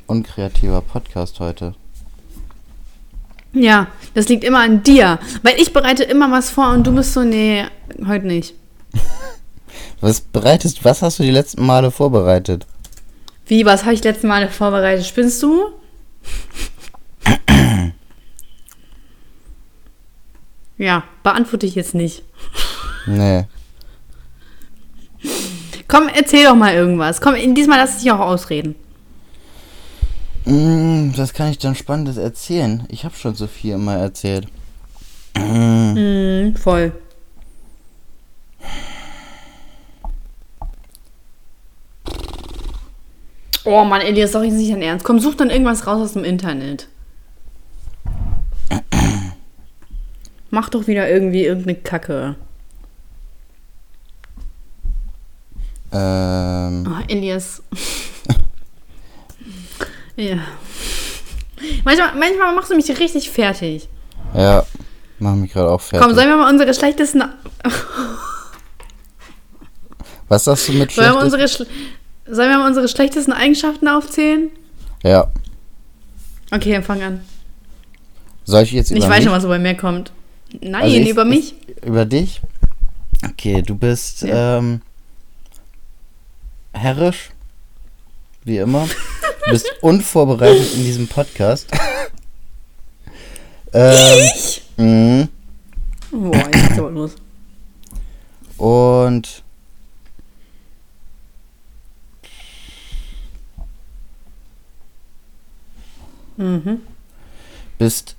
unkreativer 0.07 0.83
Podcast 0.83 1.41
heute? 1.41 1.75
Ja, 3.55 3.89
das 4.15 4.29
liegt 4.29 4.45
immer 4.45 4.61
an 4.61 4.85
dir. 4.85 5.19
Weil 5.43 5.61
ich 5.61 5.73
bereite 5.73 6.05
immer 6.05 6.31
was 6.31 6.51
vor 6.51 6.71
und 6.71 6.87
du 6.87 6.95
bist 6.95 7.13
so, 7.13 7.25
nee, 7.25 7.65
heute 8.07 8.29
nicht. 8.29 8.55
Was 10.01 10.21
bereitest, 10.21 10.85
was 10.85 11.01
hast 11.01 11.19
du 11.19 11.23
die 11.23 11.31
letzten 11.31 11.65
Male 11.65 11.91
vorbereitet? 11.91 12.67
Wie, 13.47 13.65
was 13.65 13.85
habe 13.85 13.95
ich 13.95 14.01
die 14.01 14.09
letzten 14.09 14.27
Male 14.27 14.49
vorbereitet? 14.49 15.07
Spinnst 15.07 15.43
du? 15.43 15.71
ja, 20.79 21.05
beantworte 21.23 21.67
ich 21.67 21.77
jetzt 21.77 21.95
nicht. 21.95 22.23
Nee. 23.07 23.45
Komm, 25.87 26.09
erzähl 26.13 26.45
doch 26.45 26.57
mal 26.57 26.75
irgendwas. 26.75 27.21
Komm, 27.21 27.37
diesmal 27.55 27.79
lass 27.79 27.99
dich 27.99 28.11
auch 28.11 28.19
ausreden. 28.19 28.75
Mm, 30.45 31.11
was 31.17 31.33
kann 31.33 31.51
ich 31.51 31.59
dann 31.59 31.77
Spannendes 31.77 32.17
erzählen? 32.17 32.85
Ich 32.89 33.05
habe 33.05 33.15
schon 33.17 33.37
so 33.37 33.47
viel 33.47 33.75
immer 33.75 33.97
erzählt. 33.97 34.49
Mm, 35.37 36.55
voll. 36.57 36.93
Oh 43.67 43.85
Mann, 43.85 44.01
Elias, 44.01 44.33
doch 44.33 44.43
jetzt 44.43 44.55
nicht 44.55 44.73
dein 44.73 44.81
Ernst. 44.83 45.05
Komm, 45.05 45.21
such 45.21 45.35
dann 45.35 45.51
irgendwas 45.51 45.87
raus 45.87 46.01
aus 46.01 46.13
dem 46.15 46.25
Internet. 46.25 46.89
Mach 50.51 50.69
doch 50.71 50.87
wieder 50.87 51.09
irgendwie 51.11 51.45
irgendeine 51.45 51.77
Kacke. 51.79 52.37
Ähm, 55.93 56.87
Oh, 56.89 57.03
Elias. 57.09 57.63
ja. 60.17 60.39
Manchmal, 61.85 62.15
manchmal 62.17 62.55
machst 62.55 62.71
du 62.71 62.77
mich 62.77 62.89
richtig 62.99 63.31
fertig. 63.31 63.89
ja, 64.35 64.65
mach 65.19 65.35
mich 65.35 65.53
gerade 65.53 65.71
auch 65.71 65.81
fertig. 65.81 66.07
Komm, 66.07 66.15
sollen 66.15 66.29
wir 66.29 66.37
mal 66.37 66.51
unsere 66.51 66.73
schlechtesten. 66.75 67.25
Was 70.29 70.45
sagst 70.45 70.69
du 70.69 70.73
mit 70.75 70.93
Sollen 70.93 71.15
wir, 71.15 71.21
unsere, 71.21 71.45
schl- 71.45 71.67
sollen 72.31 72.51
wir 72.51 72.59
mal 72.59 72.67
unsere 72.67 72.89
schlechtesten 72.89 73.33
Eigenschaften 73.33 73.89
aufzählen? 73.89 74.51
Ja. 75.03 75.31
Okay, 76.51 76.73
dann 76.73 76.83
fang 76.83 77.03
an. 77.03 77.21
Soll 78.45 78.63
ich 78.63 78.73
jetzt 78.73 78.91
über 78.91 78.99
Ich 79.01 79.05
weiß 79.09 79.17
mich? 79.17 79.25
schon, 79.25 79.33
was 79.33 79.43
so 79.43 79.49
bei 79.49 79.59
mir 79.59 79.75
kommt. 79.77 80.13
Nein, 80.61 80.75
Also 80.83 80.97
ich- 80.97 81.09
über 81.09 81.25
mich. 81.25 81.55
Über 81.85 82.05
dich? 82.05 82.41
Okay, 83.25 83.63
du 83.63 83.75
bist 83.75 84.23
Ja. 84.23 84.59
ähm, 84.59 84.83
herrisch, 86.73 87.31
wie 88.45 88.59
immer. 88.59 88.87
Du 89.47 89.51
bist 89.53 89.67
unvorbereitet 89.81 90.75
in 90.75 90.85
diesem 90.85 91.09
Podcast. 91.09 91.69
ähm, 93.73 94.19
Ich? 94.35 94.63
mh. 94.77 95.29
Boah, 96.13 96.37
jetzt 96.37 96.53
geht's 96.53 96.79
aber 96.79 96.91
los. 96.91 97.15
Und 98.59 99.43
Mhm. 106.37 106.81
bist 107.79 108.17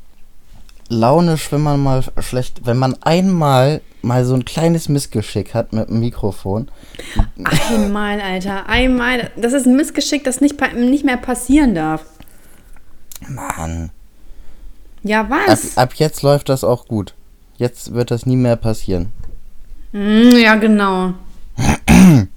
launisch, 0.90 1.52
wenn 1.52 1.62
man 1.62 1.82
mal 1.82 2.04
schlecht, 2.20 2.66
wenn 2.66 2.78
man 2.78 2.96
einmal 3.02 3.82
mal 4.02 4.24
so 4.26 4.34
ein 4.36 4.46
kleines 4.46 4.90
Missgeschick 4.90 5.54
hat 5.54 5.74
mit 5.74 5.90
dem 5.90 6.00
Mikrofon. 6.00 6.70
Einmal, 7.70 8.22
Alter, 8.22 8.68
einmal. 8.70 9.32
Das 9.36 9.54
ist 9.54 9.66
ein 9.66 9.76
Missgeschick, 9.76 10.24
das 10.24 10.40
nicht, 10.40 10.56
nicht 10.76 11.04
mehr 11.04 11.18
passieren 11.18 11.76
darf. 11.76 12.06
Mann. 13.28 13.92
Ja, 15.04 15.22
Ab, 15.22 15.30
was? 15.30 15.78
ab 15.78 15.94
jetzt 15.96 16.22
läuft 16.22 16.50
das 16.50 16.64
auch 16.64 16.88
gut. 16.88 17.14
Jetzt 17.58 17.94
wird 17.94 18.12
das 18.12 18.26
nie 18.26 18.36
mehr 18.36 18.56
passieren. 18.56 19.12
Mm, 19.92 20.38
ja, 20.38 20.56
genau. 20.56 21.14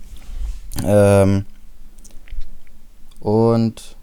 Ähm, 0.84 1.44
und 3.18 3.96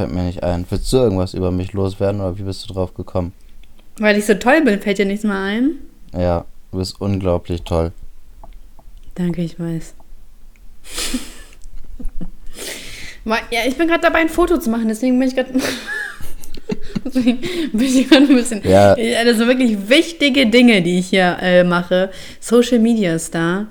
fällt 0.00 0.14
mir 0.14 0.22
nicht 0.22 0.42
ein. 0.42 0.64
Willst 0.70 0.90
du 0.94 0.96
irgendwas 0.96 1.34
über 1.34 1.50
mich 1.50 1.74
loswerden 1.74 2.22
oder 2.22 2.38
wie 2.38 2.42
bist 2.42 2.66
du 2.66 2.72
drauf 2.72 2.94
gekommen? 2.94 3.34
Weil 3.98 4.16
ich 4.16 4.24
so 4.24 4.32
toll 4.32 4.62
bin, 4.62 4.80
fällt 4.80 4.96
dir 4.96 5.04
nichts 5.04 5.24
mehr 5.24 5.36
ein? 5.36 5.72
Ja, 6.14 6.46
du 6.72 6.78
bist 6.78 6.98
unglaublich 7.02 7.62
toll. 7.62 7.92
Danke, 9.14 9.42
ich 9.42 9.60
weiß. 9.60 9.94
Ja, 13.26 13.60
ich 13.68 13.76
bin 13.76 13.86
gerade 13.86 14.00
dabei, 14.00 14.20
ein 14.20 14.30
Foto 14.30 14.58
zu 14.58 14.70
machen, 14.70 14.88
deswegen 14.88 15.18
bin 15.18 15.28
ich 15.28 15.34
gerade. 15.34 15.52
deswegen 17.04 17.40
bin 17.72 17.82
ich 17.82 18.08
gerade 18.08 18.26
ein 18.26 18.34
bisschen. 18.34 18.62
Ja. 18.64 18.94
Sind 18.94 19.46
wirklich 19.46 19.90
wichtige 19.90 20.46
Dinge, 20.46 20.80
die 20.80 20.98
ich 20.98 21.08
hier 21.08 21.36
äh, 21.42 21.62
mache. 21.62 22.10
Social 22.40 22.78
Media 22.78 23.18
Star. 23.18 23.66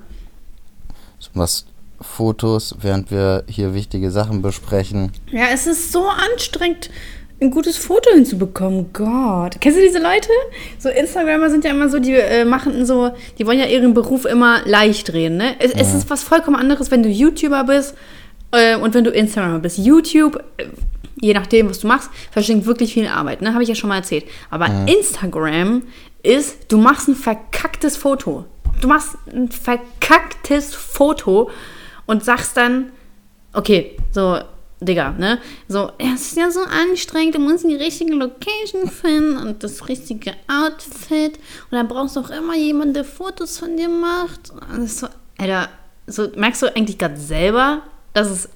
Machst 1.34 1.66
Fotos, 2.02 2.76
während 2.82 3.12
wir 3.12 3.44
hier 3.48 3.74
wichtige 3.74 4.12
Sachen 4.12 4.42
besprechen. 4.42 5.12
Ja, 5.32 5.46
es 5.54 5.68
ist 5.68 5.92
so 5.92 6.08
anstrengend, 6.08 6.90
ein 7.42 7.52
gutes 7.52 7.78
Foto 7.78 8.10
hinzubekommen. 8.14 8.92
Gott. 8.92 9.62
Kennst 9.62 9.78
du 9.78 9.82
diese 9.82 10.00
Leute? 10.00 10.30
So 10.78 10.90
Instagramer 10.90 11.50
sind 11.50 11.64
ja 11.64 11.72
immer 11.72 11.90
so, 11.90 12.00
die 12.00 12.14
äh, 12.14 12.46
machen 12.46 12.86
so, 12.86 13.12
die 13.38 13.46
wollen 13.46 13.60
ja 13.60 13.66
ihren 13.66 13.94
Beruf 13.94 14.26
immer 14.26 14.62
leicht 14.66 15.12
drehen, 15.12 15.38
ne? 15.38 15.56
Es, 15.60 15.72
es 15.72 15.94
ist 15.94 16.10
was 16.10 16.24
vollkommen 16.24 16.58
anderes, 16.58 16.92
wenn 16.92 17.04
du 17.04 17.10
YouTuber 17.10 17.64
bist 17.64 17.96
äh, 18.52 18.76
und 18.76 18.94
wenn 18.94 19.04
du 19.04 19.12
Instagramer 19.12 19.60
bist. 19.60 19.78
YouTube, 19.78 20.44
äh, 20.58 20.66
je 21.22 21.34
nachdem, 21.34 21.70
was 21.70 21.80
du 21.80 21.88
machst, 21.88 22.10
verschlingt 22.32 22.66
wirklich 22.66 22.94
viel 22.94 23.08
Arbeit, 23.08 23.42
ne? 23.42 23.54
Habe 23.54 23.64
ich 23.64 23.70
ja 23.70 23.76
schon 23.76 23.90
mal 23.90 23.98
erzählt. 23.98 24.26
Aber 24.50 24.68
Instagram 24.88 25.84
ist, 26.24 26.58
du 26.68 26.78
machst 26.78 27.08
ein 27.08 27.16
verkacktes 27.16 27.96
Foto. 27.96 28.46
Du 28.82 28.88
machst 28.88 29.16
ein 29.34 29.50
verkacktes 29.50 30.76
Foto 30.76 31.50
und 32.10 32.26
sagst 32.26 32.58
dann, 32.58 32.92
okay, 33.54 33.96
so, 34.12 34.40
Digga, 34.82 35.12
ne? 35.12 35.38
So, 35.68 35.92
es 36.00 36.32
ist 36.32 36.38
ja 36.38 36.50
so 36.50 36.62
anstrengend, 36.62 37.36
du 37.36 37.40
musst 37.40 37.64
die 37.66 37.76
richtige 37.76 38.14
Location 38.16 38.90
finden 38.90 39.38
und 39.38 39.64
das 39.64 39.88
richtige 39.88 40.32
Outfit 40.48 41.38
und 41.70 41.74
dann 41.74 41.88
brauchst 41.88 42.16
du 42.16 42.22
auch 42.22 42.32
immer 42.32 42.56
jemanden, 42.56 42.96
der 42.96 43.04
Fotos 43.04 43.60
von 43.60 43.78
dir 43.78 43.90
macht. 43.90 44.52
Und 44.74 44.90
so, 44.90 45.08
Alter, 45.38 45.70
so, 46.08 46.30
merkst 46.36 46.64
du 46.64 46.76
eigentlich 46.76 46.98
gerade 46.98 47.18
selber, 47.18 47.84
dass 48.14 48.28
es 48.28 48.50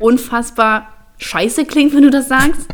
unfassbar 0.00 0.88
scheiße 1.18 1.66
klingt, 1.66 1.94
wenn 1.94 2.02
du 2.02 2.10
das 2.10 2.26
sagst? 2.26 2.66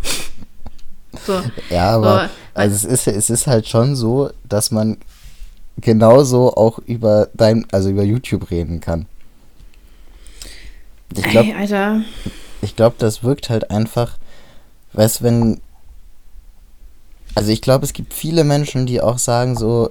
So, 1.27 1.39
Ja, 1.69 1.97
aber 1.97 2.31
So, 2.31 2.31
also 2.55 2.75
es 2.75 2.85
ist, 2.85 3.07
es 3.09 3.29
ist 3.29 3.47
halt 3.47 3.69
schon 3.69 3.95
so, 3.95 4.31
dass 4.49 4.71
man 4.71 4.97
genauso 5.77 6.55
auch 6.55 6.79
über 6.87 7.29
dein, 7.35 7.67
also 7.73 7.91
über 7.91 8.05
YouTube 8.05 8.51
reden 8.51 8.81
kann. 8.81 9.07
Ich 11.13 11.23
glaube, 11.31 11.49
ich 12.63 12.77
glaube, 12.77 12.97
das 12.99 13.23
wirkt 13.23 13.51
halt 13.51 13.71
einfach, 13.71 14.17
weißt 14.95 15.23
wenn, 15.23 15.61
also 17.35 17.51
ich 17.51 17.61
glaube, 17.61 17.85
es 17.85 17.93
gibt 17.93 18.15
viele 18.15 18.45
Menschen, 18.45 18.87
die 18.87 19.01
auch 19.01 19.19
sagen 19.19 19.57
so, 19.57 19.91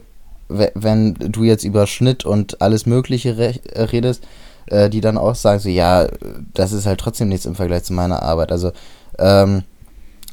we- 0.50 0.72
wenn 0.76 1.14
du 1.16 1.44
jetzt 1.44 1.64
über 1.64 1.88
Schnitt 1.88 2.26
und 2.26 2.62
alles 2.62 2.86
Mögliche 2.86 3.38
re 3.38 3.60
äh, 3.74 3.84
redest, 3.84 4.24
äh, 4.68 4.90
die 4.90 5.02
dann 5.02 5.18
auch 5.18 5.36
sagen 5.36 5.60
so, 5.60 5.70
ja, 5.70 6.08
das 6.54 6.72
ist 6.72 6.86
halt 6.86 7.00
trotzdem 7.00 7.30
nichts 7.30 7.46
im 7.46 7.56
Vergleich 7.56 7.84
zu 7.84 7.94
meiner 7.94 8.24
Arbeit. 8.24 8.52
Also, 8.52 8.72
ähm, 9.20 9.64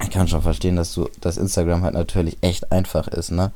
ich 0.03 0.11
kann 0.11 0.29
schon 0.29 0.43
verstehen, 0.43 0.77
dass 0.77 0.95
du, 0.95 1.09
dass 1.21 1.37
Instagram 1.37 1.83
halt 1.83 1.95
natürlich 1.95 2.39
echt 2.41 2.73
einfach 2.73 3.07
ist, 3.09 3.33
ne? 3.33 3.51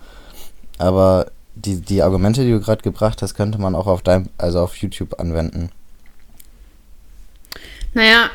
Aber 0.79 1.27
die, 1.55 1.81
die 1.81 2.03
Argumente, 2.03 2.45
die 2.45 2.51
du 2.51 2.61
gerade 2.61 2.83
gebracht 2.83 3.23
hast, 3.23 3.35
könnte 3.35 3.59
man 3.61 3.75
auch 3.77 3.87
auf 3.87 4.03
deinem, 4.03 4.29
also 4.37 4.61
auf 4.61 4.77
YouTube 4.77 5.19
anwenden. 5.21 5.71
Naja, 7.95 8.31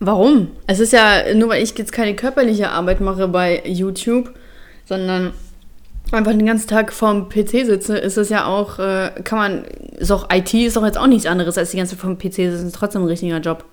warum? 0.00 0.48
Es 0.66 0.80
ist 0.80 0.92
ja, 0.92 1.34
nur 1.34 1.48
weil 1.48 1.62
ich 1.62 1.76
jetzt 1.78 1.92
keine 1.92 2.14
körperliche 2.14 2.70
Arbeit 2.70 3.00
mache 3.00 3.28
bei 3.28 3.62
YouTube, 3.64 4.34
sondern 4.84 5.32
einfach 6.12 6.32
den 6.32 6.46
ganzen 6.46 6.68
Tag 6.68 6.92
vorm 6.92 7.28
PC 7.28 7.66
sitze, 7.66 7.98
ist 7.98 8.16
es 8.16 8.28
ja 8.28 8.46
auch, 8.46 8.78
äh, 8.78 9.10
kann 9.24 9.38
man, 9.38 9.64
ist 9.98 10.10
auch 10.10 10.28
IT 10.32 10.52
ist 10.54 10.76
doch 10.76 10.84
jetzt 10.84 10.98
auch 10.98 11.06
nichts 11.06 11.26
anderes 11.26 11.58
als 11.58 11.70
die 11.70 11.76
ganze 11.76 11.94
Zeit 11.94 12.00
vorm 12.00 12.18
PC 12.18 12.34
sitzen, 12.34 12.66
ist 12.68 12.74
trotzdem 12.74 13.02
ein 13.02 13.08
richtiger 13.08 13.38
Job. 13.38 13.64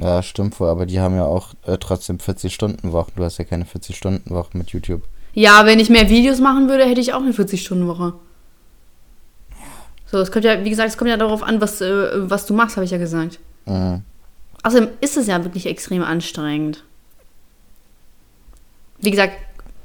Ja, 0.00 0.22
stimmt 0.22 0.60
wohl, 0.60 0.68
aber 0.68 0.86
die 0.86 1.00
haben 1.00 1.16
ja 1.16 1.24
auch 1.24 1.54
äh, 1.64 1.78
trotzdem 1.78 2.18
40-Stunden-Wochen. 2.18 3.12
Du 3.16 3.24
hast 3.24 3.38
ja 3.38 3.44
keine 3.44 3.64
40-Stunden-Woche 3.64 4.56
mit 4.56 4.70
YouTube. 4.70 5.02
Ja, 5.32 5.64
wenn 5.64 5.80
ich 5.80 5.88
mehr 5.88 6.10
Videos 6.10 6.38
machen 6.38 6.68
würde, 6.68 6.84
hätte 6.84 7.00
ich 7.00 7.14
auch 7.14 7.22
eine 7.22 7.32
40-Stunden-Woche. 7.32 8.14
So, 10.06 10.18
es 10.18 10.30
kommt 10.30 10.44
ja, 10.44 10.64
wie 10.64 10.70
gesagt, 10.70 10.90
es 10.90 10.98
kommt 10.98 11.10
ja 11.10 11.16
darauf 11.16 11.42
an, 11.42 11.60
was, 11.60 11.80
äh, 11.80 12.30
was 12.30 12.46
du 12.46 12.54
machst, 12.54 12.76
habe 12.76 12.84
ich 12.84 12.90
ja 12.90 12.98
gesagt. 12.98 13.38
Mhm. 13.66 14.02
Außerdem 14.62 14.88
ist 15.00 15.16
es 15.16 15.26
ja 15.26 15.44
wirklich 15.44 15.66
extrem 15.66 16.02
anstrengend. 16.02 16.82
Wie 18.98 19.10
gesagt, 19.10 19.34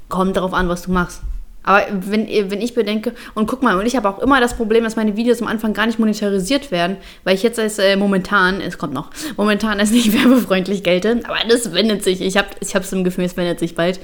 kommt 0.08 0.36
darauf 0.36 0.54
an, 0.54 0.68
was 0.68 0.82
du 0.82 0.92
machst. 0.92 1.20
Aber 1.62 1.82
wenn, 1.90 2.26
wenn 2.26 2.60
ich 2.60 2.74
bedenke, 2.74 3.12
und 3.34 3.46
guck 3.46 3.62
mal, 3.62 3.78
und 3.78 3.86
ich 3.86 3.96
habe 3.96 4.08
auch 4.08 4.18
immer 4.18 4.40
das 4.40 4.54
Problem, 4.54 4.84
dass 4.84 4.96
meine 4.96 5.16
Videos 5.16 5.40
am 5.40 5.48
Anfang 5.48 5.74
gar 5.74 5.86
nicht 5.86 5.98
monetarisiert 5.98 6.70
werden, 6.70 6.96
weil 7.24 7.34
ich 7.34 7.42
jetzt 7.42 7.58
als 7.58 7.78
äh, 7.78 7.96
momentan, 7.96 8.60
es 8.60 8.78
kommt 8.78 8.94
noch, 8.94 9.10
momentan 9.36 9.78
als 9.80 9.90
nicht 9.90 10.12
werbefreundlich 10.24 10.82
gelte, 10.82 11.20
aber 11.24 11.38
das 11.48 11.72
wendet 11.72 12.02
sich. 12.02 12.20
Ich 12.20 12.36
habe 12.36 12.48
ich 12.60 12.74
es 12.74 12.92
im 12.92 13.04
Gefühl, 13.04 13.24
es 13.24 13.36
wendet 13.36 13.58
sich 13.58 13.74
bald. 13.74 14.00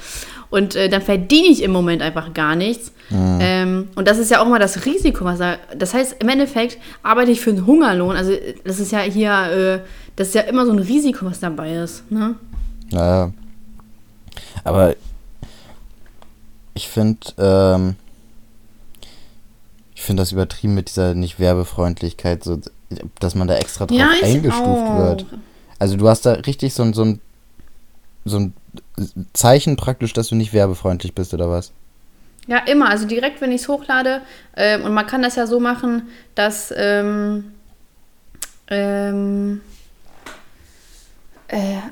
Und 0.50 0.76
äh, 0.76 0.88
dann 0.88 1.02
verdiene 1.02 1.48
ich 1.48 1.62
im 1.62 1.72
Moment 1.72 2.00
einfach 2.00 2.32
gar 2.32 2.56
nichts. 2.56 2.92
Ähm, 3.10 3.88
und 3.96 4.06
das 4.06 4.18
ist 4.18 4.30
ja 4.30 4.40
auch 4.40 4.46
immer 4.46 4.58
das 4.58 4.84
Risiko, 4.84 5.24
was 5.24 5.38
da. 5.38 5.56
Das 5.76 5.94
heißt, 5.94 6.16
im 6.20 6.28
Endeffekt 6.28 6.78
arbeite 7.02 7.30
ich 7.30 7.40
für 7.40 7.50
einen 7.50 7.66
Hungerlohn. 7.66 8.16
Also, 8.16 8.32
das 8.64 8.80
ist 8.80 8.92
ja 8.92 9.00
hier, 9.00 9.30
äh, 9.30 9.88
das 10.16 10.28
ist 10.28 10.34
ja 10.34 10.42
immer 10.42 10.66
so 10.66 10.72
ein 10.72 10.78
Risiko, 10.78 11.26
was 11.26 11.40
dabei 11.40 11.74
ist. 11.74 12.10
Ne? 12.10 12.34
Naja. 12.90 13.32
Aber 14.64 14.94
ich 16.78 16.88
finde, 16.88 17.18
ähm, 17.38 17.96
ich 19.94 20.02
finde 20.02 20.22
das 20.22 20.30
übertrieben 20.32 20.74
mit 20.74 20.88
dieser 20.88 21.14
nicht 21.14 21.40
Werbefreundlichkeit, 21.40 22.44
so, 22.44 22.60
dass 23.18 23.34
man 23.34 23.48
da 23.48 23.56
extra 23.56 23.86
drauf 23.86 23.98
Ja, 23.98 24.10
eingestuft 24.22 24.64
auch. 24.64 24.96
wird. 24.96 25.26
Also 25.80 25.96
du 25.96 26.08
hast 26.08 26.24
da 26.24 26.32
richtig 26.34 26.72
so 26.72 26.84
ein, 26.84 26.92
so 26.94 27.04
ein, 27.04 27.20
so 28.24 28.38
ein 28.38 28.54
Zeichen 29.32 29.76
praktisch, 29.76 30.12
dass 30.12 30.28
du 30.28 30.36
nicht 30.36 30.52
werbefreundlich 30.52 31.14
bist, 31.14 31.34
oder 31.34 31.50
was? 31.50 31.72
Ja, 32.46 32.58
immer. 32.58 32.88
Also 32.88 33.06
direkt, 33.06 33.40
wenn 33.40 33.50
ich 33.50 33.62
es 33.62 33.68
hochlade. 33.68 34.22
Ähm, 34.56 34.84
und 34.84 34.94
man 34.94 35.06
kann 35.06 35.22
das 35.22 35.34
ja 35.36 35.46
so 35.46 35.58
machen, 35.60 36.02
dass, 36.34 36.72
ähm, 36.76 37.52
Ähm, 38.70 39.60
äh, 39.60 39.77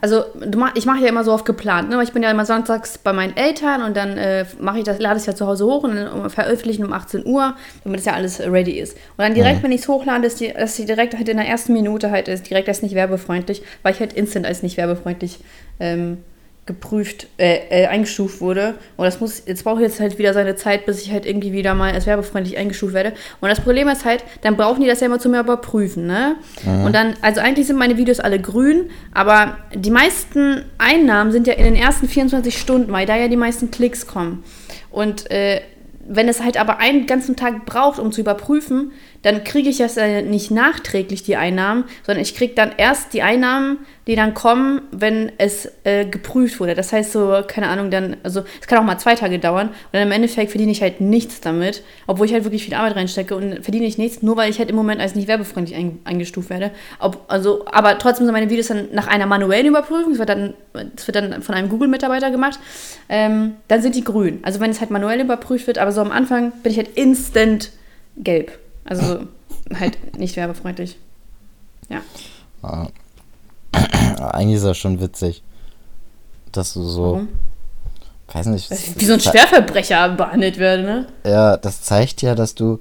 also 0.03 0.25
du 0.39 0.59
mach, 0.59 0.75
ich 0.75 0.85
mache 0.85 1.01
ja 1.01 1.09
immer 1.09 1.25
so 1.25 1.33
oft 1.33 1.47
geplant. 1.47 1.89
Ne? 1.89 2.03
Ich 2.03 2.13
bin 2.13 2.23
ja 2.23 2.31
immer 2.31 2.45
sonntags 2.45 2.99
bei 2.99 3.15
meinen 3.15 3.35
Eltern 3.37 3.83
und 3.83 3.97
dann 3.97 4.19
äh, 4.19 4.45
mache 4.61 4.79
ich 4.79 4.85
das, 4.85 4.99
lade 4.99 5.17
es 5.17 5.25
ja 5.25 5.35
zu 5.35 5.47
Hause 5.47 5.65
hoch 5.65 5.83
und 5.85 5.97
dann 5.97 6.29
veröffentlichen 6.29 6.85
um 6.85 6.93
18 6.93 7.25
Uhr, 7.25 7.57
damit 7.83 8.01
das 8.01 8.05
ja 8.05 8.13
alles 8.13 8.41
ready 8.41 8.79
ist. 8.79 8.95
Und 9.17 9.25
dann 9.25 9.35
direkt, 9.35 9.61
mhm. 9.61 9.65
wenn 9.65 9.73
ich 9.73 9.81
es 9.81 9.89
hochlade, 9.89 10.27
ist 10.27 10.41
die, 10.41 10.53
dass 10.53 10.77
die 10.77 10.85
direkt 10.85 11.15
halt 11.15 11.29
in 11.29 11.39
der 11.39 11.49
ersten 11.49 11.73
Minute 11.73 12.11
halt 12.11 12.29
ist, 12.29 12.51
direkt 12.51 12.69
als 12.69 12.83
nicht 12.83 12.95
werbefreundlich, 12.95 13.63
weil 13.83 13.95
ich 13.95 14.01
halt 14.01 14.13
instant 14.13 14.45
als 14.45 14.63
nicht 14.63 14.77
werbefreundlich 14.77 15.39
ähm, 15.81 16.19
geprüft, 16.67 17.29
äh, 17.39 17.59
äh, 17.71 17.87
eingestuft 17.87 18.41
wurde. 18.41 18.75
Und 18.97 19.05
das 19.05 19.21
muss, 19.21 19.45
jetzt 19.47 19.63
brauche 19.63 19.77
ich 19.77 19.89
jetzt 19.89 20.01
halt 20.01 20.19
wieder 20.19 20.35
seine 20.35 20.57
Zeit, 20.57 20.85
bis 20.85 21.01
ich 21.01 21.13
halt 21.13 21.25
irgendwie 21.25 21.53
wieder 21.53 21.75
mal 21.75 21.93
als 21.93 22.07
werbefreundlich 22.07 22.57
eingestuft 22.59 22.93
werde. 22.93 23.13
Und 23.41 23.49
das 23.49 23.61
Problem 23.61 23.89
ist 23.89 24.05
halt, 24.05 24.25
dann 24.43 24.57
brauchen 24.57 24.83
die 24.83 24.89
das 24.89 24.99
ja 24.99 25.07
immer 25.07 25.21
zu 25.21 25.29
mir 25.29 25.41
überprüfen, 25.41 26.07
ne? 26.07 26.35
Mhm. 26.65 26.85
Und 26.85 26.95
dann, 26.95 27.15
also 27.23 27.41
eigentlich 27.41 27.69
sind 27.69 27.79
meine 27.79 27.97
Videos 27.97 28.19
alle 28.19 28.41
grün, 28.41 28.91
aber 29.15 29.59
die 29.75 29.93
meisten 29.93 30.65
Einnahmen 30.77 31.31
sind 31.31 31.47
ja 31.47 31.55
in 31.55 31.65
den 31.65 31.77
ersten 31.77 32.09
24 32.09 32.59
Stunden, 32.59 32.93
weil 32.93 33.07
da 33.07 33.17
ja 33.17 33.29
die 33.29 33.37
meisten 33.37 33.71
Klicks 33.71 34.09
kommen. 34.09 34.43
Und 34.91 35.31
äh, 35.31 35.61
wenn 36.09 36.29
es 36.29 36.43
halt 36.43 36.59
aber 36.59 36.79
einen 36.79 37.07
ganzen 37.07 37.37
Tag 37.37 37.67
braucht, 37.67 37.99
um 37.99 38.13
zu 38.13 38.21
überprüfen, 38.21 38.93
dann 39.23 39.45
kriege 39.45 39.69
ich 39.69 39.79
das 39.79 39.97
nicht 39.97 40.51
nachträglich, 40.51 41.23
die 41.23 41.37
Einnahmen, 41.37 41.85
sondern 42.05 42.23
ich 42.23 42.35
kriege 42.35 42.55
dann 42.55 42.73
erst 42.77 43.13
die 43.13 43.23
Einnahmen, 43.23 43.79
die 44.07 44.15
dann 44.15 44.35
kommen, 44.35 44.83
wenn 44.93 45.33
es 45.39 45.69
äh, 45.83 46.05
geprüft 46.05 46.61
wurde. 46.61 46.75
Das 46.75 46.93
heißt 46.93 47.13
so, 47.13 47.43
keine 47.47 47.69
Ahnung, 47.69 47.91
dann, 47.91 48.17
also 48.23 48.45
es 48.61 48.69
kann 48.69 48.79
auch 48.79 48.85
mal 48.85 48.99
zwei 48.99 49.17
Tage 49.17 49.41
dauern 49.41 49.69
und 49.69 49.75
dann 49.93 50.03
im 50.03 50.13
Endeffekt 50.13 50.53
verdiene 50.53 50.71
ich 50.71 50.81
halt 50.81 51.01
nichts 51.01 51.41
damit, 51.41 51.83
obwohl 52.07 52.27
ich 52.27 52.33
halt 52.33 52.45
wirklich 52.45 52.65
viel 52.65 52.75
Arbeit 52.75 52.95
reinstecke 52.95 53.35
und 53.35 53.65
verdiene 53.65 53.85
ich 53.87 53.99
nichts, 53.99 54.23
nur 54.23 54.37
weil 54.37 54.49
ich 54.49 54.61
halt 54.61 54.71
im 54.71 54.77
Moment 54.77 55.01
als 55.01 55.17
nicht 55.17 55.27
werbefreundlich 55.27 55.77
ein, 55.77 55.99
eingestuft 56.05 56.51
werde. 56.51 56.71
Ob, 57.01 57.25
also, 57.27 57.65
aber 57.67 57.99
trotzdem 57.99 58.27
sind 58.27 58.33
meine 58.33 58.49
Videos 58.49 58.69
dann 58.69 58.89
nach 58.93 59.09
einer 59.09 59.27
manuellen 59.27 59.67
Überprüfung, 59.67 60.11
das 60.11 60.21
wird 60.21 60.29
dann, 60.29 60.55
das 60.73 61.07
wird 61.09 61.17
dann 61.17 61.43
von 61.43 61.55
einem 61.57 61.69
Google-Mitarbeiter 61.69 62.31
gemacht, 62.31 62.61
ähm, 63.09 63.57
dann 63.67 63.83
sind 63.83 63.97
die 63.97 64.05
grün. 64.05 64.39
Also 64.43 64.61
wenn 64.61 64.71
es 64.71 64.81
halt 64.81 64.91
manuell 64.91 65.21
überprüft 65.21 65.67
wird, 65.67 65.79
aber 65.79 65.91
so 65.91 66.01
am 66.01 66.13
Anfang 66.13 66.53
bin 66.63 66.71
ich 66.71 66.79
halt 66.79 66.97
instant 66.97 67.71
gelb. 68.17 68.57
Also 68.87 69.27
halt 69.79 70.19
nicht 70.19 70.37
werbefreundlich. 70.37 70.97
Ja. 71.89 72.01
Ah. 72.63 72.87
Eigentlich 74.33 74.57
ist 74.57 74.65
das 74.65 74.79
schon 74.79 75.01
witzig, 75.01 75.43
dass 76.53 76.75
du 76.75 76.83
so. 76.83 77.03
Warum? 77.03 77.29
Weiß 78.33 78.47
nicht. 78.47 78.71
Wie 79.01 79.05
so 79.05 79.15
ein 79.15 79.21
Schwerverbrecher 79.21 80.11
behandelt 80.11 80.59
werde, 80.59 80.83
ne? 80.83 81.07
Ja, 81.25 81.57
das 81.57 81.83
zeigt 81.83 82.23
ja, 82.23 82.35
dass 82.35 82.55
du 82.55 82.81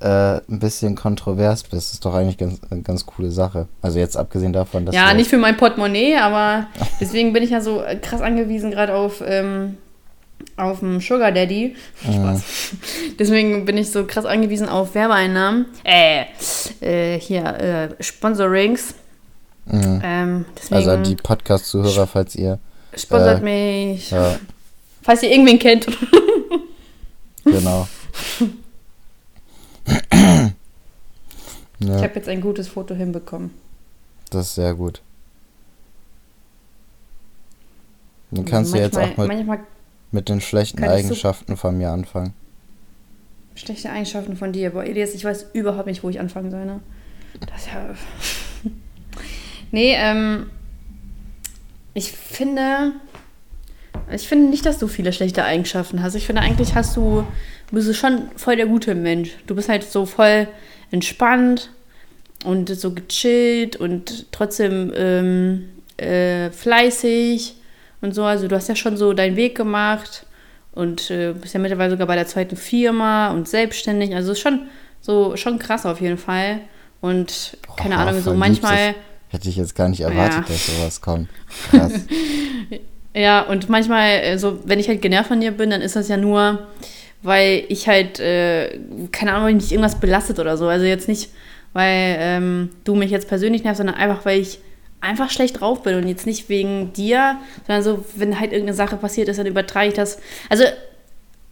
äh, 0.00 0.40
ein 0.48 0.58
bisschen 0.58 0.96
kontrovers 0.96 1.62
bist. 1.62 1.74
Das 1.74 1.92
ist 1.92 2.04
doch 2.04 2.14
eigentlich 2.14 2.38
ganz, 2.38 2.60
eine 2.70 2.82
ganz 2.82 3.06
coole 3.06 3.30
Sache. 3.30 3.68
Also 3.82 3.98
jetzt 3.98 4.16
abgesehen 4.16 4.52
davon, 4.52 4.86
dass. 4.86 4.94
Ja, 4.94 5.14
nicht 5.14 5.30
für 5.30 5.36
mein 5.36 5.56
Portemonnaie, 5.56 6.16
aber 6.16 6.66
deswegen 7.00 7.32
bin 7.32 7.42
ich 7.42 7.50
ja 7.50 7.60
so 7.60 7.82
krass 8.02 8.20
angewiesen, 8.20 8.70
gerade 8.70 8.94
auf 8.94 9.22
ähm, 9.24 9.78
auf 10.56 10.80
dem 10.80 11.00
Sugar 11.00 11.32
Daddy. 11.32 11.76
Spaß. 12.02 12.42
Deswegen 13.18 13.64
bin 13.64 13.76
ich 13.76 13.90
so 13.90 14.04
krass 14.04 14.24
angewiesen 14.24 14.68
auf 14.68 14.94
Werbeeinnahmen. 14.94 15.66
Äh, 15.84 16.24
äh 16.80 17.18
hier, 17.18 17.44
äh, 17.98 18.02
Sponsorings. 18.02 18.94
Mhm. 19.66 20.00
Ähm, 20.02 20.44
also 20.70 20.96
die 20.96 21.16
Podcast-Zuhörer, 21.16 22.06
falls 22.06 22.34
ihr. 22.34 22.58
Sponsert 22.94 23.40
äh, 23.42 23.44
mich. 23.44 24.10
Ja. 24.10 24.38
Falls 25.02 25.22
ihr 25.22 25.30
irgendwen 25.30 25.58
kennt. 25.58 25.86
genau. 27.44 27.88
ja. 31.80 31.96
Ich 31.96 32.02
habe 32.02 32.14
jetzt 32.14 32.28
ein 32.28 32.40
gutes 32.40 32.68
Foto 32.68 32.94
hinbekommen. 32.94 33.52
Das 34.30 34.48
ist 34.48 34.54
sehr 34.56 34.74
gut. 34.74 35.00
Dann 38.30 38.44
kannst 38.44 38.72
manchmal, 38.72 38.90
du 38.90 38.98
jetzt 38.98 39.12
auch 39.12 39.16
mit. 39.18 39.28
Manchmal 39.28 39.60
mit 40.12 40.28
den 40.28 40.40
schlechten 40.40 40.82
Eigenschaften 40.84 41.56
von 41.56 41.76
mir 41.76 41.90
anfangen. 41.90 42.34
Schlechte 43.54 43.90
Eigenschaften 43.90 44.36
von 44.36 44.52
dir. 44.52 44.70
Boah, 44.70 44.84
Elias, 44.84 45.14
ich 45.14 45.24
weiß 45.24 45.50
überhaupt 45.52 45.86
nicht, 45.86 46.02
wo 46.02 46.08
ich 46.08 46.20
anfangen 46.20 46.50
soll, 46.50 46.64
ne? 46.64 46.80
Das 47.40 47.62
ist 47.62 47.68
ja. 47.68 47.94
nee, 49.70 49.94
ähm. 49.96 50.50
Ich 51.94 52.12
finde. 52.12 52.92
Ich 54.12 54.26
finde 54.26 54.48
nicht, 54.48 54.66
dass 54.66 54.78
du 54.78 54.88
viele 54.88 55.12
schlechte 55.12 55.44
Eigenschaften 55.44 56.02
hast. 56.02 56.14
Ich 56.14 56.26
finde 56.26 56.42
eigentlich 56.42 56.74
hast 56.74 56.96
du. 56.96 57.26
Bist 57.70 57.88
du 57.88 57.94
schon 57.94 58.30
voll 58.36 58.56
der 58.56 58.66
gute 58.66 58.94
Mensch. 58.94 59.30
Du 59.46 59.54
bist 59.54 59.68
halt 59.68 59.84
so 59.84 60.06
voll 60.06 60.48
entspannt 60.90 61.70
und 62.44 62.68
so 62.68 62.94
gechillt 62.94 63.76
und 63.76 64.32
trotzdem 64.32 64.92
ähm, 64.96 65.68
äh, 65.96 66.50
fleißig 66.50 67.54
und 68.00 68.14
so. 68.14 68.24
Also 68.24 68.48
du 68.48 68.56
hast 68.56 68.68
ja 68.68 68.76
schon 68.76 68.96
so 68.96 69.12
deinen 69.12 69.36
Weg 69.36 69.56
gemacht 69.56 70.26
und 70.72 71.10
äh, 71.10 71.32
bist 71.32 71.54
ja 71.54 71.60
mittlerweile 71.60 71.90
sogar 71.90 72.06
bei 72.06 72.16
der 72.16 72.26
zweiten 72.26 72.56
Firma 72.56 73.30
und 73.30 73.48
selbstständig. 73.48 74.14
Also 74.14 74.32
ist 74.32 74.40
schon 74.40 74.62
so 75.00 75.36
schon 75.36 75.58
krass 75.58 75.86
auf 75.86 76.00
jeden 76.00 76.18
Fall. 76.18 76.60
Und 77.00 77.56
keine 77.76 77.96
Boah, 77.96 78.02
Ahnung, 78.02 78.20
so 78.20 78.34
manchmal. 78.34 78.94
Hätte 79.28 79.48
ich 79.48 79.56
jetzt 79.56 79.74
gar 79.74 79.88
nicht 79.88 80.00
erwartet, 80.00 80.48
ja. 80.48 80.54
dass 80.54 80.66
sowas 80.66 81.00
kommt. 81.00 81.28
Krass. 81.70 81.92
ja, 83.14 83.42
und 83.42 83.68
manchmal, 83.68 84.08
äh, 84.22 84.38
so, 84.38 84.58
wenn 84.64 84.80
ich 84.80 84.88
halt 84.88 85.00
genervt 85.00 85.28
von 85.28 85.40
dir 85.40 85.52
bin, 85.52 85.70
dann 85.70 85.82
ist 85.82 85.94
das 85.94 86.08
ja 86.08 86.16
nur, 86.16 86.66
weil 87.22 87.62
ich 87.68 87.86
halt, 87.86 88.18
äh, 88.18 88.80
keine 89.12 89.34
Ahnung, 89.34 89.54
mich 89.54 89.70
irgendwas 89.70 90.00
belastet 90.00 90.40
oder 90.40 90.56
so. 90.56 90.66
Also 90.66 90.84
jetzt 90.84 91.06
nicht, 91.06 91.30
weil 91.72 92.16
ähm, 92.18 92.70
du 92.82 92.96
mich 92.96 93.12
jetzt 93.12 93.28
persönlich 93.28 93.62
nervst, 93.62 93.78
sondern 93.78 93.94
einfach, 93.94 94.24
weil 94.24 94.40
ich 94.40 94.58
einfach 95.00 95.30
schlecht 95.30 95.60
drauf 95.60 95.82
bin 95.82 95.96
und 95.96 96.06
jetzt 96.08 96.26
nicht 96.26 96.48
wegen 96.48 96.92
dir, 96.92 97.38
sondern 97.66 97.82
so, 97.82 98.04
wenn 98.16 98.38
halt 98.38 98.52
irgendeine 98.52 98.76
Sache 98.76 98.96
passiert 98.96 99.28
ist, 99.28 99.38
dann 99.38 99.46
übertrage 99.46 99.88
ich 99.88 99.94
das. 99.94 100.18
Also 100.48 100.64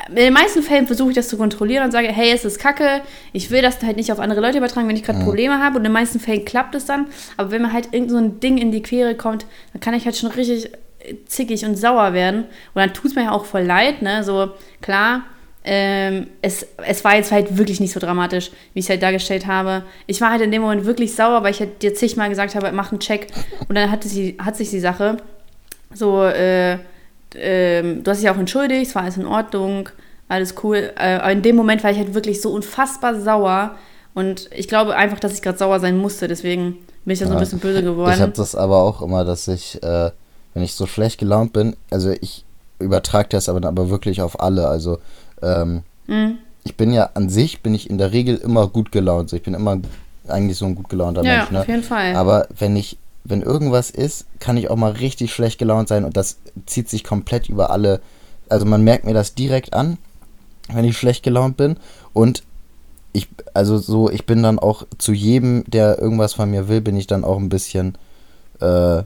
in 0.08 0.16
den 0.16 0.32
meisten 0.32 0.62
Fällen 0.62 0.86
versuche 0.86 1.10
ich 1.10 1.16
das 1.16 1.28
zu 1.28 1.36
kontrollieren 1.36 1.84
und 1.84 1.90
sage, 1.90 2.08
hey, 2.08 2.30
es 2.32 2.44
ist 2.44 2.58
kacke, 2.58 3.02
ich 3.32 3.50
will 3.50 3.62
das 3.62 3.82
halt 3.82 3.96
nicht 3.96 4.12
auf 4.12 4.20
andere 4.20 4.40
Leute 4.40 4.58
übertragen, 4.58 4.88
wenn 4.88 4.96
ich 4.96 5.02
gerade 5.02 5.18
ja. 5.18 5.24
Probleme 5.24 5.58
habe 5.58 5.76
und 5.76 5.80
in 5.80 5.84
den 5.84 5.92
meisten 5.92 6.20
Fällen 6.20 6.44
klappt 6.44 6.74
es 6.74 6.86
dann, 6.86 7.06
aber 7.36 7.50
wenn 7.50 7.62
mir 7.62 7.72
halt 7.72 7.88
irgend 7.92 8.10
so 8.10 8.16
ein 8.16 8.40
Ding 8.40 8.58
in 8.58 8.70
die 8.70 8.82
Quere 8.82 9.14
kommt, 9.14 9.46
dann 9.72 9.80
kann 9.80 9.94
ich 9.94 10.04
halt 10.04 10.16
schon 10.16 10.30
richtig 10.30 10.70
zickig 11.26 11.64
und 11.64 11.76
sauer 11.76 12.12
werden 12.12 12.44
und 12.74 12.80
dann 12.80 12.94
tut 12.94 13.10
es 13.10 13.16
mir 13.16 13.24
ja 13.24 13.32
auch 13.32 13.44
voll 13.44 13.62
leid, 13.62 14.02
ne, 14.02 14.22
so, 14.24 14.52
klar, 14.80 15.22
ähm, 15.70 16.28
es, 16.40 16.66
es 16.78 17.04
war 17.04 17.16
jetzt 17.16 17.30
halt 17.30 17.58
wirklich 17.58 17.78
nicht 17.78 17.92
so 17.92 18.00
dramatisch, 18.00 18.50
wie 18.72 18.78
ich 18.78 18.86
es 18.86 18.88
halt 18.88 19.02
dargestellt 19.02 19.46
habe. 19.46 19.82
Ich 20.06 20.18
war 20.22 20.30
halt 20.30 20.40
in 20.40 20.50
dem 20.50 20.62
Moment 20.62 20.86
wirklich 20.86 21.14
sauer, 21.14 21.42
weil 21.42 21.50
ich 21.50 21.60
halt 21.60 21.82
dir 21.82 21.94
zigmal 21.94 22.30
gesagt 22.30 22.54
habe, 22.54 22.72
mach 22.72 22.90
einen 22.90 23.00
Check. 23.00 23.26
Und 23.68 23.74
dann 23.74 23.90
hatte 23.90 24.08
sie, 24.08 24.38
hat 24.42 24.56
sich 24.56 24.70
die 24.70 24.80
Sache 24.80 25.18
so, 25.92 26.24
äh, 26.24 26.78
äh, 27.34 27.82
du 27.82 28.02
hast 28.06 28.22
dich 28.22 28.30
auch 28.30 28.38
entschuldigt, 28.38 28.88
es 28.88 28.94
war 28.94 29.02
alles 29.02 29.18
in 29.18 29.26
Ordnung, 29.26 29.90
alles 30.28 30.54
cool. 30.62 30.90
Äh, 30.96 31.16
aber 31.16 31.32
in 31.32 31.42
dem 31.42 31.56
Moment 31.56 31.84
war 31.84 31.90
ich 31.90 31.98
halt 31.98 32.14
wirklich 32.14 32.40
so 32.40 32.50
unfassbar 32.50 33.20
sauer. 33.20 33.74
Und 34.14 34.48
ich 34.56 34.68
glaube 34.68 34.96
einfach, 34.96 35.20
dass 35.20 35.34
ich 35.34 35.42
gerade 35.42 35.58
sauer 35.58 35.80
sein 35.80 35.98
musste. 35.98 36.28
Deswegen 36.28 36.78
bin 37.04 37.12
ich 37.12 37.18
dann 37.18 37.28
ja, 37.28 37.32
so 37.32 37.36
ein 37.36 37.40
bisschen 37.40 37.58
böse 37.58 37.82
geworden. 37.82 38.14
Ich 38.14 38.22
habe 38.22 38.32
das 38.32 38.54
aber 38.54 38.78
auch 38.78 39.02
immer, 39.02 39.26
dass 39.26 39.46
ich, 39.48 39.82
äh, 39.82 40.12
wenn 40.54 40.62
ich 40.62 40.72
so 40.72 40.86
schlecht 40.86 41.18
gelaunt 41.18 41.52
bin, 41.52 41.76
also 41.90 42.10
ich 42.22 42.46
übertrage 42.78 43.28
das 43.28 43.50
aber, 43.50 43.68
aber 43.68 43.90
wirklich 43.90 44.22
auf 44.22 44.40
alle. 44.40 44.66
Also 44.66 44.98
ähm, 45.42 45.82
mhm. 46.06 46.38
Ich 46.64 46.76
bin 46.76 46.92
ja 46.92 47.10
an 47.14 47.28
sich, 47.28 47.62
bin 47.62 47.74
ich 47.74 47.88
in 47.88 47.98
der 47.98 48.12
Regel 48.12 48.36
immer 48.36 48.68
gut 48.68 48.92
gelaunt. 48.92 49.32
Ich 49.32 49.42
bin 49.42 49.54
immer 49.54 49.80
eigentlich 50.26 50.58
so 50.58 50.66
ein 50.66 50.74
gut 50.74 50.88
gelaunter 50.88 51.22
ja, 51.24 51.38
Mensch. 51.38 51.50
Ne? 51.50 51.60
auf 51.60 51.68
jeden 51.68 51.82
Fall. 51.82 52.14
Aber 52.14 52.46
wenn 52.58 52.76
ich, 52.76 52.98
wenn 53.24 53.42
irgendwas 53.42 53.90
ist, 53.90 54.26
kann 54.38 54.56
ich 54.56 54.68
auch 54.70 54.76
mal 54.76 54.92
richtig 54.92 55.32
schlecht 55.32 55.58
gelaunt 55.58 55.88
sein 55.88 56.04
und 56.04 56.16
das 56.16 56.38
zieht 56.66 56.88
sich 56.88 57.04
komplett 57.04 57.48
über 57.48 57.70
alle. 57.70 58.00
Also 58.48 58.66
man 58.66 58.82
merkt 58.82 59.04
mir 59.04 59.14
das 59.14 59.34
direkt 59.34 59.72
an, 59.72 59.98
wenn 60.72 60.84
ich 60.84 60.96
schlecht 60.96 61.22
gelaunt 61.22 61.56
bin 61.56 61.76
und 62.12 62.42
ich, 63.12 63.28
also 63.54 63.78
so, 63.78 64.10
ich 64.10 64.26
bin 64.26 64.42
dann 64.42 64.58
auch 64.58 64.86
zu 64.98 65.12
jedem, 65.12 65.64
der 65.66 65.98
irgendwas 65.98 66.34
von 66.34 66.50
mir 66.50 66.68
will, 66.68 66.80
bin 66.80 66.96
ich 66.96 67.06
dann 67.06 67.24
auch 67.24 67.38
ein 67.38 67.48
bisschen, 67.48 67.96
äh, 68.60 69.02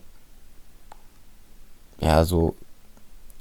ja, 2.01 2.25
so 2.25 2.57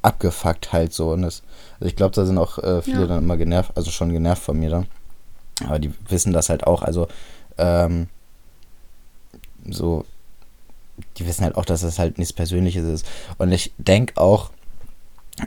abgefuckt 0.01 0.73
halt 0.73 0.93
so. 0.93 1.11
Und 1.11 1.23
das, 1.23 1.43
also 1.79 1.85
ich 1.85 1.95
glaube, 1.95 2.15
da 2.15 2.25
sind 2.25 2.37
auch 2.37 2.57
äh, 2.59 2.81
viele 2.81 3.01
ja. 3.01 3.07
dann 3.07 3.23
immer 3.23 3.37
genervt, 3.37 3.71
also 3.75 3.91
schon 3.91 4.11
genervt 4.11 4.41
von 4.41 4.59
mir 4.59 4.69
dann. 4.69 4.87
Aber 5.65 5.79
die 5.79 5.93
wissen 6.09 6.33
das 6.33 6.49
halt 6.49 6.65
auch. 6.65 6.81
Also, 6.81 7.07
ähm, 7.57 8.07
so, 9.69 10.05
die 11.17 11.27
wissen 11.27 11.43
halt 11.43 11.55
auch, 11.55 11.65
dass 11.65 11.81
das 11.81 11.99
halt 11.99 12.17
nichts 12.17 12.33
Persönliches 12.33 12.83
ist. 12.85 13.05
Und 13.37 13.51
ich 13.51 13.71
denke 13.77 14.19
auch, 14.19 14.51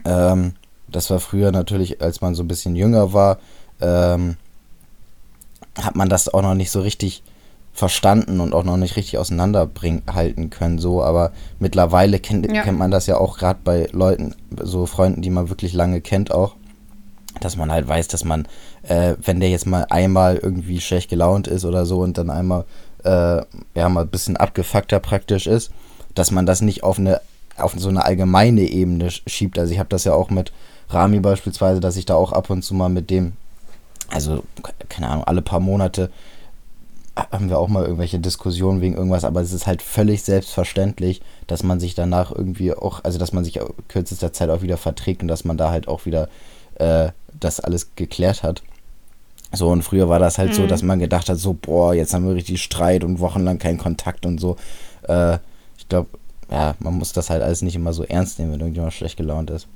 ähm, 0.05 0.53
das 0.87 1.09
war 1.09 1.19
früher 1.19 1.51
natürlich, 1.51 2.01
als 2.01 2.21
man 2.21 2.35
so 2.35 2.43
ein 2.43 2.47
bisschen 2.47 2.75
jünger 2.75 3.13
war, 3.13 3.39
ähm, 3.81 4.37
hat 5.77 5.95
man 5.95 6.09
das 6.09 6.33
auch 6.33 6.41
noch 6.41 6.53
nicht 6.53 6.71
so 6.71 6.81
richtig 6.81 7.23
verstanden 7.75 8.39
und 8.39 8.53
auch 8.53 8.63
noch 8.63 8.77
nicht 8.77 8.95
richtig 8.95 9.19
auseinanderbringen 9.19 10.01
halten 10.11 10.49
können 10.49 10.79
so 10.79 11.03
aber 11.03 11.31
mittlerweile 11.59 12.19
kennt, 12.19 12.51
ja. 12.51 12.63
kennt 12.63 12.79
man 12.79 12.89
das 12.89 13.05
ja 13.05 13.17
auch 13.17 13.37
gerade 13.37 13.59
bei 13.63 13.87
Leuten 13.91 14.33
so 14.61 14.85
Freunden 14.85 15.21
die 15.21 15.29
man 15.29 15.49
wirklich 15.49 15.73
lange 15.73 16.01
kennt 16.01 16.31
auch 16.31 16.55
dass 17.41 17.57
man 17.57 17.71
halt 17.71 17.87
weiß 17.87 18.07
dass 18.07 18.23
man 18.23 18.47
äh, 18.83 19.15
wenn 19.21 19.39
der 19.39 19.49
jetzt 19.49 19.67
mal 19.67 19.85
einmal 19.89 20.37
irgendwie 20.37 20.79
schlecht 20.79 21.09
gelaunt 21.09 21.47
ist 21.47 21.65
oder 21.65 21.85
so 21.85 21.99
und 21.99 22.17
dann 22.17 22.29
einmal 22.29 22.65
äh, 23.03 23.41
ja 23.75 23.89
mal 23.89 24.01
ein 24.01 24.09
bisschen 24.09 24.37
abgefuckter 24.37 24.99
praktisch 24.99 25.47
ist, 25.47 25.71
dass 26.15 26.31
man 26.31 26.45
das 26.45 26.61
nicht 26.61 26.83
auf 26.83 26.99
eine 26.99 27.21
auf 27.57 27.73
so 27.77 27.87
eine 27.87 28.03
allgemeine 28.03 28.61
Ebene 28.61 29.09
schiebt. 29.09 29.57
Also 29.57 29.71
ich 29.71 29.79
habe 29.79 29.89
das 29.89 30.03
ja 30.03 30.13
auch 30.13 30.29
mit 30.29 30.51
Rami 30.89 31.19
beispielsweise, 31.19 31.79
dass 31.79 31.95
ich 31.95 32.05
da 32.05 32.15
auch 32.15 32.33
ab 32.33 32.49
und 32.49 32.63
zu 32.63 32.73
mal 32.73 32.89
mit 32.89 33.09
dem, 33.09 33.33
also 34.09 34.43
keine 34.89 35.07
Ahnung, 35.09 35.23
alle 35.23 35.41
paar 35.41 35.61
Monate 35.61 36.11
haben 37.15 37.49
wir 37.49 37.59
auch 37.59 37.69
mal 37.69 37.83
irgendwelche 37.83 38.19
Diskussionen 38.19 38.81
wegen 38.81 38.95
irgendwas, 38.95 39.23
aber 39.23 39.41
es 39.41 39.53
ist 39.53 39.67
halt 39.67 39.81
völlig 39.81 40.23
selbstverständlich, 40.23 41.21
dass 41.47 41.63
man 41.63 41.79
sich 41.79 41.95
danach 41.95 42.31
irgendwie 42.31 42.73
auch, 42.73 43.03
also 43.03 43.17
dass 43.17 43.31
man 43.31 43.45
sich 43.45 43.59
kürzester 43.87 44.33
Zeit 44.33 44.49
auch 44.49 44.61
wieder 44.61 44.77
verträgt 44.77 45.21
und 45.21 45.29
dass 45.29 45.45
man 45.45 45.57
da 45.57 45.71
halt 45.71 45.87
auch 45.87 46.05
wieder 46.05 46.27
äh, 46.75 47.09
das 47.39 47.59
alles 47.59 47.95
geklärt 47.95 48.43
hat. 48.43 48.63
So, 49.53 49.69
und 49.69 49.83
früher 49.83 50.09
war 50.09 50.19
das 50.19 50.37
halt 50.37 50.51
mhm. 50.51 50.55
so, 50.55 50.67
dass 50.67 50.83
man 50.83 50.99
gedacht 50.99 51.29
hat, 51.29 51.37
so, 51.37 51.53
boah, 51.53 51.93
jetzt 51.93 52.13
haben 52.13 52.27
wir 52.27 52.35
richtig 52.35 52.61
Streit 52.61 53.03
und 53.03 53.19
wochenlang 53.19 53.59
keinen 53.59 53.77
Kontakt 53.77 54.25
und 54.25 54.39
so. 54.39 54.57
Äh, 55.07 55.37
ich 55.77 55.87
glaube, 55.87 56.09
ja, 56.51 56.75
man 56.79 56.95
muss 56.97 57.13
das 57.13 57.29
halt 57.29 57.41
alles 57.41 57.61
nicht 57.61 57.75
immer 57.75 57.93
so 57.93 58.03
ernst 58.03 58.39
nehmen, 58.39 58.51
wenn 58.51 58.59
irgendjemand 58.59 58.93
schlecht 58.93 59.17
gelaunt 59.17 59.49
ist. 59.49 59.67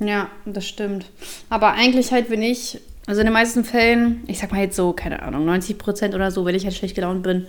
Ja, 0.00 0.28
das 0.44 0.66
stimmt. 0.66 1.10
Aber 1.48 1.72
eigentlich 1.72 2.12
halt, 2.12 2.30
wenn 2.30 2.42
ich, 2.42 2.80
also 3.08 3.22
in 3.22 3.26
den 3.26 3.32
meisten 3.32 3.64
Fällen, 3.64 4.22
ich 4.26 4.38
sag 4.38 4.52
mal 4.52 4.60
jetzt 4.60 4.76
so, 4.76 4.92
keine 4.92 5.22
Ahnung, 5.22 5.46
90 5.46 5.78
Prozent 5.78 6.14
oder 6.14 6.30
so, 6.30 6.44
wenn 6.44 6.54
ich 6.54 6.64
halt 6.64 6.74
schlecht 6.74 6.94
gelaunt 6.94 7.22
bin, 7.22 7.46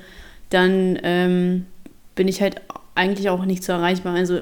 dann 0.50 0.98
ähm, 1.04 1.66
bin 2.16 2.30
ich 2.30 2.42
halt 2.42 2.62
eigentlich 2.96 3.30
auch 3.30 3.44
nicht 3.44 3.66
so 3.66 3.74
erreichbar. 3.74 4.16
Also 4.16 4.40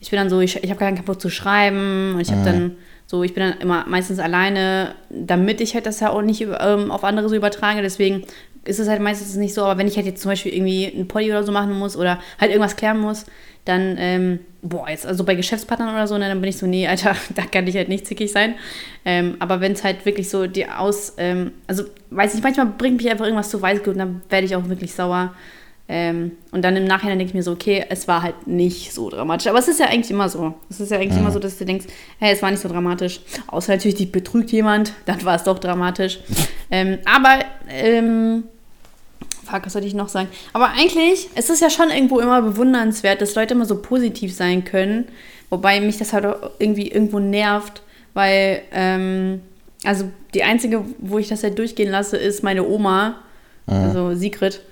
ich 0.00 0.08
bin 0.08 0.18
dann 0.18 0.30
so, 0.30 0.40
ich, 0.40 0.56
ich 0.64 0.70
habe 0.70 0.78
keinen 0.78 0.96
kaputt 0.96 1.20
zu 1.20 1.28
schreiben 1.28 2.14
und 2.14 2.20
ich 2.20 2.30
habe 2.30 2.40
mhm. 2.40 2.44
dann 2.46 2.76
so, 3.04 3.22
ich 3.22 3.34
bin 3.34 3.42
dann 3.42 3.58
immer 3.60 3.84
meistens 3.86 4.18
alleine, 4.18 4.94
damit 5.10 5.60
ich 5.60 5.74
halt 5.74 5.84
das 5.84 6.00
ja 6.00 6.08
auch 6.08 6.22
nicht 6.22 6.40
ähm, 6.40 6.90
auf 6.90 7.04
andere 7.04 7.28
so 7.28 7.36
übertrage. 7.36 7.82
Deswegen 7.82 8.24
ist 8.64 8.80
es 8.80 8.88
halt 8.88 9.02
meistens 9.02 9.36
nicht 9.36 9.52
so, 9.52 9.64
aber 9.64 9.78
wenn 9.78 9.86
ich 9.86 9.96
halt 9.96 10.06
jetzt 10.06 10.22
zum 10.22 10.30
Beispiel 10.30 10.54
irgendwie 10.54 10.86
ein 10.86 11.08
Poddy 11.08 11.30
oder 11.30 11.44
so 11.44 11.52
machen 11.52 11.78
muss 11.78 11.94
oder 11.94 12.20
halt 12.40 12.50
irgendwas 12.50 12.76
klären 12.76 13.00
muss, 13.00 13.26
dann, 13.64 13.96
ähm, 13.98 14.40
boah, 14.62 14.88
jetzt 14.88 15.06
also 15.06 15.24
bei 15.24 15.34
Geschäftspartnern 15.34 15.94
oder 15.94 16.06
so, 16.06 16.18
ne, 16.18 16.28
dann 16.28 16.40
bin 16.40 16.50
ich 16.50 16.58
so, 16.58 16.66
nee, 16.66 16.86
Alter, 16.86 17.16
da 17.34 17.42
kann 17.42 17.66
ich 17.66 17.76
halt 17.76 17.88
nicht 17.88 18.06
zickig 18.06 18.30
sein. 18.32 18.54
Ähm, 19.04 19.36
aber 19.38 19.60
wenn 19.60 19.72
es 19.72 19.84
halt 19.84 20.04
wirklich 20.04 20.28
so 20.28 20.46
die 20.46 20.68
aus, 20.68 21.14
ähm, 21.18 21.52
also 21.66 21.84
weiß 22.10 22.34
ich, 22.34 22.42
manchmal 22.42 22.66
bringt 22.66 22.98
mich 22.98 23.10
einfach 23.10 23.24
irgendwas 23.24 23.50
zu 23.50 23.60
Weißglut 23.60 23.94
und 23.94 23.98
dann 23.98 24.22
werde 24.28 24.46
ich 24.46 24.56
auch 24.56 24.68
wirklich 24.68 24.94
sauer. 24.94 25.34
Ähm, 25.86 26.32
und 26.50 26.62
dann 26.62 26.76
im 26.76 26.84
Nachhinein 26.84 27.18
denke 27.18 27.30
ich 27.30 27.34
mir 27.34 27.42
so, 27.42 27.52
okay, 27.52 27.84
es 27.90 28.08
war 28.08 28.22
halt 28.22 28.46
nicht 28.46 28.94
so 28.94 29.10
dramatisch. 29.10 29.48
Aber 29.48 29.58
es 29.58 29.68
ist 29.68 29.80
ja 29.80 29.86
eigentlich 29.86 30.10
immer 30.10 30.30
so. 30.30 30.54
Es 30.70 30.80
ist 30.80 30.90
ja 30.90 30.96
eigentlich 30.96 31.12
mhm. 31.12 31.18
immer 31.20 31.30
so, 31.30 31.38
dass 31.38 31.58
du 31.58 31.66
denkst, 31.66 31.86
hey, 32.18 32.32
es 32.32 32.40
war 32.40 32.50
nicht 32.50 32.60
so 32.60 32.68
dramatisch. 32.68 33.20
Außer 33.48 33.72
natürlich, 33.72 33.96
dich 33.96 34.10
betrügt 34.10 34.50
jemand, 34.50 34.94
dann 35.04 35.22
war 35.24 35.36
es 35.36 35.44
doch 35.44 35.58
dramatisch. 35.58 36.20
ähm, 36.70 36.98
aber 37.04 37.40
ähm, 37.68 38.44
fuck, 39.44 39.66
was 39.66 39.72
soll 39.72 39.84
ich 39.84 39.94
noch 39.94 40.08
sagen? 40.08 40.28
Aber 40.52 40.70
eigentlich 40.70 41.28
ist 41.36 41.50
es 41.50 41.60
ja 41.60 41.70
schon 41.70 41.90
irgendwo 41.90 42.20
immer 42.20 42.42
bewundernswert, 42.42 43.20
dass 43.20 43.34
Leute 43.34 43.54
immer 43.54 43.66
so 43.66 43.80
positiv 43.80 44.34
sein 44.34 44.64
können. 44.64 45.06
Wobei 45.50 45.80
mich 45.80 45.98
das 45.98 46.12
halt 46.12 46.26
auch 46.26 46.50
irgendwie 46.58 46.88
irgendwo 46.88 47.18
nervt, 47.18 47.82
weil, 48.14 48.62
ähm, 48.72 49.40
also 49.84 50.08
die 50.34 50.42
einzige, 50.42 50.84
wo 50.98 51.18
ich 51.18 51.28
das 51.28 51.42
halt 51.42 51.58
durchgehen 51.58 51.90
lasse, 51.90 52.16
ist 52.16 52.42
meine 52.42 52.66
Oma, 52.66 53.16
mhm. 53.66 53.74
also 53.74 54.14
Sigrid. 54.14 54.62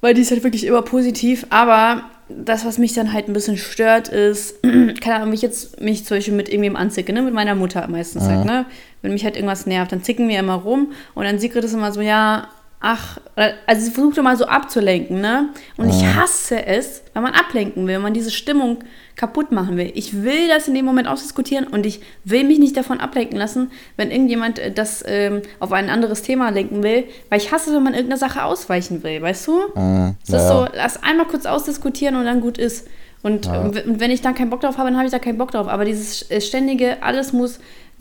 Weil 0.00 0.14
die 0.14 0.22
ist 0.22 0.30
halt 0.30 0.44
wirklich 0.44 0.64
immer 0.64 0.82
positiv, 0.82 1.46
aber 1.50 2.04
das, 2.28 2.64
was 2.64 2.78
mich 2.78 2.92
dann 2.92 3.12
halt 3.12 3.28
ein 3.28 3.32
bisschen 3.32 3.56
stört, 3.56 4.08
ist, 4.08 4.62
keine 4.62 5.16
Ahnung, 5.16 5.28
wenn 5.28 5.34
ich 5.34 5.42
jetzt 5.42 5.80
mich 5.80 6.04
zum 6.04 6.16
Beispiel 6.16 6.34
mit 6.34 6.48
irgendwem 6.48 6.76
anzicke, 6.76 7.12
ne, 7.12 7.22
mit 7.22 7.34
meiner 7.34 7.54
Mutter 7.54 7.86
meistens 7.88 8.24
mhm. 8.24 8.28
halt, 8.28 8.44
ne, 8.44 8.66
wenn 9.02 9.12
mich 9.12 9.24
halt 9.24 9.36
irgendwas 9.36 9.66
nervt, 9.66 9.92
dann 9.92 10.02
zicken 10.02 10.28
wir 10.28 10.38
immer 10.38 10.54
rum 10.54 10.92
und 11.14 11.24
dann 11.24 11.38
Sigrid 11.38 11.64
ist 11.64 11.74
immer 11.74 11.92
so, 11.92 12.00
ja, 12.00 12.48
ach, 12.80 13.18
also 13.66 13.84
sie 13.84 13.90
versucht 13.90 14.18
immer 14.18 14.36
so 14.36 14.46
abzulenken, 14.46 15.20
ne? 15.20 15.48
Und 15.76 15.88
ich 15.88 16.04
hasse 16.04 16.64
es, 16.64 17.02
wenn 17.12 17.22
man 17.22 17.34
ablenken 17.34 17.86
will, 17.86 17.94
wenn 17.94 18.02
man 18.02 18.14
diese 18.14 18.30
Stimmung 18.30 18.78
kaputt 19.16 19.50
machen 19.50 19.76
will. 19.76 19.90
Ich 19.94 20.22
will 20.22 20.46
das 20.48 20.68
in 20.68 20.74
dem 20.74 20.84
Moment 20.84 21.08
ausdiskutieren 21.08 21.66
und 21.66 21.84
ich 21.86 22.00
will 22.24 22.44
mich 22.44 22.60
nicht 22.60 22.76
davon 22.76 23.00
ablenken 23.00 23.36
lassen, 23.36 23.72
wenn 23.96 24.12
irgendjemand 24.12 24.60
äh, 24.60 24.70
das 24.70 25.04
ähm, 25.06 25.42
auf 25.58 25.72
ein 25.72 25.90
anderes 25.90 26.22
Thema 26.22 26.50
lenken 26.50 26.84
will, 26.84 27.04
weil 27.28 27.40
ich 27.40 27.50
hasse, 27.50 27.74
wenn 27.74 27.82
man 27.82 27.94
irgendeiner 27.94 28.18
Sache 28.18 28.44
ausweichen 28.44 29.02
will, 29.02 29.20
weißt 29.20 29.48
du? 29.48 29.60
Mhm, 29.74 30.14
das 30.20 30.30
ja. 30.30 30.38
ist 30.38 30.48
so, 30.48 30.66
lass 30.72 31.02
einmal 31.02 31.26
kurz 31.26 31.46
ausdiskutieren 31.46 32.14
und 32.14 32.24
dann 32.26 32.40
gut 32.40 32.58
ist. 32.58 32.86
Und 33.22 33.46
ja. 33.46 33.70
wenn 33.84 34.12
ich 34.12 34.22
dann 34.22 34.36
keinen 34.36 34.50
Bock 34.50 34.60
drauf 34.60 34.78
habe, 34.78 34.90
dann 34.90 34.96
habe 34.96 35.06
ich 35.06 35.12
da 35.12 35.18
keinen 35.18 35.38
Bock 35.38 35.50
drauf. 35.50 35.66
Aber 35.66 35.84
dieses 35.84 36.30
äh, 36.30 36.40
ständige, 36.40 37.02
alles 37.02 37.32
muss 37.32 37.58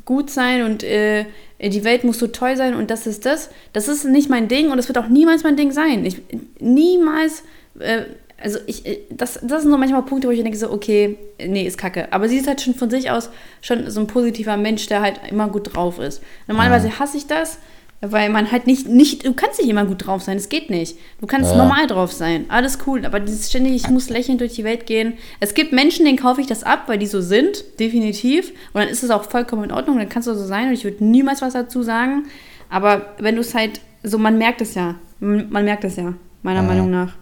gut 0.08 0.32
sein 0.32 0.64
und 0.64 0.84
äh, 0.84 1.26
die 1.60 1.84
Welt 1.84 2.04
muss 2.04 2.18
so 2.18 2.28
toll 2.28 2.56
sein 2.56 2.74
und 2.74 2.90
das 2.90 3.06
ist 3.06 3.26
das. 3.26 3.50
Das 3.74 3.88
ist 3.88 4.06
nicht 4.06 4.30
mein 4.30 4.48
Ding 4.48 4.72
und 4.72 4.78
das 4.78 4.88
wird 4.88 4.98
auch 4.98 5.08
niemals 5.08 5.44
mein 5.44 5.58
Ding 5.58 5.72
sein. 5.72 6.06
Ich, 6.06 6.22
niemals, 6.60 7.44
äh, 7.78 8.04
also 8.42 8.58
ich, 8.68 8.86
äh, 8.86 9.00
das, 9.10 9.40
das 9.44 9.62
sind 9.62 9.72
so 9.72 9.78
manchmal 9.78 10.02
Punkte, 10.04 10.28
wo 10.28 10.32
ich 10.32 10.42
denke 10.42 10.58
so, 10.58 10.72
okay, 10.72 11.18
nee, 11.46 11.68
ist 11.68 11.78
kacke. 11.78 12.12
Aber 12.14 12.30
sie 12.30 12.38
ist 12.38 12.48
halt 12.48 12.62
schon 12.62 12.74
von 12.74 12.90
sich 12.90 13.12
aus 13.12 13.30
schon 13.62 13.92
so 13.92 14.00
ein 14.00 14.08
positiver 14.08 14.56
Mensch, 14.56 14.88
der 14.88 15.02
halt 15.02 15.20
immer 15.30 15.50
gut 15.50 15.76
drauf 15.76 16.00
ist. 16.00 16.24
Normalerweise 16.48 16.98
hasse 17.00 17.18
ich 17.18 17.28
das, 17.28 17.60
weil 18.02 18.30
man 18.30 18.52
halt 18.52 18.68
nicht, 18.68 18.88
nicht, 18.88 19.26
du 19.26 19.34
kannst 19.34 19.60
nicht 19.60 19.70
immer 19.70 19.86
gut 19.86 20.06
drauf 20.06 20.22
sein, 20.22 20.38
es 20.38 20.50
geht 20.50 20.70
nicht. 20.70 20.98
Du 21.20 21.26
kannst 21.26 21.52
ja. 21.52 21.58
normal 21.58 21.88
drauf 21.88 22.12
sein, 22.12 22.46
alles 22.50 22.80
cool, 22.86 23.06
aber 23.06 23.20
dieses 23.20 23.50
ständig, 23.50 23.74
ich 23.74 23.90
muss 23.90 24.10
lächelnd 24.10 24.40
durch 24.40 24.54
die 24.54 24.64
Welt 24.64 24.86
gehen. 24.86 25.14
Es 25.40 25.56
gibt 25.56 25.74
Menschen, 25.74 26.06
denen 26.06 26.18
kaufe 26.18 26.40
ich 26.40 26.48
das 26.48 26.64
ab, 26.64 26.84
weil 26.88 27.00
die 27.00 27.08
so 27.08 27.22
sind, 27.22 27.64
definitiv. 27.80 28.50
Und 28.74 28.82
dann 28.82 28.88
ist 28.88 29.04
es 29.04 29.10
auch 29.10 29.24
vollkommen 29.24 29.64
in 29.64 29.72
Ordnung, 29.72 29.98
dann 29.98 30.10
kannst 30.10 30.28
du 30.28 30.36
so 30.36 30.46
sein 30.46 30.68
und 30.68 30.74
ich 30.74 30.84
würde 30.84 31.04
niemals 31.04 31.42
was 31.42 31.54
dazu 31.54 31.82
sagen. 31.82 32.28
Aber 32.70 33.14
wenn 33.18 33.36
du 33.36 33.42
es 33.42 33.56
halt, 33.56 33.82
so 34.04 34.20
man 34.20 34.38
merkt 34.38 34.62
es 34.62 34.76
ja, 34.76 34.96
man 35.20 35.66
merkt 35.66 35.84
es 35.84 35.96
ja, 35.96 36.14
meiner 36.44 36.62
ja. 36.62 36.68
Meinung 36.68 36.92
nach. 36.92 37.16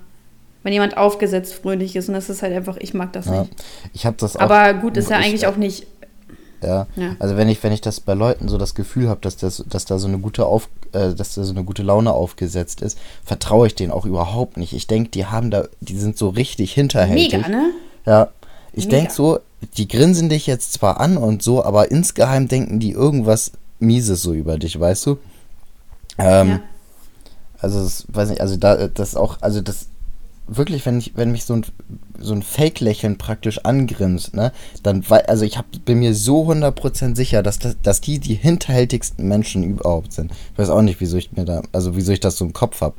Wenn 0.63 0.73
jemand 0.73 0.97
aufgesetzt 0.97 1.53
fröhlich 1.53 1.95
ist 1.95 2.09
und 2.09 2.15
das 2.15 2.27
ist 2.27 2.41
halt 2.41 2.51
einfach, 2.51 2.77
ich 2.77 2.95
mag 2.95 3.13
das 3.13 3.27
ja. 3.27 3.41
nicht. 3.41 3.53
Ich 3.93 4.05
habe 4.05 4.17
das 4.19 4.35
auch. 4.35 4.41
Aber 4.41 4.73
gut, 4.73 4.97
ist 4.97 5.11
ja 5.11 5.17
eigentlich 5.17 5.45
auch 5.45 5.57
nicht 5.57 5.85
ja. 6.61 6.87
ja. 6.95 7.15
Also 7.19 7.37
wenn 7.37 7.49
ich, 7.49 7.61
wenn 7.63 7.71
ich 7.71 7.81
das 7.81 7.99
bei 7.99 8.13
Leuten 8.13 8.47
so 8.47 8.57
das 8.57 8.75
Gefühl 8.75 9.09
habe, 9.09 9.21
dass, 9.21 9.37
das, 9.37 9.63
dass 9.67 9.85
da 9.85 9.99
so 9.99 10.07
eine 10.07 10.19
gute 10.19 10.45
auf, 10.45 10.69
äh, 10.91 11.13
dass 11.13 11.35
da 11.35 11.43
so 11.43 11.51
eine 11.51 11.63
gute 11.63 11.83
Laune 11.83 12.11
aufgesetzt 12.11 12.81
ist, 12.81 12.97
vertraue 13.23 13.67
ich 13.67 13.75
denen 13.75 13.91
auch 13.91 14.05
überhaupt 14.05 14.57
nicht. 14.57 14.73
Ich 14.73 14.87
denke, 14.87 15.09
die 15.09 15.25
haben 15.25 15.51
da, 15.51 15.67
die 15.81 15.97
sind 15.97 16.17
so 16.17 16.29
richtig 16.29 16.73
hinterhältig. 16.73 17.33
Mega, 17.33 17.47
ne? 17.49 17.71
Ja. 18.05 18.29
Ich 18.73 18.89
denke 18.89 19.11
so, 19.11 19.39
die 19.77 19.87
grinsen 19.87 20.29
dich 20.29 20.47
jetzt 20.47 20.73
zwar 20.73 20.99
an 20.99 21.17
und 21.17 21.41
so, 21.41 21.63
aber 21.63 21.91
insgeheim 21.91 22.47
denken 22.47 22.79
die 22.79 22.91
irgendwas 22.91 23.51
Mieses 23.79 24.21
so 24.21 24.33
über 24.33 24.57
dich, 24.57 24.79
weißt 24.79 25.05
du? 25.05 25.17
Ähm, 26.17 26.49
ja. 26.49 26.59
Also, 27.59 27.83
das, 27.83 28.05
weiß 28.09 28.29
nicht, 28.29 28.41
also 28.41 28.57
da, 28.57 28.87
das 28.87 29.15
auch, 29.15 29.37
also 29.41 29.61
das, 29.61 29.87
wirklich, 30.47 30.85
wenn 30.85 30.99
ich, 30.99 31.13
wenn 31.15 31.31
mich 31.31 31.45
so 31.45 31.55
ein, 31.55 31.65
so 32.19 32.33
ein 32.33 32.43
Fake-Lächeln 32.43 33.17
praktisch 33.17 33.59
angrinst, 33.65 34.33
ne, 34.35 34.51
dann, 34.83 35.03
also 35.27 35.45
ich 35.45 35.57
hab, 35.57 35.65
bin 35.85 35.99
mir 35.99 36.13
so 36.13 36.49
100% 36.49 37.15
sicher, 37.15 37.43
dass, 37.43 37.59
das, 37.59 37.77
dass 37.81 38.01
die 38.01 38.19
die 38.19 38.35
hinterhältigsten 38.35 39.27
Menschen 39.27 39.63
überhaupt 39.63 40.13
sind. 40.13 40.31
Ich 40.53 40.57
weiß 40.57 40.69
auch 40.69 40.81
nicht, 40.81 41.01
wieso 41.01 41.17
ich 41.17 41.31
mir 41.31 41.45
da, 41.45 41.63
also 41.71 41.95
wieso 41.95 42.11
ich 42.11 42.19
das 42.19 42.37
so 42.37 42.45
im 42.45 42.53
Kopf 42.53 42.81
habe. 42.81 42.95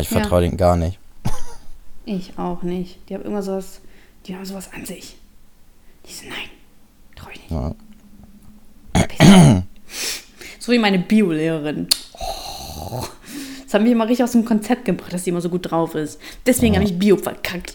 Ich 0.00 0.08
vertraue 0.08 0.42
ja. 0.42 0.48
denen 0.48 0.56
gar 0.56 0.76
nicht. 0.76 0.98
Ich 2.08 2.38
auch 2.38 2.62
nicht. 2.62 3.00
Die 3.08 3.14
haben 3.14 3.24
immer 3.24 3.42
sowas, 3.42 3.80
die 4.26 4.36
haben 4.36 4.44
sowas 4.44 4.70
an 4.72 4.86
sich. 4.86 5.16
Die 6.08 6.12
sind, 6.12 6.28
nein, 6.28 6.48
trau 7.16 7.26
ich 7.34 7.40
nicht. 7.40 7.50
Ja. 9.18 9.64
so 10.60 10.70
wie 10.70 10.78
meine 10.78 11.00
Biolehrerin. 11.00 11.88
Oh. 12.12 13.02
Das 13.66 13.74
haben 13.74 13.84
wir 13.84 13.92
immer 13.92 14.04
richtig 14.04 14.22
aus 14.22 14.32
dem 14.32 14.44
Konzept 14.44 14.84
gebracht, 14.84 15.12
dass 15.12 15.24
sie 15.24 15.30
immer 15.30 15.40
so 15.40 15.48
gut 15.48 15.70
drauf 15.70 15.96
ist. 15.96 16.20
Deswegen 16.46 16.74
ja. 16.74 16.80
habe 16.80 16.88
ich 16.88 16.96
Bio 16.96 17.16
verkackt. 17.16 17.74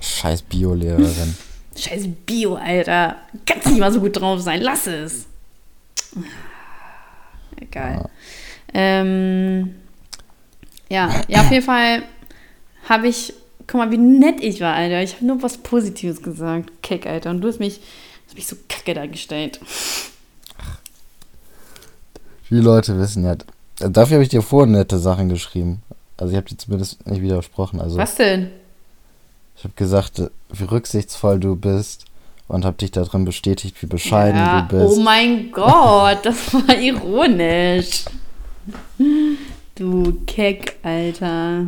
Scheiß 0.00 0.42
Bio-Lehrerin. 0.42 1.36
Scheiß 1.76 2.08
Bio, 2.24 2.54
Alter. 2.54 3.16
Kannst 3.44 3.66
nicht 3.68 3.80
mal 3.80 3.92
so 3.92 4.00
gut 4.00 4.18
drauf 4.18 4.40
sein. 4.40 4.62
Lass 4.62 4.86
es. 4.86 5.26
Egal. 7.60 7.92
Ja. 7.92 8.10
Ähm, 8.72 9.74
ja, 10.88 11.22
ja, 11.28 11.40
auf 11.42 11.50
jeden 11.50 11.64
Fall 11.64 12.02
habe 12.88 13.08
ich, 13.08 13.34
guck 13.66 13.74
mal, 13.74 13.90
wie 13.90 13.98
nett 13.98 14.42
ich 14.42 14.62
war, 14.62 14.74
Alter. 14.74 15.02
Ich 15.02 15.16
habe 15.16 15.26
nur 15.26 15.42
was 15.42 15.58
Positives 15.58 16.22
gesagt. 16.22 16.70
Keck, 16.82 17.06
Alter. 17.06 17.30
Und 17.30 17.42
du 17.42 17.48
hast 17.48 17.60
mich, 17.60 17.80
hast 18.26 18.36
mich 18.36 18.46
so 18.46 18.56
kacke 18.68 18.94
dargestellt. 18.94 19.60
Viele 22.44 22.62
Leute 22.62 22.98
wissen 22.98 23.24
ja, 23.24 23.36
Dafür 23.78 24.16
habe 24.16 24.22
ich 24.22 24.28
dir 24.28 24.42
vorhin 24.42 24.72
nette 24.72 24.98
Sachen 24.98 25.28
geschrieben. 25.28 25.82
Also 26.16 26.30
ich 26.32 26.36
habe 26.36 26.48
dir 26.48 26.56
zumindest 26.56 27.06
nicht 27.06 27.22
widersprochen. 27.22 27.80
Also 27.80 27.96
Was 27.96 28.14
denn? 28.16 28.50
Ich 29.56 29.64
habe 29.64 29.74
gesagt, 29.76 30.22
wie 30.50 30.64
rücksichtsvoll 30.64 31.40
du 31.40 31.56
bist 31.56 32.04
und 32.48 32.64
habe 32.64 32.76
dich 32.76 32.90
darin 32.90 33.24
bestätigt, 33.24 33.80
wie 33.82 33.86
bescheiden 33.86 34.36
ja, 34.38 34.62
du 34.62 34.76
bist. 34.76 34.98
Oh 34.98 35.00
mein 35.00 35.50
Gott, 35.50 36.18
das 36.22 36.52
war 36.54 36.76
ironisch. 36.78 38.04
Du 39.74 40.18
Keck, 40.26 40.76
Alter. 40.82 41.66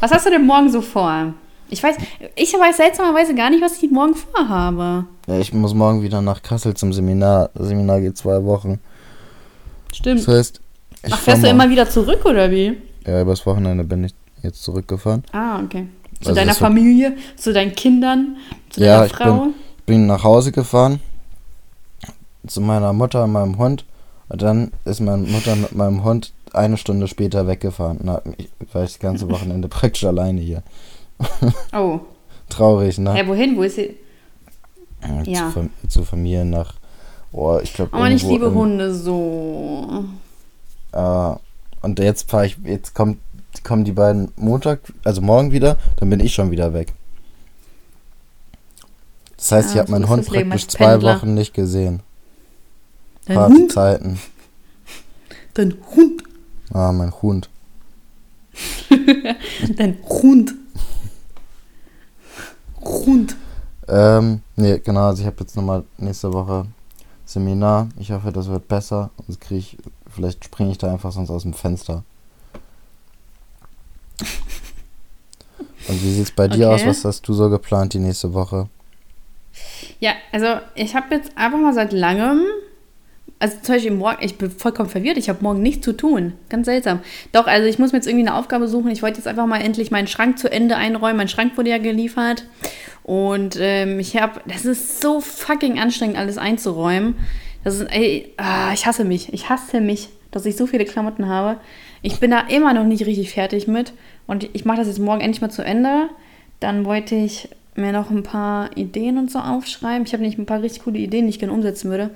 Was 0.00 0.10
hast 0.10 0.26
du 0.26 0.30
denn 0.30 0.46
morgen 0.46 0.70
so 0.70 0.80
vor? 0.80 1.34
Ich 1.68 1.82
weiß, 1.82 1.96
ich 2.34 2.52
weiß 2.52 2.78
seltsamerweise 2.78 3.34
gar 3.34 3.50
nicht, 3.50 3.62
was 3.62 3.80
ich 3.80 3.90
morgen 3.90 4.14
vorhabe. 4.14 5.04
Ja, 5.26 5.38
ich 5.38 5.52
muss 5.52 5.72
morgen 5.72 6.02
wieder 6.02 6.20
nach 6.20 6.42
Kassel 6.42 6.74
zum 6.74 6.92
Seminar. 6.92 7.50
Das 7.54 7.68
Seminar 7.68 8.00
geht 8.00 8.16
zwei 8.16 8.42
Wochen. 8.44 8.80
Stimmt. 9.92 10.20
Das 10.20 10.28
heißt, 10.28 10.60
Ich 11.02 11.12
Ach, 11.12 11.18
fährst 11.18 11.42
du 11.42 11.46
mal- 11.46 11.52
immer 11.64 11.70
wieder 11.70 11.88
zurück 11.88 12.24
oder 12.26 12.50
wie? 12.50 12.76
Ja, 13.06 13.22
übers 13.22 13.44
Wochenende 13.46 13.84
bin 13.84 14.04
ich 14.04 14.14
jetzt 14.42 14.62
zurückgefahren. 14.62 15.24
Ah, 15.32 15.60
okay. 15.62 15.86
Zu 16.20 16.28
Also 16.30 16.34
deiner 16.40 16.50
ist 16.52 16.58
so- 16.58 16.64
Familie, 16.66 17.16
zu 17.36 17.52
deinen 17.52 17.72
Kindern, 17.74 18.36
zu 18.68 18.80
Ja, 18.80 18.94
deiner 19.00 19.06
ich 19.06 19.12
Frau? 19.12 19.46
Bin 19.86 20.06
nach 20.06 20.22
Hause 20.24 20.52
gefahren. 20.52 21.00
Zu 22.46 22.60
meiner 22.60 22.92
Mutter 22.92 23.24
und 23.24 23.32
meinem 23.32 23.58
Hund. 23.58 23.84
Und 24.28 24.42
dann 24.42 24.70
ist 24.84 25.00
meine 25.00 25.26
Mutter 25.26 25.56
mit 25.56 25.74
meinem 25.74 26.04
Hund 26.04 26.32
eine 26.52 26.76
Stunde 26.76 27.08
später 27.08 27.46
weggefahren. 27.46 27.98
Na, 28.02 28.22
ich 28.36 28.48
war 28.72 28.84
ich 28.84 28.92
das 28.92 28.98
ganze 28.98 29.28
Wochenende 29.30 29.68
praktisch 29.68 30.04
alleine 30.04 30.40
hier. 30.40 30.62
Oh. 31.72 32.00
Traurig, 32.48 32.98
ne? 32.98 33.16
Ja, 33.16 33.26
wohin? 33.26 33.56
Wo 33.56 33.62
ist 33.62 33.76
sie? 33.76 33.94
Zu, 35.24 35.30
ja. 35.30 35.52
Zu 35.88 36.04
Familie 36.04 36.44
nach. 36.44 36.74
Oh, 37.32 37.58
ich 37.62 37.72
glaube. 37.74 37.92
Aber 37.94 38.10
ich 38.10 38.22
liebe 38.24 38.52
Hunde 38.52 38.92
so. 38.92 40.04
Äh, 40.92 41.34
und 41.82 41.98
jetzt 41.98 42.30
fahre 42.30 42.46
ich, 42.46 42.58
jetzt 42.64 42.94
kommt, 42.94 43.18
kommen 43.64 43.84
die 43.84 43.92
beiden 43.92 44.32
Montag, 44.36 44.80
also 45.04 45.20
morgen 45.20 45.52
wieder, 45.52 45.76
dann 45.96 46.10
bin 46.10 46.20
ich 46.20 46.34
schon 46.34 46.50
wieder 46.50 46.74
weg. 46.74 46.92
Das 49.36 49.52
heißt, 49.52 49.68
Ah, 49.68 49.72
ich 49.72 49.78
habe 49.78 49.86
so 49.88 49.92
meinen 49.92 50.08
Hund 50.08 50.26
praktisch 50.26 50.68
zwei 50.68 50.92
Pendler. 50.92 51.16
Wochen 51.16 51.34
nicht 51.34 51.54
gesehen. 51.54 52.00
Dein 53.26 53.38
Hund? 53.38 53.72
Zeiten. 53.72 54.20
Dein 55.54 55.74
Hund? 55.96 56.22
Ah, 56.72 56.92
mein 56.92 57.12
Hund. 57.22 57.48
Dein 59.76 59.98
Hund. 60.08 60.54
Hund. 62.82 63.36
Ähm, 63.88 64.42
nee, 64.56 64.78
genau, 64.78 65.06
also 65.08 65.22
ich 65.22 65.26
habe 65.26 65.36
jetzt 65.40 65.56
nochmal 65.56 65.84
nächste 65.98 66.32
Woche 66.32 66.66
Seminar. 67.24 67.88
Ich 67.98 68.10
hoffe, 68.12 68.32
das 68.32 68.48
wird 68.48 68.68
besser. 68.68 69.10
Sonst 69.26 69.40
kriege 69.40 69.58
ich, 69.60 69.78
vielleicht 70.14 70.44
springe 70.44 70.72
ich 70.72 70.78
da 70.78 70.92
einfach 70.92 71.12
sonst 71.12 71.30
aus 71.30 71.42
dem 71.42 71.54
Fenster. 71.54 72.04
Und 75.88 76.02
wie 76.04 76.12
sieht's 76.12 76.30
bei 76.30 76.48
dir 76.48 76.68
Okay. 76.70 76.82
aus? 76.82 76.86
Was 76.86 77.04
hast 77.04 77.26
du 77.28 77.32
so 77.32 77.48
geplant 77.50 77.94
die 77.94 77.98
nächste 77.98 78.32
Woche? 78.34 78.68
Ja, 79.98 80.12
also 80.32 80.46
ich 80.74 80.94
habe 80.94 81.14
jetzt 81.14 81.36
einfach 81.36 81.58
mal 81.58 81.74
seit 81.74 81.92
langem, 81.92 82.42
also 83.38 83.56
zum 83.62 83.74
Beispiel 83.74 83.90
morgen, 83.92 84.18
ich 84.20 84.36
bin 84.36 84.50
vollkommen 84.50 84.88
verwirrt, 84.88 85.16
ich 85.16 85.28
habe 85.28 85.42
morgen 85.42 85.62
nichts 85.62 85.84
zu 85.84 85.92
tun. 85.96 86.34
Ganz 86.48 86.66
seltsam. 86.66 87.00
Doch, 87.32 87.46
also 87.46 87.66
ich 87.66 87.78
muss 87.78 87.92
mir 87.92 87.98
jetzt 87.98 88.06
irgendwie 88.06 88.26
eine 88.26 88.36
Aufgabe 88.36 88.68
suchen. 88.68 88.90
Ich 88.90 89.02
wollte 89.02 89.18
jetzt 89.18 89.26
einfach 89.26 89.46
mal 89.46 89.60
endlich 89.60 89.90
meinen 89.90 90.06
Schrank 90.06 90.38
zu 90.38 90.50
Ende 90.50 90.76
einräumen. 90.76 91.16
Mein 91.16 91.28
Schrank 91.28 91.56
wurde 91.56 91.70
ja 91.70 91.78
geliefert. 91.78 92.44
Und 93.02 93.56
ähm, 93.58 93.98
ich 93.98 94.16
habe, 94.16 94.40
das 94.46 94.64
ist 94.66 95.00
so 95.00 95.20
fucking 95.20 95.80
anstrengend, 95.80 96.18
alles 96.18 96.38
einzuräumen. 96.38 97.16
Das 97.64 97.76
ist, 97.76 97.90
ey, 97.90 98.32
ah, 98.36 98.72
ich 98.72 98.86
hasse 98.86 99.04
mich. 99.04 99.32
Ich 99.32 99.48
hasse 99.48 99.80
mich, 99.80 100.08
dass 100.30 100.46
ich 100.46 100.56
so 100.56 100.66
viele 100.66 100.84
Klamotten 100.84 101.28
habe. 101.28 101.60
Ich 102.02 102.18
bin 102.20 102.30
da 102.30 102.40
immer 102.40 102.72
noch 102.72 102.84
nicht 102.84 103.04
richtig 103.06 103.32
fertig 103.32 103.66
mit. 103.66 103.92
Und 104.26 104.48
ich 104.52 104.64
mache 104.64 104.78
das 104.78 104.86
jetzt 104.86 104.98
morgen 104.98 105.20
endlich 105.20 105.40
mal 105.40 105.50
zu 105.50 105.62
Ende. 105.62 106.08
Dann 106.60 106.84
wollte 106.84 107.14
ich 107.14 107.48
mir 107.74 107.92
noch 107.92 108.10
ein 108.10 108.22
paar 108.22 108.76
Ideen 108.76 109.18
und 109.18 109.30
so 109.30 109.38
aufschreiben. 109.38 110.06
Ich 110.06 110.12
habe 110.12 110.22
nämlich 110.22 110.38
ein 110.38 110.46
paar 110.46 110.62
richtig 110.62 110.84
coole 110.84 110.98
Ideen, 110.98 111.26
die 111.26 111.30
ich 111.30 111.38
gerne 111.38 111.52
umsetzen 111.52 111.90
würde. 111.90 112.10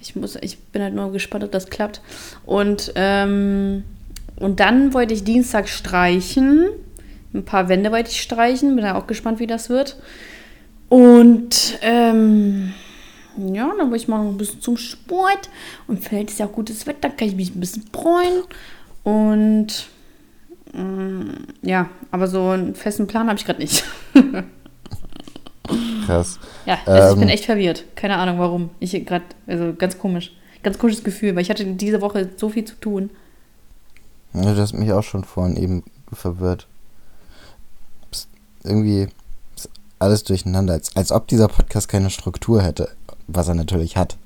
Ich, 0.00 0.16
muss, 0.16 0.36
ich 0.40 0.58
bin 0.58 0.82
halt 0.82 0.94
nur 0.94 1.12
gespannt, 1.12 1.44
ob 1.44 1.52
das 1.52 1.70
klappt. 1.70 2.00
Und, 2.44 2.92
ähm, 2.96 3.84
und 4.36 4.60
dann 4.60 4.92
wollte 4.94 5.14
ich 5.14 5.24
Dienstag 5.24 5.68
streichen. 5.68 6.66
Ein 7.32 7.44
paar 7.44 7.68
Wände 7.68 7.92
wollte 7.92 8.10
ich 8.10 8.20
streichen. 8.20 8.74
Bin 8.74 8.84
da 8.84 8.96
auch 8.96 9.06
gespannt, 9.06 9.38
wie 9.38 9.46
das 9.46 9.70
wird. 9.70 9.96
Und 10.88 11.78
ähm, 11.82 12.74
ja, 13.36 13.68
dann 13.76 13.90
wollte 13.90 13.96
ich 14.02 14.08
mal 14.08 14.20
ein 14.26 14.36
bisschen 14.36 14.60
zum 14.60 14.76
Sport. 14.76 15.50
Und 15.86 16.04
vielleicht 16.04 16.30
ist 16.30 16.38
ja 16.38 16.46
auch 16.46 16.52
gutes 16.52 16.86
Wetter, 16.86 17.10
kann 17.10 17.28
ich 17.28 17.36
mich 17.36 17.54
ein 17.54 17.60
bisschen 17.60 17.84
freuen. 17.92 18.42
Und 19.04 19.86
ähm, 20.74 21.46
ja, 21.62 21.88
aber 22.10 22.28
so 22.28 22.48
einen 22.50 22.74
festen 22.74 23.06
Plan 23.06 23.28
habe 23.28 23.38
ich 23.38 23.44
gerade 23.44 23.60
nicht. 23.60 23.84
Krass. 26.06 26.38
Ja, 26.66 26.78
also 26.86 27.14
ich 27.14 27.18
bin 27.20 27.28
Ähm. 27.28 27.34
echt 27.34 27.44
verwirrt. 27.44 27.84
Keine 27.94 28.16
Ahnung 28.16 28.38
warum. 28.38 28.70
Ich 28.80 28.92
gerade, 29.06 29.24
also 29.46 29.74
ganz 29.74 29.98
komisch. 29.98 30.32
Ganz 30.62 30.78
komisches 30.78 31.02
Gefühl, 31.04 31.34
weil 31.34 31.42
ich 31.42 31.50
hatte 31.50 31.64
diese 31.64 32.00
Woche 32.00 32.30
so 32.36 32.48
viel 32.48 32.64
zu 32.64 32.74
tun. 32.76 33.10
Ja, 34.32 34.54
du 34.54 34.60
hast 34.60 34.72
mich 34.72 34.92
auch 34.92 35.02
schon 35.02 35.24
vorhin 35.24 35.56
eben 35.56 35.82
verwirrt. 36.12 36.66
Psst, 38.10 38.28
irgendwie 38.64 39.08
ist 39.56 39.68
alles 39.98 40.24
durcheinander, 40.24 40.74
als, 40.74 40.94
als 40.96 41.10
ob 41.12 41.26
dieser 41.28 41.48
Podcast 41.48 41.88
keine 41.88 42.10
Struktur 42.10 42.62
hätte, 42.62 42.90
was 43.34 43.48
er 43.48 43.54
natürlich 43.54 43.96
hat. 43.96 44.16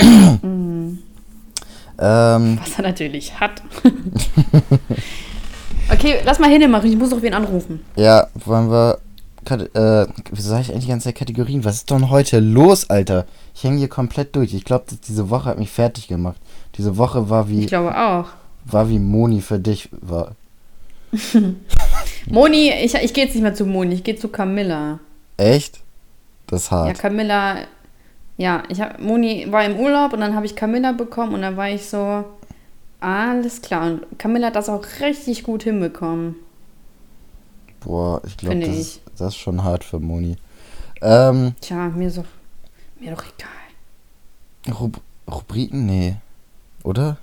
ähm, 0.00 0.98
Was 1.98 2.76
er 2.76 2.82
natürlich 2.82 3.38
hat. 3.40 3.62
okay, 5.92 6.16
lass 6.24 6.38
mal 6.38 6.50
hin 6.50 6.70
machen. 6.70 6.90
Ich 6.90 6.96
muss 6.96 7.10
doch 7.10 7.22
wen 7.22 7.34
anrufen. 7.34 7.80
ja, 7.96 8.26
wollen 8.44 8.70
wir. 8.70 8.98
Äh, 9.50 10.06
wieso 10.30 10.50
sage 10.50 10.62
ich 10.62 10.70
eigentlich 10.72 10.84
die 10.84 10.90
ganze 10.90 11.04
Zeit 11.04 11.14
Kategorien? 11.14 11.64
Was 11.64 11.76
ist 11.76 11.90
denn 11.90 12.10
heute 12.10 12.38
los, 12.38 12.90
Alter? 12.90 13.24
Ich 13.54 13.64
hänge 13.64 13.78
hier 13.78 13.88
komplett 13.88 14.36
durch. 14.36 14.52
Ich 14.52 14.64
glaube, 14.64 14.84
diese 15.06 15.30
Woche 15.30 15.46
hat 15.48 15.58
mich 15.58 15.70
fertig 15.70 16.06
gemacht. 16.06 16.36
Diese 16.76 16.98
Woche 16.98 17.30
war 17.30 17.48
wie, 17.48 17.60
Ich 17.62 17.68
glaube 17.68 17.96
auch. 17.98 18.26
war 18.66 18.90
wie 18.90 18.98
Moni 18.98 19.40
für 19.40 19.58
dich 19.58 19.88
war. 20.02 20.32
Moni, 22.30 22.70
ich, 22.84 22.94
ich 22.94 23.14
gehe 23.14 23.24
jetzt 23.24 23.34
nicht 23.34 23.42
mehr 23.42 23.54
zu 23.54 23.64
Moni, 23.64 23.94
ich 23.94 24.04
gehe 24.04 24.16
zu 24.16 24.28
Camilla. 24.28 24.98
Echt? 25.38 25.80
Das 26.48 26.64
ist 26.64 26.70
Ja, 26.70 26.78
hart. 26.78 26.98
Camilla, 26.98 27.58
ja, 28.36 28.62
ich 28.68 28.80
hab, 28.80 29.00
Moni 29.00 29.46
war 29.50 29.64
im 29.64 29.78
Urlaub 29.78 30.12
und 30.12 30.20
dann 30.20 30.34
habe 30.34 30.46
ich 30.46 30.56
Camilla 30.56 30.92
bekommen 30.92 31.34
und 31.34 31.42
dann 31.42 31.56
war 31.56 31.68
ich 31.68 31.88
so, 31.88 32.24
alles 33.00 33.62
klar. 33.62 33.86
Und 33.86 34.18
Camilla 34.18 34.48
hat 34.48 34.56
das 34.56 34.68
auch 34.68 34.84
richtig 35.00 35.44
gut 35.44 35.62
hinbekommen. 35.62 36.36
Boah, 37.80 38.20
ich 38.26 38.36
glaube, 38.36 38.60
das, 38.60 38.76
ich. 38.76 39.00
das 39.16 39.28
ist 39.28 39.36
schon 39.36 39.62
hart 39.62 39.84
für 39.84 40.00
Moni. 40.00 40.36
Ähm, 41.00 41.54
Tja, 41.60 41.88
mir 41.88 42.08
ist 42.08 42.18
doch, 42.18 42.24
mir 42.98 43.12
doch 43.12 43.22
egal. 43.22 44.74
Rub 44.74 45.00
Rubriken? 45.30 45.86
Nee. 45.86 46.16
Oder? 46.82 47.18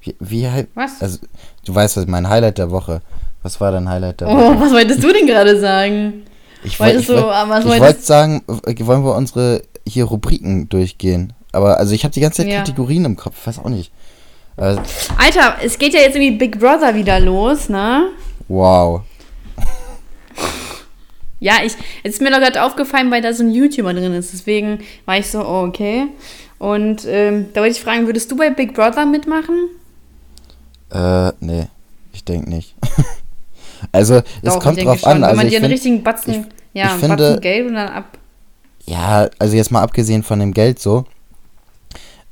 Wie, 0.00 0.16
wie 0.18 0.48
halt. 0.48 0.68
Was? 0.74 1.02
Also, 1.02 1.18
du 1.64 1.74
weißt, 1.74 1.96
was 1.98 2.06
mein 2.06 2.28
Highlight 2.28 2.58
der 2.58 2.70
Woche. 2.70 3.02
Was 3.42 3.60
war 3.60 3.70
dein 3.70 3.88
Highlight 3.88 4.20
der 4.20 4.28
Woche? 4.28 4.36
oh, 4.36 4.60
was 4.60 4.72
wolltest 4.72 5.02
du 5.02 5.12
denn 5.12 5.26
gerade 5.26 5.60
sagen? 5.60 6.24
Ich 6.64 6.78
wollte 6.80 7.00
du- 7.02 7.14
wollt, 7.22 7.64
ich 7.64 7.80
wollt 7.80 8.04
sagen, 8.04 8.42
äh, 8.66 8.74
wollen 8.86 9.04
wir 9.04 9.14
unsere 9.14 9.62
hier 9.86 10.04
Rubriken 10.04 10.68
durchgehen? 10.68 11.32
Aber 11.52 11.78
also 11.78 11.94
ich 11.94 12.04
habe 12.04 12.12
die 12.12 12.20
ganze 12.20 12.38
Zeit 12.42 12.48
Ja. 12.52 12.58
Kategorien 12.58 13.04
im 13.04 13.16
Kopf, 13.16 13.46
weiß 13.46 13.58
auch 13.60 13.68
nicht. 13.68 13.90
Äh, 14.56 14.76
Alter, 15.16 15.56
es 15.62 15.78
geht 15.78 15.94
ja 15.94 16.00
jetzt 16.00 16.16
irgendwie 16.16 16.36
Big 16.36 16.58
Brother 16.58 16.94
wieder 16.94 17.20
los, 17.20 17.68
ne? 17.68 18.08
wow. 18.48 19.02
Ja, 21.40 21.54
ich, 21.64 21.74
es 22.02 22.14
ist 22.14 22.20
mir 22.20 22.30
doch 22.32 22.38
gerade 22.40 22.60
aufgefallen, 22.64 23.12
weil 23.12 23.22
da 23.22 23.32
so 23.32 23.44
ein 23.44 23.52
YouTuber 23.52 23.94
drin 23.94 24.12
ist. 24.14 24.32
Deswegen 24.32 24.80
war 25.04 25.18
ich 25.18 25.30
so, 25.30 25.38
oh, 25.40 25.62
okay. 25.68 26.08
Und 26.58 27.04
ähm, 27.06 27.46
da 27.54 27.60
wollte 27.60 27.76
ich 27.76 27.80
fragen, 27.80 28.06
würdest 28.06 28.28
du 28.32 28.36
bei 28.36 28.50
Big 28.50 28.74
Brother 28.74 29.06
mitmachen? 29.06 29.68
Äh, 30.90 31.30
nee. 31.38 31.68
Ich 32.12 32.24
denke 32.24 32.50
nicht. 32.50 32.74
also, 33.92 34.14
es 34.16 34.22
Doch, 34.54 34.60
kommt 34.60 34.82
drauf 34.82 35.00
schon. 35.00 35.10
an. 35.10 35.16
Wenn 35.18 35.24
Also 35.24 35.36
man 35.36 35.46
ich 35.46 35.52
dir 35.52 35.58
einen 35.58 35.70
richtigen 35.72 36.02
Batzen, 36.02 36.32
ich- 36.34 36.40
ja, 36.74 36.86
ich 36.86 36.90
einen 36.92 37.00
finde- 37.00 37.16
Batzen 37.16 37.40
Geld 37.40 37.66
und 37.68 37.74
dann 37.74 37.88
ab. 37.88 38.18
Ja, 38.86 39.28
also 39.38 39.56
jetzt 39.56 39.70
mal 39.70 39.82
abgesehen 39.82 40.22
von 40.22 40.38
dem 40.40 40.52
Geld 40.54 40.78
so. 40.78 41.04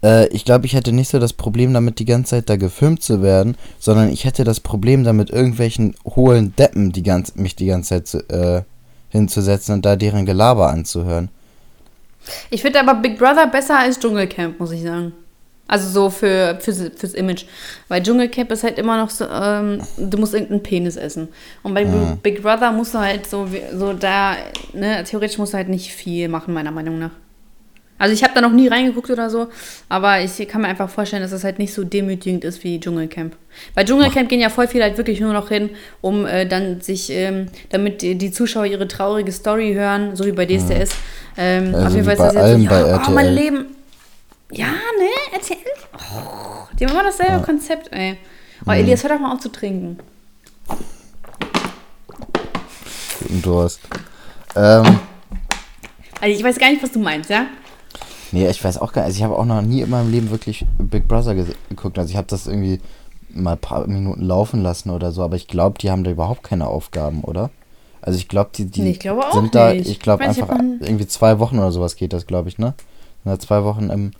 Äh, 0.02 0.26
ich 0.28 0.44
glaube, 0.44 0.66
ich 0.66 0.74
hätte 0.74 0.92
nicht 0.92 1.10
so 1.10 1.18
das 1.18 1.32
Problem 1.32 1.72
damit, 1.74 1.98
die 1.98 2.04
ganze 2.04 2.30
Zeit 2.30 2.48
da 2.50 2.56
gefilmt 2.56 3.02
zu 3.02 3.22
werden, 3.22 3.56
sondern 3.78 4.10
ich 4.10 4.24
hätte 4.24 4.44
das 4.44 4.60
Problem 4.60 5.04
damit, 5.04 5.30
irgendwelchen 5.30 5.94
hohlen 6.04 6.54
Deppen 6.56 6.92
die 6.92 7.02
ganz, 7.02 7.34
mich 7.36 7.56
die 7.56 7.66
ganze 7.66 7.88
Zeit 7.90 8.06
zu, 8.06 8.18
äh, 8.28 8.62
hinzusetzen 9.08 9.74
und 9.74 9.86
da 9.86 9.96
deren 9.96 10.26
Gelaber 10.26 10.68
anzuhören. 10.70 11.28
Ich 12.50 12.62
finde 12.62 12.80
aber 12.80 12.94
Big 12.94 13.18
Brother 13.18 13.46
besser 13.46 13.78
als 13.78 13.98
Dschungelcamp, 14.00 14.58
muss 14.58 14.72
ich 14.72 14.82
sagen. 14.82 15.12
Also 15.68 15.88
so 15.88 16.10
für, 16.10 16.58
fürs, 16.60 16.80
fürs 16.96 17.14
Image. 17.14 17.44
Weil 17.88 18.02
Dschungelcamp 18.02 18.52
ist 18.52 18.62
halt 18.62 18.78
immer 18.78 18.96
noch 18.98 19.10
so, 19.10 19.24
ähm, 19.26 19.80
du 19.98 20.16
musst 20.18 20.32
irgendeinen 20.34 20.62
Penis 20.62 20.96
essen. 20.96 21.28
Und 21.62 21.74
bei 21.74 21.84
Mhm. 21.84 22.18
Big 22.22 22.42
Brother 22.42 22.70
musst 22.72 22.94
du 22.94 22.98
halt 22.98 23.26
so, 23.26 23.48
so 23.74 23.92
da, 23.92 24.36
ne, 24.72 25.02
theoretisch 25.04 25.38
musst 25.38 25.52
du 25.54 25.56
halt 25.56 25.68
nicht 25.68 25.92
viel 25.92 26.28
machen, 26.28 26.54
meiner 26.54 26.70
Meinung 26.70 26.98
nach. 26.98 27.10
Also 27.98 28.12
ich 28.12 28.22
habe 28.22 28.34
da 28.34 28.42
noch 28.42 28.52
nie 28.52 28.68
reingeguckt 28.68 29.08
oder 29.08 29.30
so, 29.30 29.46
aber 29.88 30.20
ich 30.20 30.46
kann 30.48 30.60
mir 30.60 30.68
einfach 30.68 30.90
vorstellen, 30.90 31.22
dass 31.22 31.30
das 31.30 31.44
halt 31.44 31.58
nicht 31.58 31.72
so 31.72 31.82
demütigend 31.82 32.44
ist 32.44 32.62
wie 32.62 32.78
Dschungelcamp. 32.78 33.34
Bei 33.74 33.84
Dschungelcamp 33.84 34.28
gehen 34.28 34.40
ja 34.40 34.50
voll 34.50 34.68
viele 34.68 34.84
halt 34.84 34.98
wirklich 34.98 35.18
nur 35.20 35.32
noch 35.32 35.48
hin, 35.48 35.70
um 36.02 36.26
äh, 36.26 36.44
dann 36.44 36.82
sich, 36.82 37.08
ähm, 37.10 37.46
damit 37.70 38.02
die, 38.02 38.14
die 38.16 38.30
Zuschauer 38.30 38.66
ihre 38.66 38.86
traurige 38.86 39.32
Story 39.32 39.72
hören, 39.72 40.14
so 40.14 40.26
wie 40.26 40.32
bei 40.32 40.44
DSDS. 40.44 40.90
Ähm, 41.38 41.74
Also 41.74 41.86
auf 41.86 41.92
jeden 41.94 42.04
Fall 42.04 42.14
ist 42.14 42.20
das 42.20 42.34
jetzt 42.34 42.42
allem 42.44 42.62
so, 42.62 42.68
bei 42.68 42.84
oh, 42.84 43.10
mein 43.12 43.26
RTL. 43.28 43.34
Leben. 43.34 43.66
Ja, 44.52 44.66
ne? 44.66 45.08
RTL? 45.32 45.58
Oh, 45.94 46.66
die 46.78 46.84
haben 46.86 46.92
immer 46.92 47.02
dasselbe 47.02 47.44
Konzept, 47.44 47.92
ey. 47.92 48.16
Oh, 48.64 48.70
Mhm. 48.70 48.76
Elias, 48.78 49.02
hör 49.02 49.10
doch 49.10 49.18
mal 49.20 49.32
auf 49.34 49.40
zu 49.40 49.50
trinken. 49.50 49.98
Guten 53.20 53.42
Durst. 53.42 53.80
Ähm, 54.54 54.98
Also 56.20 56.34
ich 56.38 56.42
weiß 56.42 56.58
gar 56.58 56.70
nicht, 56.70 56.82
was 56.82 56.92
du 56.92 56.98
meinst, 56.98 57.28
ja? 57.28 57.46
Nee, 58.32 58.48
ich 58.48 58.62
weiß 58.64 58.78
auch 58.78 58.92
gar 58.92 59.02
nicht. 59.02 59.06
Also 59.08 59.16
ich 59.18 59.22
habe 59.24 59.36
auch 59.36 59.44
noch 59.44 59.60
nie 59.62 59.82
in 59.82 59.90
meinem 59.90 60.10
Leben 60.10 60.30
wirklich 60.30 60.64
Big 60.78 61.06
Brother 61.06 61.34
ge 61.34 61.46
geguckt. 61.68 61.98
Also 61.98 62.10
ich 62.10 62.16
habe 62.16 62.26
das 62.28 62.46
irgendwie 62.46 62.80
mal 63.30 63.52
ein 63.52 63.58
paar 63.58 63.86
Minuten 63.86 64.22
laufen 64.22 64.62
lassen 64.62 64.90
oder 64.90 65.12
so, 65.12 65.22
aber 65.22 65.36
ich 65.36 65.46
glaube, 65.46 65.78
die 65.78 65.90
haben 65.90 66.04
da 66.04 66.10
überhaupt 66.10 66.42
keine 66.42 66.66
Aufgaben, 66.68 67.22
oder? 67.22 67.50
Also 68.00 68.18
ich 68.18 68.28
glaube, 68.28 68.50
die, 68.54 68.64
die 68.66 68.82
Nee, 68.82 68.90
ich 68.92 69.00
glaube 69.00 69.24
sind 69.32 69.54
da, 69.54 69.72
nicht. 69.72 69.88
ich 69.90 70.00
glaube 70.00 70.24
Ich 70.24 70.30
ich 70.30 70.42
einfach 70.42 70.56
noch- 70.58 70.80
irgendwie 70.80 71.06
zwei 71.06 71.38
Wochen 71.38 71.58
oder 71.58 71.70
sowas 71.72 71.96
geht 71.96 72.12
das, 72.12 72.26
glaube 72.26 72.48
ich, 72.48 72.58
ne? 72.58 72.74
Sind 73.24 73.32
da 73.32 73.38
zwei 73.38 73.62
Wochen 73.64 73.90
im 73.90 74.12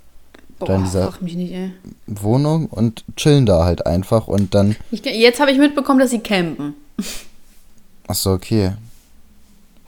Boah, 0.59 0.67
Dann 0.67 0.85
dieser- 0.85 1.11
frag 1.11 1.23
mich 1.23 1.35
nicht, 1.37 1.53
ey. 1.53 1.73
Wohnung 2.07 2.67
und 2.67 3.05
chillen 3.17 3.45
da 3.47 3.65
halt 3.65 3.85
einfach 3.87 4.27
und 4.27 4.55
dann, 4.55 4.77
Ich, 4.91 5.05
jetzt 5.05 5.39
habe 5.41 5.51
ich 5.51 5.59
mitbekommen, 5.59 5.99
dass 6.01 6.11
sie 6.11 6.21
campen. 6.21 6.75
achso, 8.09 8.33
okay. 8.33 8.73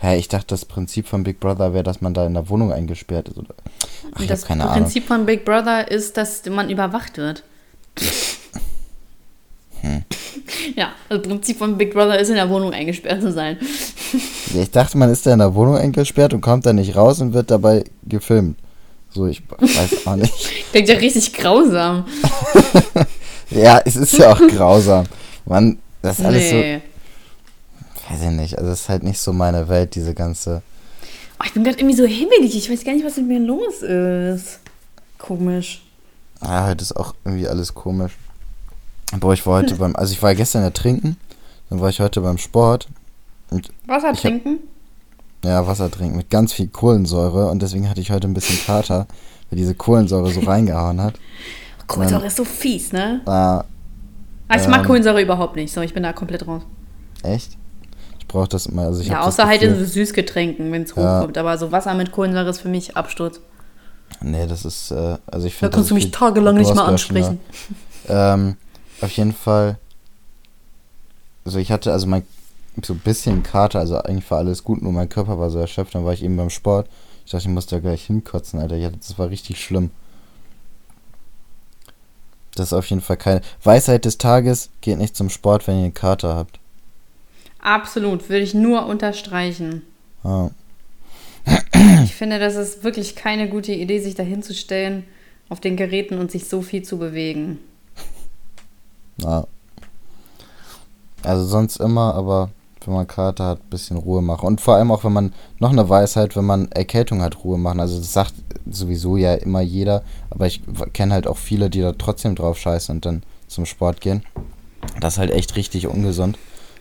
Hä, 0.01 0.16
ich 0.16 0.29
dachte, 0.29 0.47
das 0.49 0.64
Prinzip 0.64 1.09
von 1.09 1.25
Big 1.25 1.41
Brother 1.41 1.73
wäre, 1.75 1.83
dass 1.83 2.01
man 2.01 2.14
da 2.14 2.25
in 2.27 2.35
der 2.35 2.49
Wohnung 2.51 2.73
eingesperrt 2.73 3.29
ist. 3.29 3.39
Oder? 3.39 3.55
Ach, 4.14 4.21
ich 4.21 4.29
das 4.29 4.43
habe 4.43 4.49
keine 4.49 4.64
Ahnung. 4.69 4.85
Prinzip 4.85 5.07
von 5.07 5.27
Big 5.27 5.45
Brother 5.45 5.91
ist, 5.91 6.16
dass 6.16 6.45
man 6.47 6.71
überwacht 6.71 7.16
wird. 7.16 7.43
Hm. 9.81 10.03
Ja, 10.75 10.93
das 11.09 11.23
Prinzip 11.23 11.59
von 11.59 11.79
Big 11.79 11.93
Brother 11.95 12.19
ist, 12.19 12.31
in 12.31 12.35
der 12.35 12.49
Wohnung 12.51 12.73
eingesperrt 12.73 13.23
zu 13.23 13.31
sein. 13.33 13.59
Ich 14.55 14.71
dachte, 14.73 14.99
man 14.99 15.09
ist 15.11 15.25
da 15.25 15.33
in 15.33 15.39
der 15.39 15.55
Wohnung 15.55 15.77
eingesperrt 15.77 16.35
und 16.35 16.41
kommt 16.41 16.66
da 16.66 16.73
nicht 16.73 16.97
raus 16.97 17.21
und 17.21 17.33
wird 17.33 17.51
dabei 17.53 17.85
gefilmt. 18.05 18.59
So, 19.15 19.27
ich 19.27 19.43
weiß 19.51 20.07
auch 20.07 20.17
nicht. 20.17 20.35
Klingt 20.73 20.89
ja 20.89 20.97
richtig 20.97 21.33
grausam. 21.33 22.05
Ja, 23.51 23.81
es 23.83 23.97
ist 23.97 24.13
ja 24.13 24.33
auch 24.33 24.39
grausam. 24.47 25.07
Man, 25.47 25.79
das 26.03 26.19
ist 26.19 26.25
alles 26.27 26.53
nee. 26.53 26.83
so, 28.07 28.13
weiß 28.15 28.23
ich 28.25 28.31
nicht. 28.31 28.59
Also, 28.59 28.71
es 28.73 28.81
ist 28.83 28.89
halt 28.91 29.03
nicht 29.03 29.19
so 29.19 29.33
meine 29.33 29.69
Welt, 29.69 29.95
diese 29.95 30.13
ganze. 30.13 30.61
Oh, 31.41 31.45
ich 31.47 31.55
bin 31.55 31.65
gerade 31.65 31.79
irgendwie 31.79 31.97
so 31.97 32.05
himmelig. 32.05 32.55
Ich 32.57 32.71
weiß 32.71 32.85
gar 32.85 32.93
nicht, 32.93 33.07
was 33.07 33.17
mit 33.17 33.27
mir 33.29 33.39
los 33.41 33.81
ist. 33.81 34.61
Komisch. 35.17 35.83
Ja, 36.43 36.67
heute 36.67 36.83
ist 36.83 36.95
auch 36.95 37.15
irgendwie 37.25 37.49
alles 37.49 37.73
komisch. 37.75 38.13
Boah, 39.19 39.33
ich 39.33 39.47
war 39.47 39.63
heute 39.63 39.77
beim, 39.77 39.97
also 39.97 40.13
ich 40.13 40.23
war 40.23 40.35
gestern 40.35 40.63
ja 40.63 40.71
trinken, 40.71 41.17
dann 41.71 41.81
war 41.81 41.89
ich 41.89 42.01
heute 42.01 42.21
beim 42.21 42.37
Sport 42.37 42.87
und 43.51 43.71
Wasser 43.87 44.11
Ich 44.13 44.19
hab- 44.19 44.21
trinken? 44.21 44.59
Ja, 45.45 45.66
Wasser 45.66 45.91
trinken 45.91 46.16
mit 46.16 46.30
ganz 46.30 46.53
viel 46.53 46.68
Kohlensäure 46.68 47.47
und 47.49 47.61
deswegen 47.62 47.89
hatte 47.89 48.01
ich 48.01 48.11
heute 48.11 48.26
ein 48.28 48.34
bisschen 48.34 48.59
Kater, 48.66 49.07
weil 49.51 49.59
diese 49.59 49.74
Kohlensäure 49.74 50.30
so 50.32 50.41
reingehauen 50.47 51.01
hat. 51.01 51.14
Kohlensäure 51.86 52.26
ist 52.26 52.36
so 52.36 52.45
fies, 52.45 52.93
ne? 52.93 53.20
Ah, 53.26 53.64
Also 54.49 54.64
ich 54.64 54.70
mag 54.70 54.80
Ähm. 54.80 54.86
Kohlensäure 54.86 55.22
überhaupt 55.22 55.57
nicht. 55.57 55.72
So, 55.72 55.80
ich 55.80 55.95
bin 55.95 56.03
da 56.03 56.12
komplett 56.12 56.47
raus. 56.47 56.62
echt? 57.22 57.57
Ich 58.18 58.26
brauche 58.26 58.49
das 58.49 58.66
immer, 58.66 58.82
also 58.82 59.01
ich 59.01 59.09
Ja, 59.09 59.20
außer 59.22 59.47
halt 59.47 59.62
in 59.62 59.74
so 59.78 59.84
Süßgetränken, 59.86 60.70
wenn 60.70 60.82
es 60.82 60.91
Ja. 60.95 60.97
hochkommt. 61.18 61.39
Aber 61.39 61.57
so 61.57 61.72
Wasser 61.72 61.95
mit 61.95 62.12
Kohlensäure 62.12 62.51
ist 62.51 62.61
für 62.61 62.68
mich 62.68 62.95
Absturz. 62.97 63.41
Nee, 64.20 64.47
das 64.47 64.64
ist, 64.66 64.91
äh, 64.91 65.16
also 65.26 65.47
ich 65.47 65.55
Da 65.55 65.59
finde. 65.61 65.74
kannst 65.76 65.91
du 65.91 65.95
mich 65.95 66.11
tagelang 66.11 66.57
nicht 66.57 66.74
mal 66.74 66.84
ansprechen. 66.86 67.41
Ähm, 68.09 68.57
auf 69.01 69.11
jeden 69.12 69.32
Fall. 69.32 69.78
Also 71.45 71.59
ich 71.59 71.70
hatte 71.72 71.93
also 71.93 72.07
mein 72.07 72.24
so 72.85 72.95
ein 72.95 73.01
bisschen 73.01 73.43
Kater, 73.43 73.81
also 73.81 73.99
eigentlich 73.99 74.31
war 74.31 74.39
alles 74.39 74.64
gut, 74.64 74.83
nur 74.83 74.93
mein 74.93 75.09
Körper 75.09 75.39
war 75.39 75.51
so 75.51 75.59
erschöpft, 75.59 75.95
dann 75.95 76.05
war 76.05 76.12
ich 76.12 76.22
eben 76.22 76.37
beim 76.37 76.51
Sport. 76.51 76.89
Ich 77.24 77.33
dachte, 77.33 77.49
ich 77.49 77.55
muss 77.55 77.66
da 77.66 77.79
gleich 77.79 78.05
hinkotzen, 78.07 78.59
Alter. 78.59 78.76
Ja, 78.76 78.91
das 78.91 79.18
war 79.18 79.31
richtig 79.31 79.62
schlimm. 79.62 79.91
Das 82.55 82.68
ist 82.68 82.72
auf 82.72 82.87
jeden 82.87 83.03
Fall 83.03 83.16
keine. 83.16 83.43
Weisheit 83.62 84.05
des 84.05 84.18
Tages, 84.18 84.70
geht 84.81 84.99
nicht 84.99 85.14
zum 85.14 85.31
Sport, 85.31 85.66
wenn 85.66 85.79
ihr 85.79 85.85
einen 85.85 85.95
Kater 85.95 86.35
habt. 86.35 86.59
Absolut, 87.61 88.29
würde 88.29 88.43
ich 88.43 88.55
nur 88.55 88.87
unterstreichen. 88.87 89.83
Ah. 90.24 90.51
Ich 92.05 92.14
finde, 92.14 92.39
das 92.39 92.57
ist 92.57 92.85
wirklich 92.85 93.14
keine 93.14 93.49
gute 93.49 93.72
Idee, 93.72 94.01
sich 94.01 94.14
da 94.14 94.22
hinzustellen 94.22 95.05
auf 95.49 95.61
den 95.61 95.76
Geräten 95.76 96.18
und 96.18 96.31
sich 96.31 96.49
so 96.49 96.62
viel 96.62 96.83
zu 96.83 96.99
bewegen. 96.99 97.59
Ja. 99.18 99.47
Also 101.22 101.45
sonst 101.45 101.79
immer, 101.79 102.14
aber 102.14 102.51
wenn 102.87 102.95
man 102.95 103.07
Kater 103.07 103.45
hat, 103.45 103.61
ein 103.61 103.70
bisschen 103.70 103.97
Ruhe 103.97 104.22
machen. 104.22 104.47
Und 104.47 104.61
vor 104.61 104.74
allem 104.74 104.91
auch, 104.91 105.05
wenn 105.05 105.12
man, 105.12 105.33
noch 105.59 105.70
eine 105.70 105.89
Weisheit, 105.89 106.37
wenn 106.37 106.45
man 106.45 106.70
Erkältung 106.72 107.22
hat, 107.22 107.45
Ruhe 107.45 107.59
machen. 107.59 107.81
Also 107.81 107.99
das 107.99 108.12
sagt 108.12 108.35
sowieso 108.70 109.16
ja 109.16 109.35
immer 109.35 109.61
jeder, 109.61 110.03
aber 110.31 110.47
ich 110.47 110.62
kenne 110.93 111.14
halt 111.14 111.26
auch 111.26 111.37
viele, 111.37 111.70
die 111.70 111.81
da 111.81 111.93
trotzdem 111.93 112.35
drauf 112.35 112.59
scheißen 112.59 112.97
und 112.97 113.07
dann 113.07 113.22
zum 113.47 113.66
Sport 113.66 114.01
gehen. 114.01 114.22
Das 115.01 115.14
ist 115.14 115.18
halt 115.18 115.31
echt 115.31 115.57
richtig 115.57 115.87
ungesund, 115.87 116.39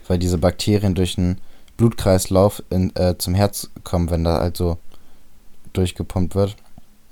weil 0.08 0.20
diese 0.20 0.38
Bakterien 0.38 0.95
durch 0.95 1.16
den 1.16 1.39
Blutkreislauf 1.78 2.64
in, 2.70 2.95
äh, 2.95 3.18
zum 3.18 3.36
Herz 3.36 3.70
kommen, 3.84 4.10
wenn 4.10 4.24
da 4.24 4.39
halt 4.39 4.58
so 4.58 4.78
durchgepumpt 5.74 6.36
wird. 6.36 6.56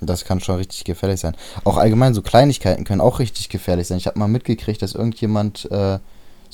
Das 0.02 0.26
kann 0.26 0.42
schon 0.42 0.58
richtig 0.58 0.84
gefährlich 0.84 1.22
sein. 1.22 1.36
Auch 1.64 1.78
allgemein 1.78 2.14
so 2.14 2.22
Kleinigkeiten 2.22 2.84
können 2.84 3.02
auch 3.02 3.20
richtig 3.20 3.50
gefährlich 3.50 3.88
sein. 3.88 3.98
Ich 3.98 4.08
habe 4.08 4.20
mal 4.20 4.28
mitgekriegt, 4.28 4.82
dass 4.82 4.94
irgendjemand 4.94 5.70
äh, 5.72 6.00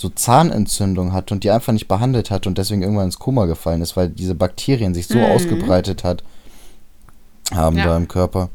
so 0.01 0.09
Zahnentzündung 0.09 1.13
hat 1.13 1.31
und 1.31 1.43
die 1.43 1.51
einfach 1.51 1.71
nicht 1.73 1.87
behandelt 1.87 2.31
hat 2.31 2.47
und 2.47 2.57
deswegen 2.57 2.81
irgendwann 2.81 3.05
ins 3.05 3.19
Koma 3.19 3.45
gefallen 3.45 3.81
ist, 3.81 3.95
weil 3.95 4.09
diese 4.09 4.35
Bakterien 4.35 4.93
sich 4.93 5.07
so 5.07 5.17
Mhm. 5.17 5.25
ausgebreitet 5.25 6.03
hat 6.03 6.23
haben 7.53 7.77
Ja. 7.77 7.85
da 7.85 7.97
im 7.97 8.07
Körper. 8.07 8.49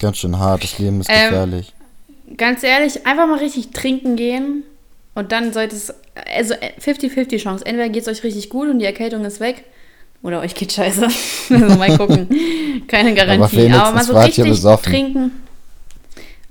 Ganz 0.00 0.18
schön 0.18 0.38
hart, 0.38 0.62
das 0.64 0.78
Leben 0.78 1.00
ist 1.00 1.08
Ähm, 1.10 1.30
gefährlich. 1.30 1.72
Ganz 2.36 2.62
ehrlich, 2.62 3.06
einfach 3.06 3.26
mal 3.26 3.38
richtig 3.38 3.70
trinken 3.70 4.16
gehen 4.16 4.62
und 5.14 5.32
dann 5.32 5.52
sollte 5.52 5.76
es, 5.76 5.92
also 6.36 6.54
50-50 6.78 7.38
Chance. 7.42 7.64
Entweder 7.66 7.88
geht 7.88 8.02
es 8.02 8.08
euch 8.08 8.22
richtig 8.24 8.50
gut 8.50 8.68
und 8.68 8.78
die 8.80 8.84
Erkältung 8.84 9.24
ist 9.24 9.40
weg 9.40 9.64
oder 10.22 10.40
euch 10.40 10.54
geht 10.54 10.72
scheiße. 10.72 11.06
also 11.50 11.76
mal 11.76 11.96
gucken. 11.96 12.28
Keine 12.88 13.14
Garantie. 13.14 13.56
wenigstens 13.56 13.82
Aber 13.82 13.94
mal 13.96 14.04
so 14.04 14.16
richtig 14.18 14.60
trinken. 14.82 15.32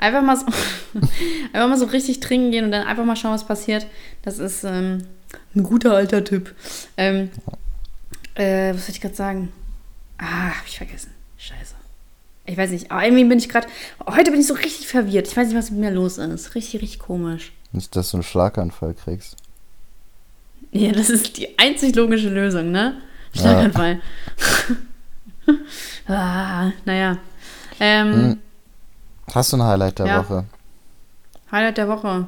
Einfach 0.04 0.22
mal, 0.22 0.36
so, 0.36 0.46
einfach 1.54 1.70
mal 1.70 1.78
so 1.78 1.86
richtig 1.86 2.20
trinken 2.20 2.52
gehen 2.52 2.66
und 2.66 2.72
dann 2.72 2.86
einfach 2.86 3.06
mal 3.06 3.16
schauen, 3.16 3.32
was 3.32 3.48
passiert. 3.48 3.88
Das 4.24 4.38
ist 4.38 4.66
ähm, 4.66 5.06
ein 5.56 5.64
guter 5.64 5.94
alter 5.94 6.26
Tipp. 6.26 6.54
Ähm, 6.98 7.30
äh, 8.36 8.74
was 8.74 8.88
soll 8.88 8.96
ich 8.96 9.00
gerade 9.00 9.16
sagen? 9.16 9.54
Ah, 10.18 10.50
hab 10.50 10.68
ich 10.68 10.78
vergessen. 10.78 11.12
Scheiße. 11.38 11.76
Ich 12.46 12.58
weiß 12.58 12.72
nicht, 12.72 12.92
aber 12.92 13.06
irgendwie 13.06 13.24
bin 13.24 13.38
ich 13.38 13.48
gerade. 13.48 13.66
Heute 14.06 14.32
bin 14.32 14.42
ich 14.42 14.48
so 14.48 14.56
richtig 14.56 14.90
verwirrt. 14.90 15.26
Ich 15.30 15.38
weiß 15.38 15.48
nicht, 15.48 15.58
was 15.58 15.72
mit 15.72 15.80
mir 15.80 15.92
los 15.92 16.18
ist. 16.18 16.54
Richtig, 16.54 16.82
richtig 16.82 17.00
komisch. 17.00 17.54
Nicht, 17.72 17.96
dass 17.96 18.12
du 18.12 18.18
einen 18.18 18.24
Schlaganfall 18.24 18.96
kriegst. 18.96 19.38
Ja, 20.74 20.92
das 20.92 21.10
ist 21.10 21.38
die 21.38 21.58
einzig 21.58 21.96
logische 21.96 22.28
Lösung, 22.28 22.72
ne? 22.72 23.02
Schlaganfall. 23.34 24.02
ah, 26.08 26.72
naja. 26.84 27.20
Ähm, 27.80 28.14
Hm. 28.14 28.40
Hast 29.34 29.54
du 29.54 29.58
ein 29.58 29.64
Highlight 29.64 30.00
der 30.00 30.06
Ja. 30.08 30.20
Woche? 30.20 30.46
Highlight 31.52 31.78
der 31.78 31.88
Woche. 31.88 32.28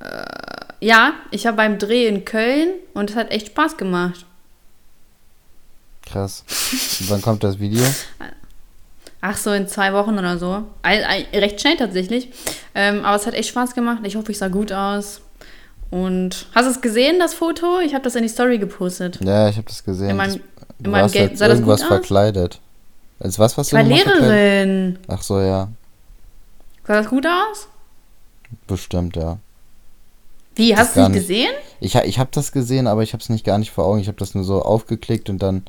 Äh, 0.00 0.06
ja, 0.80 1.12
ich 1.30 1.44
war 1.44 1.52
beim 1.52 1.78
Dreh 1.78 2.06
in 2.06 2.24
Köln 2.24 2.70
und 2.94 3.10
es 3.10 3.16
hat 3.16 3.30
echt 3.30 3.48
Spaß 3.48 3.76
gemacht. 3.76 4.24
Krass. 6.06 6.44
Und 7.00 7.10
wann 7.10 7.22
kommt 7.22 7.44
das 7.44 7.58
Video? 7.58 7.84
Ach 9.22 9.36
so, 9.36 9.52
in 9.52 9.68
zwei 9.68 9.92
Wochen 9.92 10.18
oder 10.18 10.38
so. 10.38 10.64
Recht 10.84 11.60
schnell 11.60 11.76
tatsächlich. 11.76 12.30
Ähm, 12.74 13.04
aber 13.04 13.16
es 13.16 13.26
hat 13.26 13.34
echt 13.34 13.50
Spaß 13.50 13.74
gemacht. 13.74 13.98
Ich 14.04 14.16
hoffe, 14.16 14.32
ich 14.32 14.38
sah 14.38 14.48
gut 14.48 14.72
aus. 14.72 15.20
Und 15.90 16.46
hast 16.54 16.64
du 16.66 16.70
es 16.70 16.80
gesehen, 16.80 17.18
das 17.18 17.34
Foto? 17.34 17.80
Ich 17.80 17.92
habe 17.94 18.02
das 18.04 18.14
in 18.14 18.22
die 18.22 18.28
Story 18.28 18.58
gepostet. 18.58 19.18
Ja, 19.22 19.48
ich 19.48 19.56
habe 19.56 19.66
das 19.68 19.84
gesehen. 19.84 20.10
In 20.10 20.16
meinem- 20.16 20.34
in 20.36 20.84
du 20.84 20.90
meinem 20.90 21.10
Gelb- 21.10 21.30
als 21.32 21.38
sah 21.38 21.48
das 21.48 21.58
gut 21.58 21.66
irgendwas 21.68 21.82
aus? 21.82 21.88
verkleidet. 21.88 22.60
Als 23.20 23.38
was, 23.38 23.56
was 23.58 23.68
Ich 23.68 23.74
war? 23.74 23.82
Lehrerin. 23.82 24.98
Ach 25.06 25.22
so, 25.22 25.40
ja. 25.40 25.68
Sah 26.86 26.94
das 27.02 27.08
gut 27.08 27.26
aus? 27.26 27.68
Bestimmt, 28.66 29.14
ja. 29.16 29.38
Wie, 30.56 30.76
hast 30.76 30.96
du 30.96 31.00
es 31.02 31.12
gesehen? 31.12 31.52
Ich, 31.78 31.94
ich 31.94 32.18
habe 32.18 32.30
das 32.32 32.50
gesehen, 32.52 32.86
aber 32.86 33.02
ich 33.02 33.12
habe 33.12 33.22
es 33.22 33.28
nicht 33.28 33.44
gar 33.44 33.58
nicht 33.58 33.70
vor 33.70 33.84
Augen. 33.84 34.00
Ich 34.00 34.08
habe 34.08 34.18
das 34.18 34.34
nur 34.34 34.44
so 34.44 34.62
aufgeklickt 34.62 35.30
und 35.30 35.38
dann, 35.40 35.62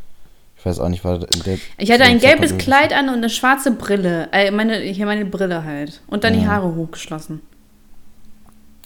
ich 0.58 0.66
weiß 0.66 0.80
auch 0.80 0.90
nicht, 0.90 1.04
war 1.04 1.20
der. 1.20 1.60
Ich 1.78 1.92
hatte 1.92 2.04
ein 2.04 2.20
gelbes 2.20 2.58
Kleid 2.58 2.92
an 2.94 3.10
und 3.10 3.16
eine 3.16 3.30
schwarze 3.30 3.72
Brille. 3.72 4.30
Äh, 4.32 4.50
meine, 4.52 4.78
hier 4.80 5.06
meine 5.06 5.26
Brille 5.26 5.64
halt. 5.64 6.02
Und 6.08 6.24
dann 6.24 6.34
die 6.34 6.42
Ja. 6.42 6.48
Haare 6.48 6.74
hochgeschlossen. 6.76 7.42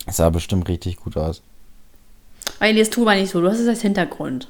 Es 0.06 0.18
sah 0.18 0.30
bestimmt 0.30 0.68
richtig 0.68 0.98
gut 0.98 1.18
aus. 1.18 1.42
Aber 2.60 2.70
Elias, 2.70 2.90
tu 2.90 3.04
mal 3.06 3.20
nicht 3.20 3.32
so. 3.32 3.42
Du 3.42 3.50
hast 3.50 3.60
es 3.60 3.68
als 3.68 3.82
Hintergrund. 3.82 4.48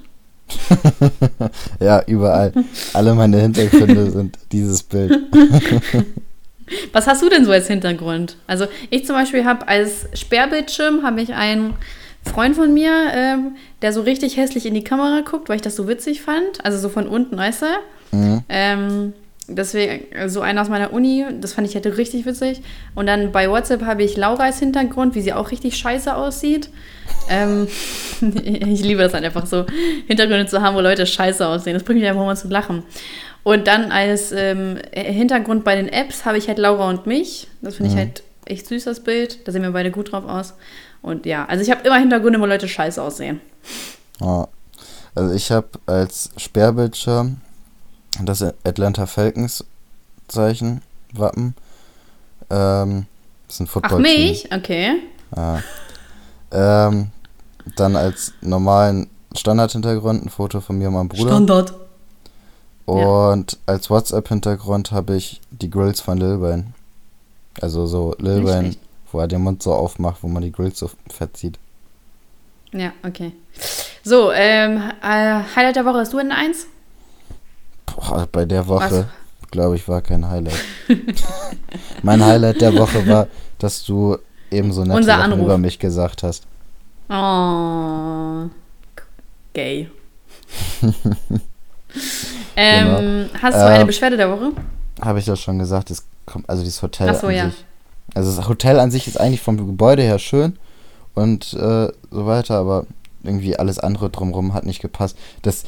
Ja, 1.80 2.04
überall. 2.08 2.54
Alle 2.94 3.14
meine 3.14 3.40
Hintergründe 3.40 4.10
sind 4.12 4.38
dieses 4.52 4.84
Bild. 4.84 5.12
Was 6.94 7.06
hast 7.06 7.22
du 7.22 7.30
denn 7.30 7.46
so 7.46 7.52
als 7.52 7.68
Hintergrund? 7.68 8.38
Also 8.48 8.66
ich 8.90 9.06
zum 9.06 9.16
Beispiel 9.16 9.46
habe 9.46 9.68
als 9.68 10.08
Sperrbildschirm 10.14 11.04
habe 11.04 11.22
ich 11.22 11.34
einen 11.34 11.76
Freund 12.24 12.56
von 12.56 12.74
mir, 12.74 12.92
ähm, 13.14 13.56
der 13.84 13.94
so 13.94 14.02
richtig 14.02 14.38
hässlich 14.38 14.66
in 14.66 14.74
die 14.74 14.84
Kamera 14.84 15.22
guckt, 15.22 15.48
weil 15.48 15.58
ich 15.58 15.62
das 15.62 15.76
so 15.76 15.88
witzig 15.88 16.22
fand. 16.24 16.66
Also 16.66 16.80
so 16.80 16.90
von 16.90 17.08
unten, 17.08 17.38
weißt 17.38 17.62
du? 17.62 18.18
Mhm. 18.18 18.44
Ähm, 18.50 19.14
deswegen, 19.48 20.30
so 20.30 20.42
einer 20.42 20.62
aus 20.62 20.70
meiner 20.70 20.94
Uni, 20.94 21.26
das 21.40 21.54
fand 21.54 21.68
ich 21.68 21.76
halt 21.76 21.86
richtig 21.98 22.26
witzig. 22.26 22.62
Und 22.96 23.08
dann 23.08 23.32
bei 23.32 23.50
WhatsApp 23.50 23.84
habe 23.84 24.04
ich 24.04 24.18
Laura 24.18 24.44
als 24.44 24.60
Hintergrund, 24.60 25.16
wie 25.16 25.22
sie 25.22 25.34
auch 25.34 25.52
richtig 25.52 25.78
scheiße 25.78 26.16
aussieht. 26.16 26.70
ähm, 27.30 27.68
ich 28.22 28.84
liebe 28.84 29.02
das 29.02 29.14
halt 29.14 29.24
einfach 29.24 29.46
so, 29.46 29.66
Hintergründe 30.08 30.48
zu 30.48 30.62
haben, 30.62 30.76
wo 30.76 30.82
Leute 30.82 31.06
scheiße 31.06 31.48
aussehen. 31.48 31.74
Das 31.74 31.84
bringt 31.84 32.00
mich 32.00 32.10
einfach 32.10 32.26
mal 32.26 32.36
zu 32.36 32.48
lachen. 32.48 32.84
Und 33.44 33.68
dann 33.68 33.92
als 33.92 34.32
ähm, 34.32 34.80
Hintergrund 34.92 35.64
bei 35.64 35.76
den 35.76 35.88
Apps 35.88 36.26
habe 36.26 36.38
ich 36.38 36.48
halt 36.48 36.58
Laura 36.58 36.90
und 36.90 37.06
mich. 37.06 37.48
Das 37.62 37.76
finde 37.76 37.92
ich 37.92 37.98
halt 37.98 38.24
echt 38.46 38.68
süß, 38.68 38.86
das 38.86 39.02
Bild. 39.02 39.48
Da 39.48 39.52
sehen 39.52 39.62
wir 39.62 39.72
beide 39.72 39.92
gut 39.92 40.12
drauf 40.12 40.26
aus. 40.26 40.56
Und 41.02 41.28
ja, 41.28 41.46
also 41.46 41.62
ich 41.62 41.70
habe 41.70 41.86
immer 41.88 41.98
Hintergründe, 41.98 42.42
wo 42.42 42.46
Leute 42.48 42.68
scheiße 42.68 43.02
aussehen. 43.02 43.42
Ja. 44.20 44.48
Also 45.14 45.34
ich 45.34 45.52
habe 45.52 45.68
als 45.86 46.32
Sperrbildschirm 46.36 47.38
das 48.24 48.42
Atlanta 48.64 49.06
Falcons 49.06 49.66
Zeichen, 50.28 50.82
Wappen. 51.14 51.56
Ähm, 52.50 53.06
das 53.48 53.56
ist 53.56 53.60
ein 53.62 53.68
Football. 53.68 54.00
Ach, 54.00 54.02
mich? 54.02 54.52
Okay. 54.52 54.96
Ja. 55.36 55.62
Ähm, 56.52 57.10
dann 57.76 57.96
als 57.96 58.34
normalen 58.42 59.10
Standard-Hintergrund 59.36 60.26
ein 60.26 60.30
Foto 60.30 60.62
von 60.62 60.78
mir 60.78 60.88
und 60.88 60.94
meinem 60.94 61.10
Bruder. 61.10 61.30
Standard. 61.30 61.74
Und 62.86 63.54
ja. 63.54 63.58
als 63.66 63.90
WhatsApp-Hintergrund 63.90 64.92
habe 64.92 65.16
ich 65.16 65.42
die 65.50 65.70
Grills 65.70 66.02
von 66.02 66.18
Lil 66.18 66.42
Wayne. 66.42 66.66
Also 67.60 67.88
so 67.88 68.16
Lil 68.20 68.46
Wayne, 68.46 68.76
wo 69.12 69.20
er 69.20 69.28
den 69.28 69.42
Mund 69.42 69.64
so 69.64 69.74
aufmacht, 69.74 70.22
wo 70.22 70.28
man 70.28 70.44
die 70.44 70.52
Grills 70.52 70.80
so 70.80 70.92
fett 71.10 71.36
sieht. 71.36 71.58
Ja, 72.72 72.92
okay. 73.04 73.32
So, 74.04 74.32
ähm, 74.32 74.92
äh, 75.02 75.42
Highlight 75.56 75.78
der 75.78 75.86
Woche 75.86 76.00
hast 76.00 76.14
du 76.14 76.20
in 76.20 76.32
1? 76.32 76.68
Boah, 77.86 78.28
bei 78.32 78.46
der 78.46 78.68
Woche, 78.68 79.08
glaube 79.52 79.76
ich, 79.76 79.88
war 79.88 80.02
kein 80.02 80.28
Highlight. 80.28 80.64
mein 82.04 82.24
Highlight 82.24 82.62
der 82.62 82.76
Woche 82.76 83.08
war, 83.08 83.28
dass 83.60 83.84
du 83.84 84.18
eben 84.52 84.72
so 84.72 84.84
nett 84.84 85.38
über 85.38 85.58
mich 85.58 85.80
gesagt 85.80 86.24
hast. 86.24 86.46
Oh, 87.10 88.50
gay. 89.54 89.90
ähm, 92.56 92.88
genau. 92.88 93.30
Hast 93.42 93.56
du 93.56 93.62
äh, 93.62 93.76
eine 93.76 93.86
Beschwerde 93.86 94.18
der 94.18 94.30
Woche? 94.30 94.52
Habe 95.02 95.20
ich 95.20 95.26
das 95.26 95.40
schon 95.40 95.60
gesagt. 95.60 95.92
Es 95.92 96.06
kommt, 96.26 96.50
also 96.50 96.64
dieses 96.64 96.82
Hotel 96.82 97.10
Ach 97.10 97.16
so, 97.16 97.28
an 97.28 97.36
ja. 97.36 97.46
sich. 97.50 97.66
Also 98.14 98.36
das 98.36 98.48
Hotel 98.48 98.80
an 98.80 98.92
sich 98.92 99.08
ist 99.08 99.20
eigentlich 99.20 99.42
vom 99.42 99.58
Gebäude 99.58 100.02
her 100.02 100.20
schön 100.20 100.58
und 101.14 101.54
äh, 101.54 101.92
so 102.12 102.26
weiter, 102.26 102.58
aber 102.58 102.86
irgendwie 103.24 103.58
alles 103.58 103.80
andere 103.80 104.10
drumherum 104.10 104.54
hat 104.54 104.66
nicht 104.66 104.82
gepasst. 104.82 105.18
Das 105.42 105.64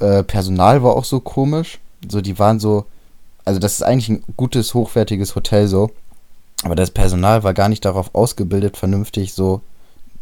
äh, 0.00 0.22
Personal 0.22 0.82
war 0.82 0.96
auch 0.96 1.04
so 1.04 1.20
komisch. 1.20 1.78
So, 2.08 2.20
die 2.20 2.38
waren 2.38 2.60
so, 2.60 2.86
also 3.44 3.58
das 3.60 3.74
ist 3.74 3.82
eigentlich 3.82 4.08
ein 4.08 4.24
gutes, 4.36 4.74
hochwertiges 4.74 5.34
Hotel 5.34 5.68
so, 5.68 5.90
aber 6.62 6.74
das 6.74 6.90
Personal 6.90 7.42
war 7.44 7.54
gar 7.54 7.68
nicht 7.68 7.84
darauf 7.84 8.14
ausgebildet, 8.14 8.76
vernünftig 8.76 9.32
so 9.32 9.60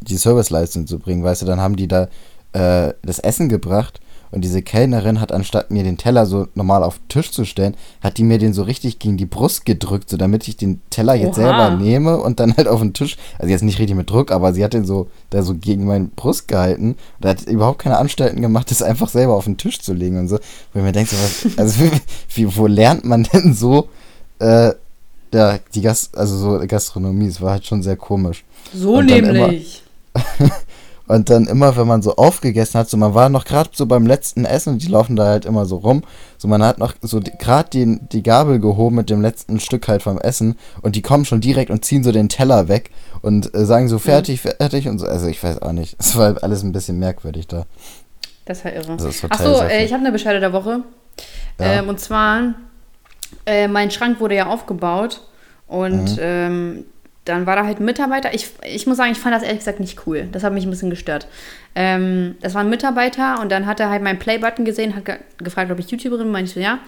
die 0.00 0.16
Serviceleistung 0.16 0.86
zu 0.86 0.98
bringen. 0.98 1.24
Weißt 1.24 1.42
du, 1.42 1.46
dann 1.46 1.60
haben 1.60 1.76
die 1.76 1.88
da 1.88 2.08
äh, 2.52 2.94
das 3.02 3.18
Essen 3.18 3.48
gebracht 3.48 4.00
und 4.32 4.42
diese 4.42 4.62
Kellnerin 4.62 5.20
hat 5.20 5.30
anstatt 5.30 5.70
mir 5.70 5.84
den 5.84 5.98
Teller 5.98 6.26
so 6.26 6.48
normal 6.54 6.82
auf 6.82 6.98
den 6.98 7.08
Tisch 7.08 7.30
zu 7.30 7.44
stellen, 7.44 7.76
hat 8.00 8.18
die 8.18 8.24
mir 8.24 8.38
den 8.38 8.52
so 8.52 8.62
richtig 8.62 8.98
gegen 8.98 9.16
die 9.16 9.26
Brust 9.26 9.64
gedrückt, 9.64 10.10
so 10.10 10.16
damit 10.16 10.48
ich 10.48 10.56
den 10.56 10.80
Teller 10.90 11.14
jetzt 11.14 11.38
Oha. 11.38 11.46
selber 11.46 11.70
nehme 11.76 12.18
und 12.18 12.40
dann 12.40 12.56
halt 12.56 12.66
auf 12.66 12.80
den 12.80 12.94
Tisch, 12.94 13.16
also 13.38 13.50
jetzt 13.50 13.62
nicht 13.62 13.78
richtig 13.78 13.96
mit 13.96 14.10
Druck, 14.10 14.32
aber 14.32 14.52
sie 14.52 14.64
hat 14.64 14.72
den 14.72 14.84
so 14.84 15.08
da 15.30 15.42
so 15.42 15.54
gegen 15.54 15.84
meinen 15.84 16.10
Brust 16.10 16.48
gehalten 16.48 16.96
und 17.20 17.28
hat 17.28 17.42
überhaupt 17.42 17.80
keine 17.80 17.98
Anstalten 17.98 18.42
gemacht, 18.42 18.70
das 18.70 18.82
einfach 18.82 19.08
selber 19.08 19.34
auf 19.34 19.44
den 19.44 19.58
Tisch 19.58 19.80
zu 19.80 19.92
legen 19.92 20.18
und 20.18 20.28
so. 20.28 20.38
Wo 20.72 20.78
ich 20.80 20.84
mir 20.84 20.92
denke, 20.92 21.14
so, 21.14 21.16
was, 21.16 21.46
also 21.58 21.80
wie, 22.34 22.56
wo 22.56 22.66
lernt 22.66 23.04
man 23.04 23.24
denn 23.24 23.54
so 23.54 23.88
äh, 24.38 24.72
ja, 25.34 25.58
die 25.74 25.80
Gast, 25.80 26.16
also 26.16 26.36
so 26.36 26.66
Gastronomie, 26.66 27.28
es 27.28 27.40
war 27.40 27.52
halt 27.52 27.66
schon 27.66 27.82
sehr 27.82 27.96
komisch. 27.96 28.44
So 28.74 29.00
nämlich. 29.00 29.82
Und 31.08 31.30
dann 31.30 31.46
immer, 31.46 31.76
wenn 31.76 31.86
man 31.86 32.00
so 32.00 32.16
aufgegessen 32.16 32.78
hat, 32.78 32.88
so 32.88 32.96
man 32.96 33.14
war 33.14 33.28
noch 33.28 33.44
gerade 33.44 33.70
so 33.72 33.86
beim 33.86 34.06
letzten 34.06 34.44
Essen 34.44 34.74
und 34.74 34.82
die 34.82 34.88
laufen 34.88 35.16
da 35.16 35.24
halt 35.24 35.44
immer 35.44 35.66
so 35.66 35.76
rum. 35.76 36.02
So 36.38 36.48
man 36.48 36.62
hat 36.62 36.78
noch 36.78 36.94
so 37.02 37.20
gerade 37.20 37.70
die, 37.70 37.98
die 38.00 38.22
Gabel 38.22 38.60
gehoben 38.60 38.96
mit 38.96 39.10
dem 39.10 39.20
letzten 39.20 39.60
Stück 39.60 39.88
halt 39.88 40.02
vom 40.02 40.18
Essen 40.18 40.56
und 40.80 40.96
die 40.96 41.02
kommen 41.02 41.24
schon 41.24 41.40
direkt 41.40 41.70
und 41.70 41.84
ziehen 41.84 42.04
so 42.04 42.12
den 42.12 42.28
Teller 42.28 42.68
weg 42.68 42.90
und 43.20 43.54
äh, 43.54 43.64
sagen 43.64 43.88
so 43.88 43.98
fertig, 43.98 44.44
mhm. 44.44 44.50
fertig 44.58 44.88
und 44.88 44.98
so. 44.98 45.06
Also 45.06 45.26
ich 45.26 45.42
weiß 45.42 45.60
auch 45.62 45.72
nicht. 45.72 45.96
Es 46.02 46.16
war 46.16 46.42
alles 46.42 46.62
ein 46.62 46.72
bisschen 46.72 46.98
merkwürdig 46.98 47.46
da. 47.46 47.64
Das 48.44 48.64
war 48.64 48.72
irre. 48.72 48.92
Also 48.92 49.28
Achso, 49.28 49.62
äh, 49.62 49.84
ich 49.84 49.92
habe 49.92 50.02
eine 50.02 50.12
Bescheide 50.12 50.40
der 50.40 50.52
Woche. 50.52 50.80
Ja. 51.58 51.74
Ähm, 51.74 51.88
und 51.88 52.00
zwar, 52.00 52.54
äh, 53.46 53.68
mein 53.68 53.90
Schrank 53.90 54.20
wurde 54.20 54.34
ja 54.34 54.46
aufgebaut 54.46 55.22
und 55.66 56.16
mhm. 56.16 56.18
ähm, 56.20 56.84
dann 57.24 57.46
war 57.46 57.54
da 57.54 57.64
halt 57.64 57.78
ein 57.78 57.84
Mitarbeiter. 57.84 58.34
Ich, 58.34 58.50
ich 58.64 58.86
muss 58.88 58.96
sagen, 58.96 59.12
ich 59.12 59.18
fand 59.18 59.32
das 59.32 59.44
ehrlich 59.44 59.60
gesagt 59.60 59.78
nicht 59.78 60.06
cool. 60.06 60.28
Das 60.32 60.42
hat 60.42 60.52
mich 60.52 60.64
ein 60.64 60.70
bisschen 60.70 60.90
gestört. 60.90 61.28
Ähm, 61.76 62.34
das 62.40 62.54
war 62.54 62.62
ein 62.62 62.68
Mitarbeiter 62.68 63.40
und 63.40 63.52
dann 63.52 63.66
hat 63.66 63.78
er 63.78 63.90
halt 63.90 64.02
meinen 64.02 64.18
Play-Button 64.18 64.64
gesehen, 64.64 64.96
hat 64.96 65.04
ge 65.04 65.16
gefragt, 65.38 65.70
ob 65.70 65.78
ich 65.78 65.88
YouTuberin 65.88 66.24
bin. 66.24 66.32
Meinte 66.32 66.60
ja. 66.60 66.80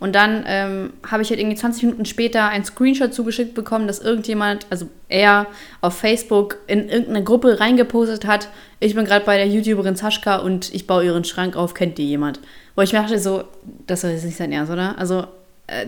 Und 0.00 0.16
dann 0.16 0.44
ähm, 0.46 0.92
habe 1.08 1.22
ich 1.22 1.30
halt 1.30 1.38
irgendwie 1.38 1.56
20 1.56 1.84
Minuten 1.84 2.04
später 2.04 2.48
ein 2.48 2.64
Screenshot 2.64 3.14
zugeschickt 3.14 3.54
bekommen, 3.54 3.86
dass 3.86 4.00
irgendjemand, 4.00 4.66
also 4.70 4.88
er, 5.08 5.46
auf 5.80 5.96
Facebook 5.96 6.58
in 6.66 6.88
irgendeine 6.88 7.22
Gruppe 7.22 7.60
reingepostet 7.60 8.26
hat. 8.26 8.48
Ich 8.80 8.96
bin 8.96 9.04
gerade 9.04 9.24
bei 9.24 9.36
der 9.36 9.46
YouTuberin 9.46 9.94
Saschka 9.94 10.36
und 10.38 10.74
ich 10.74 10.88
baue 10.88 11.04
ihren 11.04 11.24
Schrank 11.24 11.54
auf. 11.54 11.74
Kennt 11.74 11.96
die 11.96 12.08
jemand? 12.08 12.40
Wo 12.74 12.82
ich 12.82 12.92
mir 12.92 13.02
dachte, 13.02 13.20
so, 13.20 13.44
das 13.86 14.02
jetzt 14.02 14.24
nicht 14.24 14.36
sein 14.36 14.50
Ernst, 14.50 14.72
oder? 14.72 14.98
Also, 14.98 15.26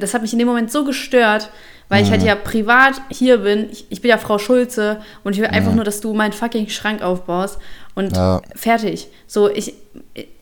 das 0.01 0.14
hat 0.14 0.22
mich 0.22 0.33
in 0.33 0.39
dem 0.39 0.49
Moment 0.49 0.70
so 0.70 0.85
gestört 0.85 1.51
weil 1.89 2.05
ich 2.05 2.11
halt 2.11 2.22
ja 2.22 2.35
privat 2.35 3.01
hier 3.09 3.39
bin. 3.39 3.70
Ich, 3.70 3.87
ich 3.91 4.03
bin 4.03 4.11
ja 4.11 4.18
Frau 4.18 4.39
Schulze 4.39 5.01
und 5.24 5.35
ich 5.35 5.41
will 5.41 5.49
einfach 5.49 5.74
nur, 5.74 5.85
dass 5.85 6.01
du 6.01 6.12
meinen 6.12 6.33
fucking 6.33 6.68
Schrank 6.68 7.03
aufbaust 7.03 7.59
und 7.95 8.14
ja. 8.14 8.43
fertig. 8.55 9.09
So, 9.26 9.51
ich, 9.51 9.74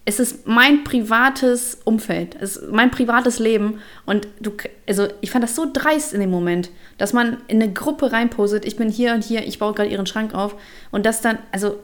es 0.04 0.20
ist 0.20 0.46
mein 0.46 0.84
privates 0.84 1.78
Umfeld, 1.84 2.36
es 2.40 2.56
ist 2.56 2.72
mein 2.72 2.90
privates 2.90 3.38
Leben 3.38 3.80
und 4.06 4.28
du, 4.40 4.52
also 4.88 5.08
ich 5.20 5.30
fand 5.30 5.44
das 5.44 5.54
so 5.54 5.66
dreist 5.72 6.12
in 6.12 6.20
dem 6.20 6.30
Moment, 6.30 6.70
dass 6.98 7.12
man 7.12 7.38
in 7.48 7.62
eine 7.62 7.72
Gruppe 7.72 8.12
reinpostet, 8.12 8.64
ich 8.64 8.76
bin 8.76 8.88
hier 8.88 9.14
und 9.14 9.24
hier, 9.24 9.46
ich 9.46 9.58
baue 9.58 9.74
gerade 9.74 9.88
ihren 9.88 10.06
Schrank 10.06 10.34
auf 10.34 10.54
und 10.90 11.06
das 11.06 11.20
dann, 11.20 11.38
also 11.52 11.78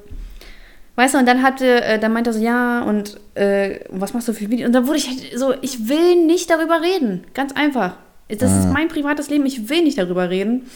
Weißt 0.94 1.14
du, 1.14 1.18
und 1.18 1.26
dann 1.26 1.42
hatte, 1.42 1.82
äh, 1.82 1.98
dann 1.98 2.12
meinte 2.12 2.30
er 2.30 2.34
so, 2.34 2.40
ja, 2.40 2.82
und 2.82 3.18
äh, 3.34 3.80
was 3.88 4.12
machst 4.12 4.28
du 4.28 4.34
für 4.34 4.50
Videos? 4.50 4.66
Und 4.66 4.72
dann 4.74 4.86
wurde 4.86 4.98
ich 4.98 5.08
halt 5.08 5.38
so, 5.38 5.54
ich 5.62 5.88
will 5.88 6.26
nicht 6.26 6.50
darüber 6.50 6.82
reden. 6.82 7.24
Ganz 7.32 7.52
einfach. 7.52 7.96
Das 8.28 8.50
mhm. 8.50 8.58
ist 8.58 8.72
mein 8.72 8.88
privates 8.88 9.30
Leben, 9.30 9.46
ich 9.46 9.68
will 9.68 9.82
nicht 9.82 9.98
darüber 9.98 10.28
reden. 10.28 10.66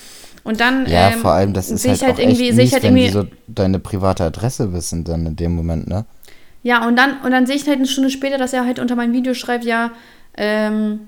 Und 0.45 0.61
dann 0.61 0.87
ja, 0.87 1.11
ähm, 1.11 1.19
vor 1.19 1.33
allem, 1.33 1.53
das 1.53 1.71
ist 1.71 1.87
halt, 1.87 2.03
halt 2.03 2.19
irgendwie, 2.19 2.53
sehe 2.53 2.65
ich 2.65 2.73
halt 2.73 2.85
irgendwie 2.85 3.09
so 3.09 3.27
deine 3.49 3.81
private 3.81 4.25
Adresse 4.25 4.73
wissen 4.73 5.03
dann 5.05 5.27
in 5.27 5.37
dem 5.37 5.57
Moment, 5.57 5.89
ne? 5.89 6.05
Ja, 6.63 6.87
und 6.87 6.97
dann 6.97 7.21
und 7.25 7.33
dann 7.33 7.47
sehe 7.47 7.57
ich 7.57 7.67
halt 7.67 7.79
eine 7.79 7.87
Stunde 7.87 8.11
später, 8.11 8.39
dass 8.39 8.53
er 8.53 8.65
halt 8.65 8.79
unter 8.79 8.95
meinem 8.95 9.13
Video 9.13 9.35
schreibt, 9.35 9.65
ja, 9.65 9.91
ähm, 10.37 11.01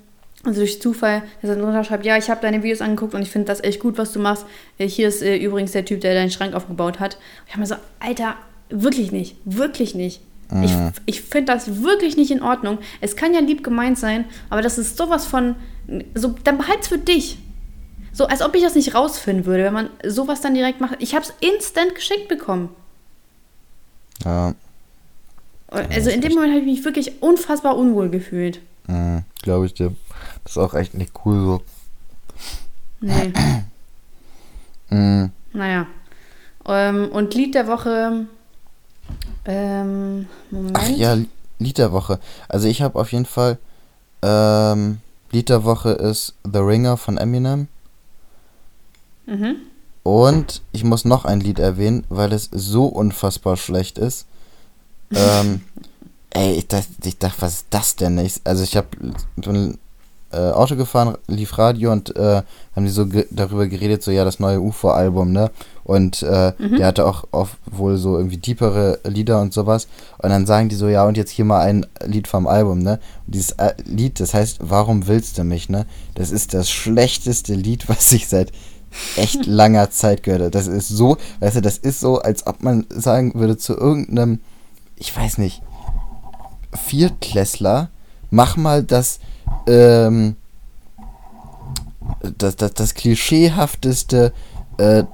also 0.44 0.60
durch 0.60 0.80
Zufall, 0.80 1.22
dass 1.40 1.50
er 1.50 1.56
drunter 1.56 1.84
schreibt, 1.84 2.04
ja, 2.04 2.16
ich 2.16 2.30
habe 2.30 2.40
deine 2.40 2.62
Videos 2.62 2.80
angeguckt 2.80 3.14
und 3.14 3.22
ich 3.22 3.30
finde 3.30 3.46
das 3.46 3.62
echt 3.62 3.80
gut, 3.80 3.96
was 3.98 4.12
du 4.12 4.18
machst. 4.18 4.44
Äh, 4.78 4.88
hier 4.88 5.08
ist 5.08 5.22
äh, 5.22 5.36
übrigens 5.36 5.72
der 5.72 5.84
Typ, 5.84 6.00
der 6.00 6.14
deinen 6.14 6.30
Schrank 6.30 6.54
aufgebaut 6.54 7.00
hat. 7.00 7.14
Und 7.14 7.46
ich 7.46 7.52
habe 7.52 7.60
mir 7.60 7.66
so, 7.66 7.76
Alter, 8.00 8.34
wirklich 8.70 9.12
nicht, 9.12 9.36
wirklich 9.44 9.94
nicht. 9.94 10.20
Mhm. 10.50 10.62
Ich, 10.64 10.72
ich 11.06 11.22
finde 11.22 11.52
das 11.52 11.82
wirklich 11.82 12.16
nicht 12.16 12.30
in 12.30 12.42
Ordnung. 12.42 12.78
Es 13.00 13.16
kann 13.16 13.34
ja 13.34 13.40
lieb 13.40 13.62
gemeint 13.62 13.98
sein, 13.98 14.24
aber 14.50 14.62
das 14.62 14.78
ist 14.78 14.96
sowas 14.96 15.26
von 15.26 15.56
so, 16.14 16.34
dann 16.44 16.58
behalt's 16.58 16.88
für 16.88 16.98
dich. 16.98 17.38
So, 18.12 18.26
als 18.26 18.42
ob 18.42 18.54
ich 18.54 18.62
das 18.62 18.74
nicht 18.74 18.94
rausfinden 18.94 19.46
würde, 19.46 19.64
wenn 19.64 19.72
man 19.72 19.90
sowas 20.04 20.40
dann 20.40 20.54
direkt 20.54 20.80
macht. 20.80 20.96
Ich 20.98 21.14
habe 21.14 21.24
es 21.24 21.32
instant 21.40 21.94
geschickt 21.94 22.28
bekommen. 22.28 22.70
Ja. 24.24 24.54
Also 25.68 26.10
in 26.10 26.20
dem 26.20 26.32
Moment 26.32 26.52
habe 26.52 26.60
ich 26.60 26.78
mich 26.78 26.84
wirklich 26.84 27.22
unfassbar 27.22 27.76
unwohl 27.76 28.08
gefühlt. 28.08 28.60
Mhm, 28.86 29.22
Glaube 29.42 29.66
ich 29.66 29.74
dir. 29.74 29.94
Das 30.42 30.52
ist 30.52 30.58
auch 30.58 30.74
echt 30.74 30.94
nicht 30.94 31.12
cool 31.24 31.40
so. 31.40 31.62
Nee. 33.00 33.32
mhm. 34.90 35.30
Naja. 35.52 35.86
Ähm, 36.66 37.10
und 37.10 37.34
Lied 37.34 37.54
der 37.54 37.66
Woche. 37.66 38.26
Ähm, 39.44 40.26
Moment. 40.50 40.78
Ach 40.78 40.88
ja, 40.88 41.16
Lied 41.58 41.78
der 41.78 41.92
Woche. 41.92 42.20
Also 42.48 42.68
ich 42.68 42.82
habe 42.82 42.98
auf 42.98 43.12
jeden 43.12 43.26
Fall. 43.26 43.58
Ähm, 44.22 44.98
Lied 45.30 45.48
der 45.48 45.64
Woche 45.64 45.90
ist 45.90 46.34
The 46.44 46.58
Ringer 46.58 46.96
von 46.96 47.18
Eminem. 47.18 47.68
Mhm. 49.26 49.56
Und 50.02 50.62
ich 50.72 50.84
muss 50.84 51.04
noch 51.04 51.24
ein 51.24 51.40
Lied 51.40 51.58
erwähnen, 51.58 52.04
weil 52.08 52.32
es 52.32 52.48
so 52.50 52.86
unfassbar 52.86 53.56
schlecht 53.56 53.98
ist. 53.98 54.26
ähm, 55.14 55.62
ey, 56.30 56.54
ich 56.54 56.68
dachte, 56.68 56.88
ich 57.04 57.18
dachte, 57.18 57.42
was 57.42 57.54
ist 57.54 57.66
das 57.70 57.96
denn? 57.96 58.18
Ich, 58.18 58.40
also 58.44 58.62
ich 58.62 58.76
habe 58.76 58.88
äh, 60.32 60.36
Auto 60.50 60.76
gefahren, 60.76 61.16
lief 61.26 61.56
Radio 61.58 61.90
und 61.92 62.14
äh, 62.16 62.42
haben 62.76 62.84
die 62.84 62.90
so 62.90 63.06
ge 63.06 63.26
darüber 63.30 63.66
geredet, 63.66 64.02
so 64.02 64.10
ja, 64.10 64.24
das 64.24 64.38
neue 64.40 64.60
UFO-Album, 64.60 65.32
ne? 65.32 65.50
Und 65.84 66.22
äh, 66.22 66.52
Mhm. 66.58 66.76
der 66.76 66.86
hatte 66.88 67.06
auch, 67.06 67.24
auch 67.32 67.48
wohl 67.64 67.96
so 67.96 68.16
irgendwie 68.16 68.36
deepere 68.36 68.98
Lieder 69.04 69.40
und 69.40 69.54
sowas. 69.54 69.88
Und 70.18 70.28
dann 70.30 70.44
sagen 70.44 70.68
die 70.68 70.76
so, 70.76 70.86
ja, 70.88 71.06
und 71.06 71.16
jetzt 71.16 71.30
hier 71.30 71.46
mal 71.46 71.60
ein 71.60 71.86
Lied 72.04 72.28
vom 72.28 72.46
Album, 72.46 72.80
ne? 72.82 73.00
Und 73.26 73.34
dieses 73.34 73.52
äh, 73.52 73.72
Lied, 73.86 74.20
das 74.20 74.34
heißt, 74.34 74.58
Warum 74.60 75.06
willst 75.06 75.38
du 75.38 75.44
mich, 75.44 75.68
ne? 75.70 75.86
Das 76.14 76.30
ist 76.30 76.52
das 76.52 76.70
schlechteste 76.70 77.54
Lied, 77.54 77.88
was 77.88 78.12
ich 78.12 78.28
seit 78.28 78.52
echt 79.16 79.46
langer 79.46 79.90
Zeit 79.90 80.22
gehört 80.22 80.42
habe. 80.42 80.50
Das 80.50 80.66
ist 80.66 80.88
so, 80.88 81.16
weißt 81.40 81.56
du, 81.56 81.60
das 81.62 81.78
ist 81.78 82.00
so, 82.00 82.18
als 82.20 82.46
ob 82.46 82.62
man 82.62 82.84
sagen 82.90 83.32
würde 83.34 83.56
zu 83.56 83.74
irgendeinem, 83.74 84.40
ich 84.96 85.16
weiß 85.16 85.38
nicht, 85.38 85.62
Viertklässler, 86.74 87.88
mach 88.30 88.56
mal 88.56 88.82
das, 88.82 89.20
ähm, 89.66 90.36
das, 92.38 92.56
das, 92.56 92.74
das 92.74 92.94
klischeehafteste, 92.94 94.32
äh, 94.78 95.04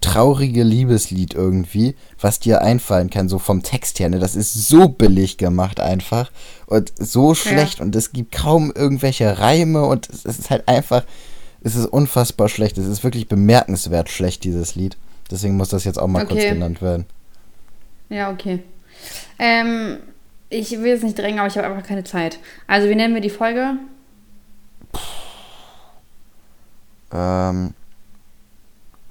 traurige 0.00 0.62
Liebeslied 0.62 1.34
irgendwie, 1.34 1.96
was 2.20 2.40
dir 2.40 2.62
einfallen 2.62 3.10
kann, 3.10 3.28
so 3.28 3.38
vom 3.38 3.62
Text 3.62 3.98
her. 3.98 4.08
Ne? 4.08 4.18
Das 4.18 4.34
ist 4.34 4.54
so 4.68 4.88
billig 4.88 5.36
gemacht 5.36 5.80
einfach 5.80 6.30
und 6.66 6.92
so 6.98 7.34
schlecht 7.34 7.80
und 7.80 7.94
es 7.94 8.12
gibt 8.12 8.32
kaum 8.32 8.72
irgendwelche 8.74 9.38
Reime 9.38 9.84
und 9.84 10.08
es, 10.08 10.24
es 10.24 10.38
ist 10.38 10.50
halt 10.50 10.66
einfach, 10.66 11.04
es 11.62 11.74
ist 11.74 11.86
unfassbar 11.86 12.48
schlecht. 12.48 12.78
Es 12.78 12.86
ist 12.86 13.04
wirklich 13.04 13.28
bemerkenswert 13.28 14.08
schlecht, 14.08 14.44
dieses 14.44 14.76
Lied. 14.76 14.96
Deswegen 15.30 15.56
muss 15.56 15.68
das 15.68 15.84
jetzt 15.84 15.98
auch 15.98 16.06
mal 16.06 16.24
kurz 16.24 16.40
Okay. 16.40 16.50
genannt 16.54 16.80
werden. 16.80 17.04
Ja, 18.08 18.30
okay. 18.30 18.62
Ähm, 19.38 19.98
ich 20.48 20.70
will 20.72 20.86
jetzt 20.86 21.04
nicht 21.04 21.18
drängen, 21.18 21.38
aber 21.38 21.48
ich 21.48 21.56
habe 21.56 21.66
einfach 21.66 21.86
keine 21.86 22.04
Zeit. 22.04 22.38
Also, 22.66 22.88
wie 22.88 22.94
nennen 22.94 23.14
wir 23.14 23.20
die 23.20 23.30
Folge? 23.30 23.74
Ähm, 27.12 27.74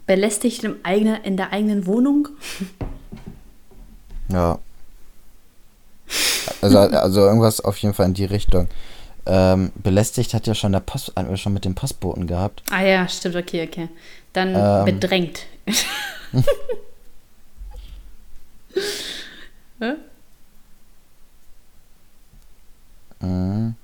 Belästigt 0.06 0.64
im 0.64 0.78
eigenen, 0.84 1.24
in 1.24 1.36
der 1.38 1.52
eigenen 1.52 1.88
Wohnung? 1.88 2.28
Ja. 4.30 4.60
Also, 6.62 6.78
also 6.78 7.22
irgendwas 7.22 7.60
auf 7.62 7.78
jeden 7.78 7.94
Fall 7.96 8.08
in 8.08 8.14
die 8.14 8.26
Richtung. 8.26 8.68
Ähm, 9.26 9.72
belästigt 9.76 10.36
hat 10.36 10.46
ja 10.46 10.54
schon 10.54 10.72
der 10.72 10.82
Post, 10.82 11.14
wir 11.16 11.38
schon 11.38 11.54
mit 11.54 11.66
dem 11.66 11.74
Postboten 11.74 12.28
gehabt. 12.28 12.62
Ah 12.70 12.84
ja, 12.84 13.08
stimmt, 13.08 13.36
okay, 13.36 13.68
okay. 13.68 13.90
Dann 14.34 14.54
Ähm. 14.56 14.86
bedrängt. 14.86 15.48
Hä? 19.80 19.94
Mhm. 23.22 23.76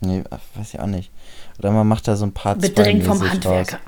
Nee, 0.00 0.24
weiß 0.72 0.74
ich 0.74 0.80
auch 0.80 0.86
nicht. 0.86 1.10
Oder 1.58 1.70
man 1.70 1.86
macht 1.86 2.08
da 2.08 2.16
so 2.16 2.24
ein 2.26 2.32
paar 2.32 2.56
Bedrängt 2.56 3.04
vom 3.04 3.20
Handwerker. 3.28 3.78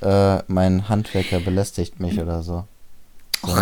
Äh, 0.00 0.42
mein 0.46 0.88
Handwerker 0.88 1.40
belästigt 1.40 2.00
mich 2.00 2.20
oder 2.20 2.42
so. 2.42 2.64
so 3.44 3.54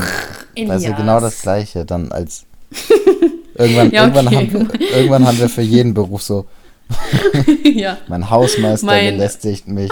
Elias. 0.55 0.71
also 0.85 0.93
genau 0.95 1.21
das 1.21 1.43
gleiche 1.43 1.85
dann 1.85 2.13
als 2.13 2.45
irgendwann, 3.55 3.91
Ja, 3.93 4.03
irgendwann, 4.03 4.27
okay. 4.29 4.37
haben 4.37 4.53
wir, 4.73 4.91
irgendwann 4.97 5.27
haben 5.27 5.39
wir 5.39 5.49
für 5.49 5.63
jeden 5.63 5.95
Beruf 5.95 6.23
so, 6.23 6.47
ja. 7.65 7.97
mein 8.09 8.29
Hausmeister 8.31 8.87
Mein- 8.87 9.15
belästigt 9.17 9.69
mich, 9.69 9.91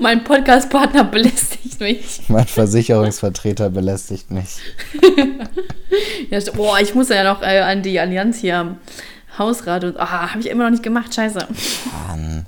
Mein 0.00 0.22
Podcast-Partner 0.22 1.04
belästigt 1.04 1.80
mich. 1.80 2.20
mein 2.28 2.46
Versicherungsvertreter 2.46 3.70
belästigt 3.70 4.30
mich. 4.30 4.58
Ja, 6.30 6.38
boah, 6.54 6.78
ich 6.80 6.94
muss 6.94 7.08
ja 7.08 7.24
noch 7.24 7.40
äh, 7.42 7.60
an 7.60 7.82
die 7.82 7.98
Allianz 7.98 8.38
hier. 8.38 8.76
Hausrat 9.38 9.84
und. 9.84 9.98
Ah, 9.98 10.30
habe 10.30 10.40
ich 10.40 10.48
immer 10.48 10.64
noch 10.64 10.70
nicht 10.70 10.82
gemacht, 10.82 11.14
scheiße. 11.14 11.46
Mann. 12.08 12.46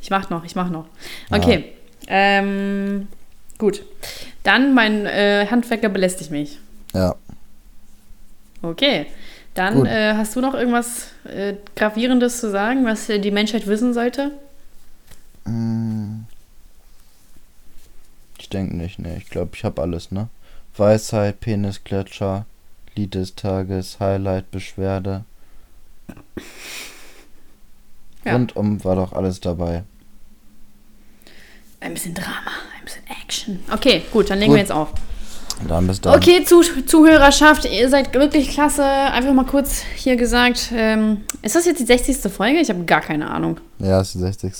Ich 0.00 0.10
mach 0.10 0.30
noch, 0.30 0.44
ich 0.44 0.54
mach 0.54 0.70
noch. 0.70 0.86
Okay. 1.30 1.72
Ähm, 2.06 3.08
gut. 3.58 3.82
Dann 4.42 4.74
mein 4.74 5.04
äh, 5.04 5.46
Handwerker 5.50 5.88
belästigt 5.88 6.30
mich. 6.30 6.58
Ja. 6.94 7.14
Okay. 8.62 9.06
Dann 9.54 9.86
äh, 9.86 10.14
hast 10.16 10.36
du 10.36 10.40
noch 10.40 10.54
irgendwas 10.54 11.08
äh, 11.24 11.54
Gravierendes 11.74 12.40
zu 12.40 12.50
sagen, 12.50 12.84
was 12.84 13.08
äh, 13.08 13.18
die 13.18 13.30
Menschheit 13.32 13.66
wissen 13.66 13.92
sollte? 13.92 14.30
Mm. 15.44 16.20
Ich 18.38 18.48
denke 18.48 18.76
nicht, 18.76 18.98
ne. 18.98 19.16
Ich 19.18 19.28
glaube, 19.28 19.50
ich 19.54 19.64
habe 19.64 19.82
alles, 19.82 20.10
ne? 20.10 20.28
Weisheit, 20.76 21.40
Penisgletscher, 21.40 22.46
Lied 22.98 23.14
des 23.14 23.36
Tages, 23.36 24.00
Highlight, 24.00 24.50
Beschwerde. 24.50 25.24
Ja. 28.24 28.32
Rundum 28.32 28.82
war 28.84 28.96
doch 28.96 29.12
alles 29.12 29.40
dabei. 29.40 29.84
Ein 31.78 31.94
bisschen 31.94 32.14
Drama, 32.14 32.50
ein 32.76 32.84
bisschen 32.84 33.04
Action. 33.22 33.60
Okay, 33.72 34.02
gut, 34.12 34.30
dann 34.30 34.40
legen 34.40 34.50
Gut. 34.50 34.56
wir 34.56 34.62
jetzt 34.62 34.72
auf. 34.72 34.92
Dann 35.68 35.86
bis 35.86 36.00
dann. 36.00 36.16
Okay, 36.16 36.44
Zuh 36.44 36.62
Zuhörerschaft, 36.86 37.66
ihr 37.66 37.88
seid 37.88 38.12
wirklich 38.14 38.50
klasse. 38.50 38.84
Einfach 38.84 39.32
mal 39.32 39.46
kurz 39.46 39.82
hier 39.94 40.16
gesagt, 40.16 40.72
ähm, 40.74 41.22
ist 41.42 41.54
das 41.54 41.66
jetzt 41.66 41.78
die 41.78 41.86
60. 41.86 42.32
Folge? 42.32 42.58
Ich 42.58 42.68
habe 42.68 42.84
gar 42.84 43.00
keine 43.00 43.30
Ahnung. 43.30 43.60
Ja, 43.78 44.00
ist 44.00 44.14
die 44.14 44.18
60. 44.18 44.52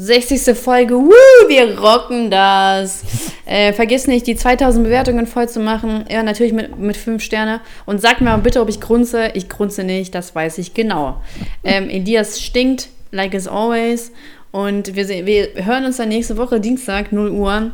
60. 0.00 0.56
Folge, 0.56 0.94
woo, 0.94 1.48
wir 1.48 1.78
rocken 1.78 2.30
das. 2.30 3.04
äh, 3.44 3.74
vergiss 3.74 4.06
nicht, 4.06 4.26
die 4.26 4.34
2000 4.34 4.84
Bewertungen 4.84 5.26
voll 5.26 5.46
zu 5.46 5.60
machen. 5.60 6.04
Ja, 6.08 6.22
natürlich 6.22 6.54
mit, 6.54 6.78
mit 6.78 6.96
5 6.96 7.22
Sterne. 7.22 7.60
Und 7.84 8.00
sagt 8.00 8.22
mir 8.22 8.30
mal 8.30 8.38
bitte, 8.38 8.62
ob 8.62 8.70
ich 8.70 8.80
grunze. 8.80 9.30
Ich 9.34 9.50
grunze 9.50 9.84
nicht, 9.84 10.14
das 10.14 10.34
weiß 10.34 10.56
ich 10.56 10.72
genau. 10.72 11.20
Ähm, 11.64 11.90
Elias 11.90 12.40
stinkt, 12.40 12.88
like 13.10 13.34
as 13.34 13.46
always. 13.46 14.10
Und 14.52 14.96
wir, 14.96 15.06
wir 15.26 15.66
hören 15.66 15.84
uns 15.84 15.98
dann 15.98 16.08
nächste 16.08 16.38
Woche, 16.38 16.60
Dienstag, 16.60 17.12
0 17.12 17.30
Uhr. 17.30 17.72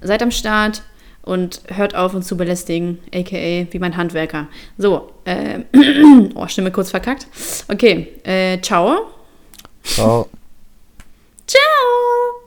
Seid 0.00 0.22
am 0.22 0.30
Start 0.30 0.82
und 1.22 1.60
hört 1.68 1.94
auf, 1.94 2.14
uns 2.14 2.26
zu 2.26 2.38
belästigen, 2.38 2.98
aka 3.14 3.66
wie 3.70 3.78
mein 3.78 3.98
Handwerker. 3.98 4.48
So, 4.78 5.10
äh, 5.26 5.60
oh, 6.34 6.46
Stimme 6.46 6.70
kurz 6.70 6.90
verkackt. 6.90 7.26
Okay, 7.68 8.08
äh, 8.24 8.60
ciao. 8.62 9.10
Ciao. 9.82 10.26
Ciao! 11.46 12.45